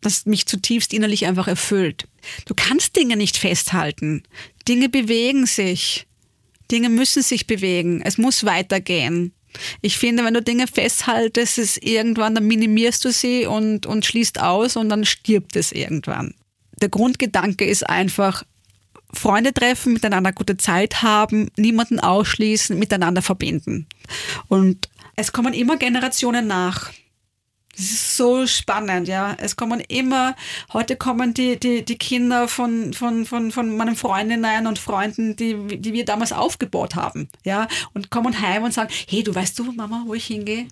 das 0.00 0.24
mich 0.24 0.46
zutiefst 0.46 0.94
innerlich 0.94 1.26
einfach 1.26 1.48
erfüllt. 1.48 2.08
Du 2.46 2.54
kannst 2.54 2.96
Dinge 2.96 3.16
nicht 3.16 3.36
festhalten. 3.36 4.22
Dinge 4.66 4.88
bewegen 4.88 5.46
sich. 5.46 6.07
Dinge 6.70 6.88
müssen 6.88 7.22
sich 7.22 7.46
bewegen. 7.46 8.02
Es 8.02 8.18
muss 8.18 8.44
weitergehen. 8.44 9.32
Ich 9.80 9.98
finde, 9.98 10.24
wenn 10.24 10.34
du 10.34 10.42
Dinge 10.42 10.66
festhaltest, 10.66 11.58
ist 11.58 11.82
irgendwann, 11.82 12.34
dann 12.34 12.46
minimierst 12.46 13.04
du 13.04 13.12
sie 13.12 13.46
und, 13.46 13.86
und 13.86 14.04
schließt 14.04 14.40
aus 14.40 14.76
und 14.76 14.88
dann 14.88 15.04
stirbt 15.04 15.56
es 15.56 15.72
irgendwann. 15.72 16.34
Der 16.80 16.90
Grundgedanke 16.90 17.64
ist 17.64 17.88
einfach, 17.88 18.44
Freunde 19.12 19.54
treffen, 19.54 19.94
miteinander 19.94 20.32
gute 20.32 20.58
Zeit 20.58 21.02
haben, 21.02 21.50
niemanden 21.56 21.98
ausschließen, 21.98 22.78
miteinander 22.78 23.22
verbinden. 23.22 23.86
Und 24.48 24.88
es 25.16 25.32
kommen 25.32 25.54
immer 25.54 25.78
Generationen 25.78 26.46
nach. 26.46 26.92
Das 27.78 27.86
ist 27.86 28.16
so 28.16 28.44
spannend, 28.48 29.06
ja. 29.06 29.36
Es 29.38 29.54
kommen 29.54 29.78
immer, 29.78 30.34
heute 30.72 30.96
kommen 30.96 31.32
die, 31.32 31.60
die, 31.60 31.84
die 31.84 31.96
Kinder 31.96 32.48
von, 32.48 32.92
von, 32.92 33.24
von, 33.24 33.52
von 33.52 33.76
meinen 33.76 33.94
Freundinnen 33.94 34.66
und 34.66 34.80
Freunden, 34.80 35.36
die, 35.36 35.78
die 35.78 35.92
wir 35.92 36.04
damals 36.04 36.32
aufgebaut 36.32 36.96
haben, 36.96 37.28
ja, 37.44 37.68
und 37.94 38.10
kommen 38.10 38.40
heim 38.40 38.64
und 38.64 38.74
sagen, 38.74 38.92
hey, 39.08 39.22
du 39.22 39.32
weißt 39.32 39.56
du, 39.60 39.70
Mama, 39.70 40.02
wo 40.06 40.14
ich 40.14 40.26
hingehe? 40.26 40.66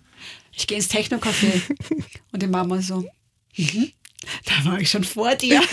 Ich 0.51 0.67
gehe 0.67 0.79
ins 0.79 0.89
Techno-Café. 0.89 1.63
und 2.33 2.43
die 2.43 2.49
Mama 2.49 2.83
so, 2.83 3.05
mhm. 3.57 3.93
da 4.45 4.69
war 4.69 4.81
ich 4.81 4.91
schon 4.91 5.05
vor 5.05 5.33
dir. 5.37 5.63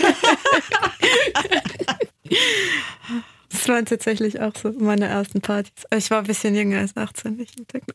Das 3.50 3.68
waren 3.68 3.86
tatsächlich 3.86 4.40
auch 4.40 4.52
so 4.60 4.72
meine 4.72 5.06
ersten 5.06 5.40
Partys. 5.40 5.84
Ich 5.96 6.10
war 6.10 6.18
ein 6.18 6.26
bisschen 6.26 6.56
jünger 6.56 6.78
als 6.78 6.96
18, 6.96 7.38
ich 7.38 7.56
im 7.56 7.68
techno 7.68 7.94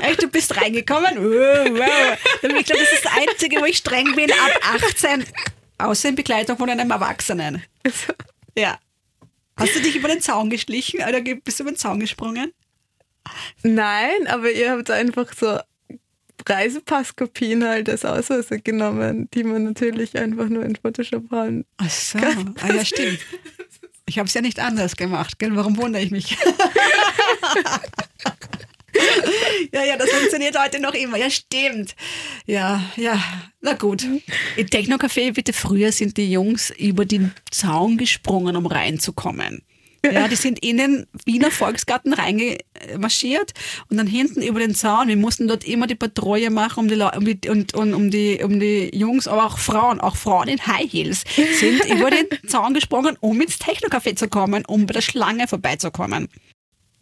Echt, 0.00 0.22
du 0.22 0.28
bist 0.28 0.56
reingekommen? 0.56 1.16
Wow. 1.16 2.18
Ich 2.42 2.48
glaube, 2.48 2.64
das 2.64 2.92
ist 2.92 3.04
das 3.04 3.12
Einzige, 3.12 3.60
wo 3.60 3.64
ich 3.64 3.78
streng 3.78 4.14
bin, 4.14 4.30
ab 4.30 4.76
18. 4.84 5.24
Außer 5.78 6.08
in 6.08 6.14
Begleitung 6.14 6.56
von 6.56 6.68
einem 6.70 6.90
Erwachsenen. 6.90 7.62
Ja. 8.56 8.78
Hast 9.56 9.74
du 9.74 9.80
dich 9.80 9.96
über 9.96 10.08
den 10.08 10.20
Zaun 10.20 10.50
geschlichen 10.50 11.00
oder 11.08 11.20
bist 11.20 11.58
du 11.58 11.64
über 11.64 11.72
den 11.72 11.76
Zaun 11.76 12.00
gesprungen? 12.00 12.52
Nein, 13.62 14.26
aber 14.28 14.50
ihr 14.50 14.70
habt 14.70 14.90
einfach 14.90 15.32
so 15.34 15.58
Reisepasskopien 16.48 17.64
halt 17.64 17.88
als 17.88 18.04
Ausweise 18.04 18.60
genommen, 18.60 19.28
die 19.34 19.44
man 19.44 19.64
natürlich 19.64 20.16
einfach 20.16 20.48
nur 20.48 20.64
in 20.64 20.76
Photoshop 20.76 21.30
haben 21.30 21.64
Ach 21.76 21.90
so, 21.90 22.18
ah, 22.18 22.72
ja 22.72 22.84
stimmt. 22.84 23.18
Ich 24.06 24.18
habe 24.18 24.26
es 24.26 24.34
ja 24.34 24.40
nicht 24.40 24.58
anders 24.58 24.96
gemacht, 24.96 25.38
gell? 25.38 25.54
Warum 25.54 25.76
wundere 25.76 26.02
ich 26.02 26.10
mich? 26.10 26.36
ja, 29.72 29.84
ja, 29.84 29.96
das 29.96 30.10
funktioniert 30.10 30.58
heute 30.58 30.80
noch 30.80 30.94
immer. 30.94 31.18
Ja, 31.18 31.30
stimmt. 31.30 31.94
Ja, 32.46 32.82
ja, 32.96 33.22
na 33.60 33.74
gut. 33.74 34.06
Im 34.56 34.66
Techno-Café, 34.66 35.32
bitte, 35.34 35.52
früher 35.52 35.92
sind 35.92 36.16
die 36.16 36.30
Jungs 36.30 36.70
über 36.70 37.04
den 37.04 37.32
Zaun 37.50 37.98
gesprungen, 37.98 38.56
um 38.56 38.66
reinzukommen. 38.66 39.62
Ja, 40.04 40.28
die 40.28 40.36
sind 40.36 40.60
in 40.60 40.78
den 40.78 41.06
Wiener 41.24 41.50
Volksgarten 41.50 42.12
reingemarschiert 42.12 43.52
und 43.90 43.96
dann 43.96 44.06
hinten 44.06 44.42
über 44.42 44.60
den 44.60 44.74
Zaun. 44.74 45.08
Wir 45.08 45.16
mussten 45.16 45.48
dort 45.48 45.64
immer 45.64 45.86
die 45.86 45.96
Patrouille 45.96 46.50
machen, 46.50 46.80
um 46.80 46.88
die, 46.88 46.94
um 46.94 47.24
die, 47.24 47.48
und, 47.48 47.74
und, 47.74 47.94
um 47.94 48.10
die, 48.10 48.40
um 48.42 48.60
die 48.60 48.96
Jungs, 48.96 49.26
aber 49.26 49.46
auch 49.46 49.58
Frauen, 49.58 50.00
auch 50.00 50.16
Frauen 50.16 50.48
in 50.48 50.64
High 50.66 50.90
Heels, 50.90 51.24
sind 51.58 51.84
über 51.92 52.10
den 52.10 52.26
Zaun 52.46 52.74
gesprungen, 52.74 53.16
um 53.20 53.40
ins 53.40 53.58
Techno-Café 53.58 54.14
zu 54.14 54.28
kommen, 54.28 54.64
um 54.66 54.86
bei 54.86 54.94
der 54.94 55.02
Schlange 55.02 55.48
vorbeizukommen. 55.48 56.28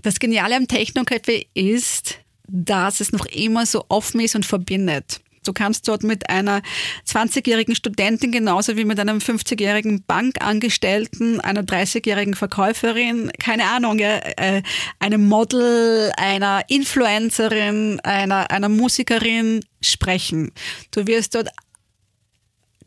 Das 0.07 0.21
Geniale 0.21 0.55
am 0.55 0.69
Techno-Café 0.69 1.49
ist, 1.55 2.21
dass 2.47 3.01
es 3.01 3.11
noch 3.11 3.27
immer 3.27 3.67
so 3.67 3.87
offen 3.89 4.21
ist 4.21 4.37
und 4.37 4.47
verbindet. 4.47 5.21
Du 5.45 5.53
kannst 5.53 5.89
dort 5.89 6.05
mit 6.05 6.31
einer 6.31 6.63
20-jährigen 7.09 7.75
Studentin 7.75 8.31
genauso 8.31 8.77
wie 8.77 8.85
mit 8.85 9.01
einem 9.01 9.19
50-jährigen 9.19 10.05
Bankangestellten, 10.07 11.41
einer 11.41 11.63
30-jährigen 11.63 12.35
Verkäuferin, 12.35 13.33
keine 13.41 13.65
Ahnung, 13.65 13.99
äh, 13.99 14.63
einem 15.01 15.27
Model, 15.27 16.13
einer 16.17 16.63
Influencerin, 16.69 17.99
einer, 18.05 18.53
einer 18.53 18.69
Musikerin 18.69 19.65
sprechen. 19.81 20.53
Du 20.93 21.09
wirst 21.09 21.35
dort 21.35 21.49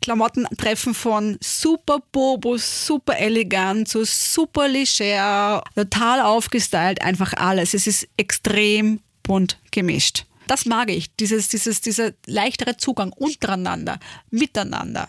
Klamotten 0.00 0.46
treffen 0.56 0.94
von 0.94 1.36
super 1.42 1.98
bobo, 2.12 2.56
super 2.56 3.18
elegant, 3.18 3.88
so 3.88 4.04
super 4.04 4.66
leger, 4.68 5.62
total 5.74 6.22
aufgestylt, 6.22 7.02
einfach 7.02 7.34
alles. 7.34 7.74
Es 7.74 7.86
ist 7.86 8.08
extrem 8.16 9.00
bunt 9.22 9.58
gemischt. 9.70 10.24
Das 10.46 10.64
mag 10.64 10.90
ich, 10.90 11.14
dieses, 11.16 11.48
dieses, 11.48 11.80
dieser 11.80 12.12
leichtere 12.26 12.76
Zugang 12.76 13.12
untereinander, 13.12 14.00
miteinander. 14.30 15.08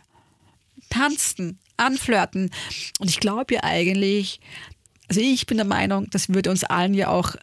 Tanzen, 0.90 1.58
anflirten. 1.78 2.52
Und 3.00 3.10
ich 3.10 3.20
glaube 3.20 3.56
ja 3.56 3.64
eigentlich, 3.64 4.40
also 5.08 5.22
ich 5.22 5.48
bin 5.48 5.58
der 5.58 5.66
Meinung, 5.66 6.10
das 6.12 6.30
würde 6.30 6.52
uns 6.52 6.64
allen 6.64 6.94
ja 6.94 7.08
auch 7.08 7.36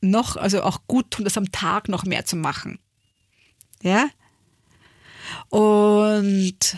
noch, 0.00 0.36
also 0.36 0.62
auch 0.62 0.82
gut 0.86 1.10
tun, 1.10 1.24
das 1.24 1.36
am 1.36 1.50
Tag 1.50 1.88
noch 1.88 2.04
mehr 2.04 2.24
zu 2.24 2.36
machen. 2.36 2.78
Ja? 3.82 4.08
Und 5.48 6.76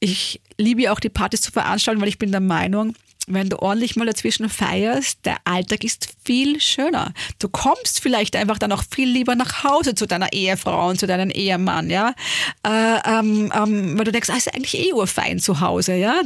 ich 0.00 0.40
liebe 0.58 0.82
ja 0.82 0.92
auch 0.92 1.00
die 1.00 1.08
Partys 1.08 1.42
zu 1.42 1.52
veranstalten, 1.52 2.00
weil 2.00 2.08
ich 2.08 2.18
bin 2.18 2.30
der 2.30 2.40
Meinung, 2.40 2.94
wenn 3.26 3.48
du 3.48 3.60
ordentlich 3.60 3.96
mal 3.96 4.06
dazwischen 4.06 4.48
feierst, 4.48 5.18
der 5.24 5.36
Alltag 5.44 5.82
ist 5.84 6.08
viel 6.24 6.60
schöner. 6.60 7.12
Du 7.38 7.48
kommst 7.48 8.00
vielleicht 8.00 8.36
einfach 8.36 8.58
dann 8.58 8.72
auch 8.72 8.84
viel 8.88 9.08
lieber 9.08 9.34
nach 9.34 9.64
Hause 9.64 9.94
zu 9.94 10.06
deiner 10.06 10.32
Ehefrau 10.32 10.88
und 10.88 11.00
zu 11.00 11.06
deinem 11.06 11.30
Ehemann, 11.30 11.90
ja, 11.90 12.14
äh, 12.64 12.98
ähm, 13.04 13.52
ähm, 13.54 13.98
weil 13.98 14.04
du 14.04 14.12
denkst, 14.12 14.30
ah, 14.30 14.36
ist 14.36 14.54
eigentlich 14.54 14.78
eh 14.78 14.92
urfein 14.92 15.40
zu 15.40 15.60
Hause, 15.60 15.94
ja. 15.94 16.20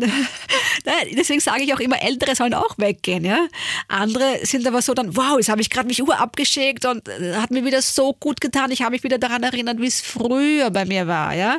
Deswegen 1.16 1.40
sage 1.40 1.62
ich 1.62 1.74
auch 1.74 1.80
immer, 1.80 2.02
Ältere 2.02 2.36
sollen 2.36 2.54
auch 2.54 2.76
weggehen, 2.76 3.24
ja. 3.24 3.46
Andere 3.88 4.40
sind 4.42 4.66
aber 4.66 4.82
so 4.82 4.92
dann, 4.92 5.16
wow, 5.16 5.38
jetzt 5.38 5.48
habe 5.48 5.62
ich 5.62 5.70
gerade 5.70 5.88
mich 5.88 6.02
ur 6.02 6.18
abgeschickt 6.18 6.84
und 6.84 7.08
äh, 7.08 7.36
hat 7.36 7.50
mir 7.50 7.64
wieder 7.64 7.80
so 7.82 8.12
gut 8.12 8.40
getan. 8.40 8.70
Ich 8.70 8.82
habe 8.82 8.92
mich 8.92 9.04
wieder 9.04 9.18
daran 9.18 9.42
erinnert, 9.42 9.80
wie 9.80 9.86
es 9.86 10.00
früher 10.00 10.70
bei 10.70 10.84
mir 10.84 11.06
war, 11.06 11.34
ja. 11.34 11.58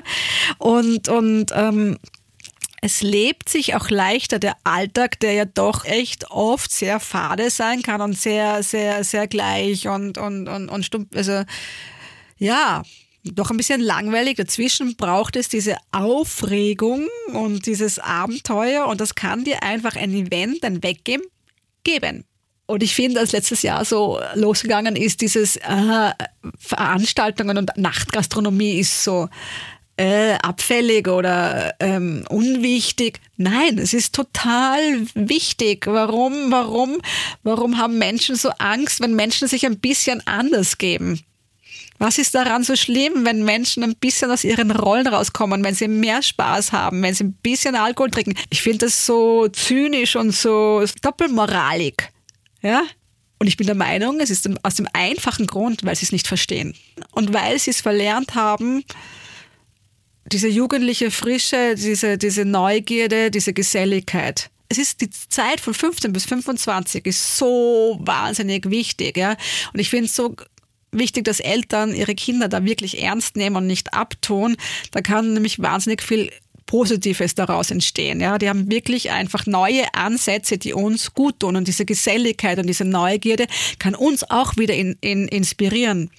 Und 0.60 1.10
und 1.10 1.52
ähm, 1.56 1.98
es 2.82 3.04
lebt 3.04 3.48
sich 3.48 3.76
auch 3.76 3.92
leichter 3.92 4.40
der 4.40 4.58
Alltag, 4.64 5.20
der 5.20 5.34
ja 5.34 5.46
doch 5.46 5.86
echt 5.86 6.32
oft 6.32 6.72
sehr 6.72 7.00
fade 7.00 7.52
sein 7.52 7.84
kann 7.84 8.02
und 8.02 8.18
sehr, 8.18 8.64
sehr, 8.64 9.04
sehr 9.04 9.28
gleich 9.28 9.88
und, 9.88 10.18
und, 10.18 10.48
und, 10.48 10.68
und 10.70 10.84
stumpf, 10.84 11.16
also 11.16 11.44
ja, 12.38 12.82
doch 13.24 13.52
ein 13.52 13.58
bisschen 13.58 13.82
langweilig. 13.82 14.38
Dazwischen 14.38 14.96
braucht 14.96 15.36
es 15.36 15.48
diese 15.48 15.78
Aufregung 15.92 17.08
und 17.34 17.68
dieses 17.68 18.00
Abenteuer 18.00 18.88
und 18.88 19.00
das 19.00 19.14
kann 19.14 19.44
dir 19.44 19.62
einfach 19.62 19.96
ein 19.96 20.12
Event, 20.12 20.66
ein 20.66 20.82
Weggeben 20.82 21.26
geben. 21.84 22.26
Und 22.66 22.82
ich 22.82 22.96
finde, 22.96 23.20
als 23.20 23.32
letztes 23.32 23.62
Jahr 23.62 23.86
so 23.86 24.20
losgegangen 24.34 24.96
ist, 24.96 25.22
dieses 25.22 25.58
äh, 25.58 26.12
Veranstaltungen 26.58 27.58
und 27.58 27.72
Nachtgastronomie 27.76 28.80
ist 28.80 29.04
so 29.04 29.28
äh, 30.02 30.34
abfällig 30.42 31.08
oder 31.08 31.76
ähm, 31.80 32.26
unwichtig. 32.28 33.20
Nein, 33.38 33.78
es 33.78 33.94
ist 33.94 34.16
total 34.16 35.06
wichtig. 35.14 35.86
Warum, 35.86 36.52
warum, 36.52 37.00
warum 37.44 37.78
haben 37.78 38.00
Menschen 38.00 38.36
so 38.36 38.50
Angst, 38.58 39.00
wenn 39.00 39.16
Menschen 39.16 39.48
sich 39.48 39.64
ein 39.64 39.78
bisschen 39.80 40.26
anders 40.26 40.80
geben? 40.80 41.20
Was 42.00 42.18
ist 42.18 42.34
daran 42.34 42.64
so 42.64 42.76
schlimm, 42.76 43.26
wenn 43.26 43.44
Menschen 43.44 43.84
ein 43.84 43.96
bisschen 43.96 44.32
aus 44.32 44.44
ihren 44.44 44.72
Rollen 44.72 45.06
rauskommen, 45.06 45.64
wenn 45.64 45.76
sie 45.76 45.88
mehr 45.88 46.24
Spaß 46.24 46.72
haben, 46.72 47.04
wenn 47.04 47.14
sie 47.14 47.26
ein 47.26 47.34
bisschen 47.34 47.76
Alkohol 47.76 48.10
trinken? 48.10 48.34
Ich 48.50 48.64
finde 48.64 48.88
das 48.88 49.06
so 49.06 49.50
zynisch 49.50 50.16
und 50.16 50.32
so 50.32 50.84
doppelmoralig. 51.04 52.10
Ja? 52.64 52.82
Und 53.38 53.46
ich 53.46 53.56
bin 53.56 53.68
der 53.68 53.76
Meinung, 53.76 54.20
es 54.20 54.32
ist 54.32 54.50
aus 54.64 54.76
dem 54.76 54.88
einfachen 54.94 55.46
Grund, 55.46 55.86
weil 55.86 55.96
sie 55.96 56.06
es 56.06 56.12
nicht 56.12 56.28
verstehen. 56.28 56.74
Und 57.12 57.34
weil 57.34 57.60
sie 57.60 57.70
es 57.70 57.82
verlernt 57.82 58.34
haben, 58.34 58.84
diese 60.32 60.48
jugendliche 60.48 61.12
Frische, 61.12 61.76
diese, 61.76 62.18
diese 62.18 62.46
Neugierde, 62.46 63.32
diese 63.32 63.54
Geselligkeit. 63.54 64.50
es 64.70 64.78
ist 64.78 65.02
die 65.02 65.10
Zeit 65.10 65.60
von 65.60 65.74
15 65.74 66.14
bis 66.14 66.26
25 66.26 67.06
ist 67.06 67.38
so 67.38 68.00
wahnsinnig 68.02 68.70
wichtig, 68.70 69.18
ja. 69.18 69.36
Und 69.74 69.80
ich 69.80 69.90
finde 69.90 70.06
es 70.06 70.16
so 70.16 70.36
wichtig, 70.92 71.26
dass 71.26 71.40
Eltern 71.40 71.94
ihre 71.94 72.16
Kinder 72.16 72.48
da 72.48 72.64
wirklich 72.64 73.02
ernst 73.02 73.36
nehmen 73.36 73.56
und 73.58 73.68
nicht 73.68 73.94
abtun. 73.94 74.56
Da 74.92 75.02
kann 75.02 75.34
nämlich 75.34 75.60
wahnsinnig 75.60 76.02
viel 76.02 76.32
Positives 76.72 77.36
daraus 77.36 77.70
entstehen. 77.70 78.22
Ja, 78.22 78.38
die 78.38 78.48
haben 78.48 78.72
wirklich 78.72 79.12
einfach 79.12 79.46
neue 79.46 79.94
Ansätze, 79.94 80.58
die 80.58 80.74
uns 80.74 81.14
gut 81.14 81.42
tun. 81.42 81.58
Und 81.58 81.68
diese 81.68 81.84
Geselligkeit 81.84 82.60
und 82.60 82.68
diese 82.68 82.86
Neugierde 82.86 83.48
kann 83.78 83.94
uns 83.94 84.30
auch 84.30 84.56
wieder 84.56 84.74
in, 84.74 84.96
in, 85.02 85.28
inspirieren. 85.28 86.12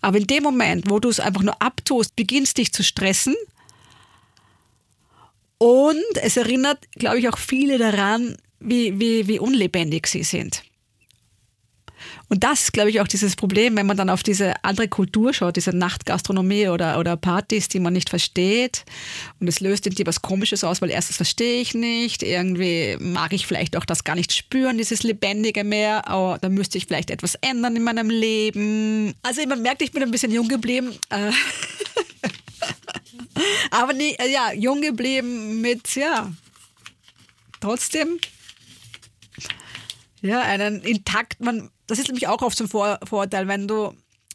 Aber 0.00 0.18
in 0.18 0.26
dem 0.26 0.42
Moment, 0.42 0.90
wo 0.90 0.98
du 0.98 1.08
es 1.08 1.20
einfach 1.20 1.42
nur 1.42 1.62
abtust, 1.62 2.16
beginnst 2.16 2.58
dich 2.58 2.72
zu 2.72 2.82
stressen. 2.82 3.36
Und 5.62 5.94
es 6.20 6.36
erinnert, 6.36 6.78
glaube 6.96 7.20
ich, 7.20 7.28
auch 7.28 7.38
viele 7.38 7.78
daran, 7.78 8.36
wie, 8.58 8.98
wie, 8.98 9.28
wie 9.28 9.38
unlebendig 9.38 10.08
sie 10.08 10.24
sind. 10.24 10.64
Und 12.28 12.42
das 12.42 12.72
glaube 12.72 12.90
ich, 12.90 13.00
auch 13.00 13.06
dieses 13.06 13.36
Problem, 13.36 13.76
wenn 13.76 13.86
man 13.86 13.96
dann 13.96 14.10
auf 14.10 14.24
diese 14.24 14.54
andere 14.64 14.88
Kultur 14.88 15.32
schaut, 15.32 15.54
diese 15.54 15.70
Nachtgastronomie 15.70 16.66
oder, 16.66 16.98
oder 16.98 17.16
Partys, 17.16 17.68
die 17.68 17.78
man 17.78 17.92
nicht 17.92 18.10
versteht. 18.10 18.84
Und 19.38 19.46
es 19.46 19.60
löst 19.60 19.84
dir 19.84 20.06
was 20.06 20.20
Komisches 20.20 20.64
aus, 20.64 20.82
weil 20.82 20.90
erstens 20.90 21.16
verstehe 21.16 21.60
ich 21.60 21.74
nicht, 21.74 22.24
irgendwie 22.24 22.96
mag 22.98 23.32
ich 23.32 23.46
vielleicht 23.46 23.76
auch 23.76 23.84
das 23.84 24.02
gar 24.02 24.16
nicht 24.16 24.32
spüren, 24.32 24.78
dieses 24.78 25.04
Lebendige 25.04 25.62
mehr. 25.62 26.08
Aber 26.08 26.38
da 26.38 26.48
müsste 26.48 26.76
ich 26.76 26.86
vielleicht 26.86 27.12
etwas 27.12 27.36
ändern 27.36 27.76
in 27.76 27.84
meinem 27.84 28.10
Leben. 28.10 29.14
Also 29.22 29.46
man 29.46 29.62
merkt, 29.62 29.82
ich 29.82 29.92
bin 29.92 30.02
ein 30.02 30.10
bisschen 30.10 30.32
jung 30.32 30.48
geblieben. 30.48 30.92
Aber 33.70 33.92
nie, 33.92 34.14
äh, 34.14 34.30
ja, 34.30 34.52
jung 34.52 34.80
geblieben 34.80 35.60
mit, 35.60 35.94
ja, 35.94 36.32
trotzdem 37.60 38.18
ja, 40.22 40.40
einen 40.40 40.82
intakt, 40.82 41.40
man, 41.40 41.70
das 41.86 41.98
ist 41.98 42.08
nämlich 42.08 42.28
auch 42.28 42.42
oft 42.42 42.56
so 42.56 42.64
ein 42.64 42.68
Vor 42.68 42.98
Vorurteil, 43.04 43.48
wenn 43.48 43.66
du 43.66 43.92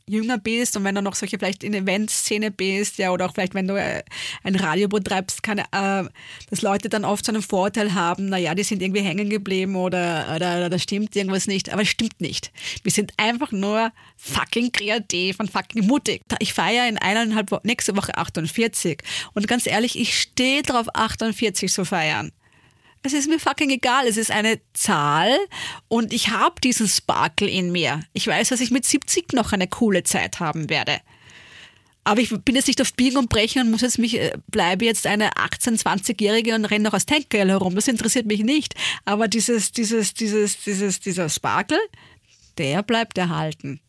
jünger 0.07 0.37
bist 0.37 0.77
und 0.77 0.83
wenn 0.83 0.95
du 0.95 1.01
noch 1.01 1.15
solche 1.15 1.37
vielleicht 1.37 1.63
in 1.63 1.73
Eventszene 1.73 2.51
bist, 2.51 2.97
ja, 2.97 3.11
oder 3.11 3.25
auch 3.25 3.33
vielleicht, 3.33 3.53
wenn 3.53 3.67
du 3.67 3.75
äh, 3.75 4.03
ein 4.43 4.55
Radio 4.55 4.87
betreibst, 4.87 5.43
kann, 5.43 5.59
äh, 5.59 6.09
dass 6.49 6.61
Leute 6.61 6.89
dann 6.89 7.05
oft 7.05 7.25
so 7.25 7.31
einen 7.31 7.41
Vorteil 7.41 7.93
haben, 7.93 8.27
naja, 8.27 8.55
die 8.55 8.63
sind 8.63 8.81
irgendwie 8.81 9.01
hängen 9.01 9.29
geblieben 9.29 9.75
oder, 9.75 10.33
oder, 10.35 10.57
oder 10.57 10.69
da 10.69 10.79
stimmt 10.79 11.15
irgendwas 11.15 11.47
nicht, 11.47 11.71
aber 11.71 11.81
es 11.81 11.89
stimmt 11.89 12.19
nicht. 12.21 12.51
Wir 12.83 12.91
sind 12.91 13.13
einfach 13.17 13.51
nur 13.51 13.91
fucking 14.15 14.71
kreativ 14.71 15.39
und 15.39 15.51
fucking 15.51 15.85
mutig. 15.85 16.21
Ich 16.39 16.53
feiere 16.53 16.87
in 16.87 16.97
eineinhalb 16.97 17.51
Wochen, 17.51 17.67
nächste 17.67 17.95
Woche 17.95 18.17
48 18.17 18.99
und 19.33 19.47
ganz 19.47 19.67
ehrlich, 19.67 19.99
ich 19.99 20.19
stehe 20.19 20.63
drauf, 20.63 20.87
48 20.93 21.71
zu 21.71 21.85
feiern. 21.85 22.31
Es 23.07 23.13
ist 23.13 23.29
mir 23.29 23.39
fucking 23.39 23.69
egal. 23.69 24.05
Es 24.05 24.17
ist 24.17 24.31
eine 24.31 24.59
Zahl 24.73 25.29
und 25.87 26.11
ich 26.11 26.29
habe 26.29 26.59
diesen 26.59 26.89
Sparkle 26.89 27.47
in 27.47 27.71
mir. 27.71 28.01
Ich 28.11 28.27
weiß, 28.27 28.49
dass 28.49 28.59
ich 28.59 28.69
mit 28.69 28.83
70 28.83 29.31
noch 29.31 29.53
eine 29.53 29.67
coole 29.67 30.03
Zeit 30.03 30.41
haben 30.41 30.69
werde. 30.69 30.99
Aber 32.03 32.19
ich 32.19 32.29
bin 32.43 32.55
jetzt 32.55 32.67
nicht 32.67 32.81
auf 32.81 32.93
Biegen 32.93 33.17
und 33.17 33.29
Brechen 33.29 33.61
und 33.61 33.71
muss 33.71 33.79
jetzt 33.79 33.97
mich, 33.97 34.19
äh, 34.19 34.33
bleibe 34.47 34.83
jetzt 34.83 35.07
eine 35.07 35.31
18-, 35.31 35.81
20-Jährige 35.81 36.53
und 36.55 36.65
renne 36.65 36.83
noch 36.83 36.93
als 36.93 37.05
Tankgirl 37.05 37.49
herum. 37.49 37.75
Das 37.75 37.87
interessiert 37.87 38.25
mich 38.25 38.43
nicht. 38.43 38.75
Aber 39.05 39.29
dieses, 39.29 39.71
dieses, 39.71 40.13
dieses, 40.13 40.61
dieses, 40.63 40.99
dieser 40.99 41.29
Sparkle, 41.29 41.79
der 42.57 42.83
bleibt 42.83 43.17
erhalten. 43.17 43.79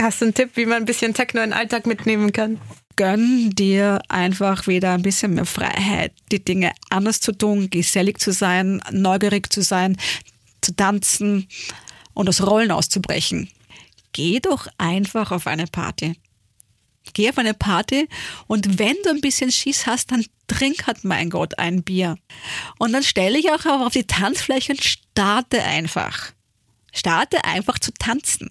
Hast 0.00 0.22
du 0.22 0.26
einen 0.26 0.34
Tipp, 0.34 0.52
wie 0.54 0.64
man 0.64 0.78
ein 0.78 0.84
bisschen 0.86 1.12
Techno 1.12 1.42
in 1.42 1.50
den 1.50 1.58
Alltag 1.58 1.86
mitnehmen 1.86 2.32
kann? 2.32 2.58
Gönn 2.98 3.50
dir 3.50 4.02
einfach 4.08 4.66
wieder 4.66 4.92
ein 4.92 5.02
bisschen 5.02 5.34
mehr 5.34 5.46
Freiheit, 5.46 6.12
die 6.32 6.44
Dinge 6.44 6.72
anders 6.90 7.20
zu 7.20 7.30
tun, 7.30 7.70
gesellig 7.70 8.18
zu 8.18 8.32
sein, 8.32 8.82
neugierig 8.90 9.52
zu 9.52 9.62
sein, 9.62 9.96
zu 10.60 10.74
tanzen 10.74 11.46
und 12.12 12.28
aus 12.28 12.44
Rollen 12.44 12.72
auszubrechen. 12.72 13.48
Geh 14.12 14.40
doch 14.40 14.66
einfach 14.78 15.30
auf 15.30 15.46
eine 15.46 15.68
Party. 15.68 16.16
Geh 17.14 17.30
auf 17.30 17.38
eine 17.38 17.54
Party 17.54 18.08
und 18.48 18.80
wenn 18.80 18.96
du 19.04 19.10
ein 19.10 19.20
bisschen 19.20 19.52
Schiss 19.52 19.86
hast, 19.86 20.10
dann 20.10 20.26
trink 20.48 20.88
halt, 20.88 21.04
mein 21.04 21.30
Gott, 21.30 21.56
ein 21.56 21.84
Bier. 21.84 22.18
Und 22.80 22.92
dann 22.92 23.04
stelle 23.04 23.38
ich 23.38 23.48
auch 23.52 23.64
auf 23.64 23.92
die 23.92 24.08
Tanzfläche 24.08 24.72
und 24.72 24.82
starte 24.82 25.62
einfach. 25.62 26.32
Starte 26.92 27.44
einfach 27.44 27.78
zu 27.78 27.92
tanzen. 27.92 28.50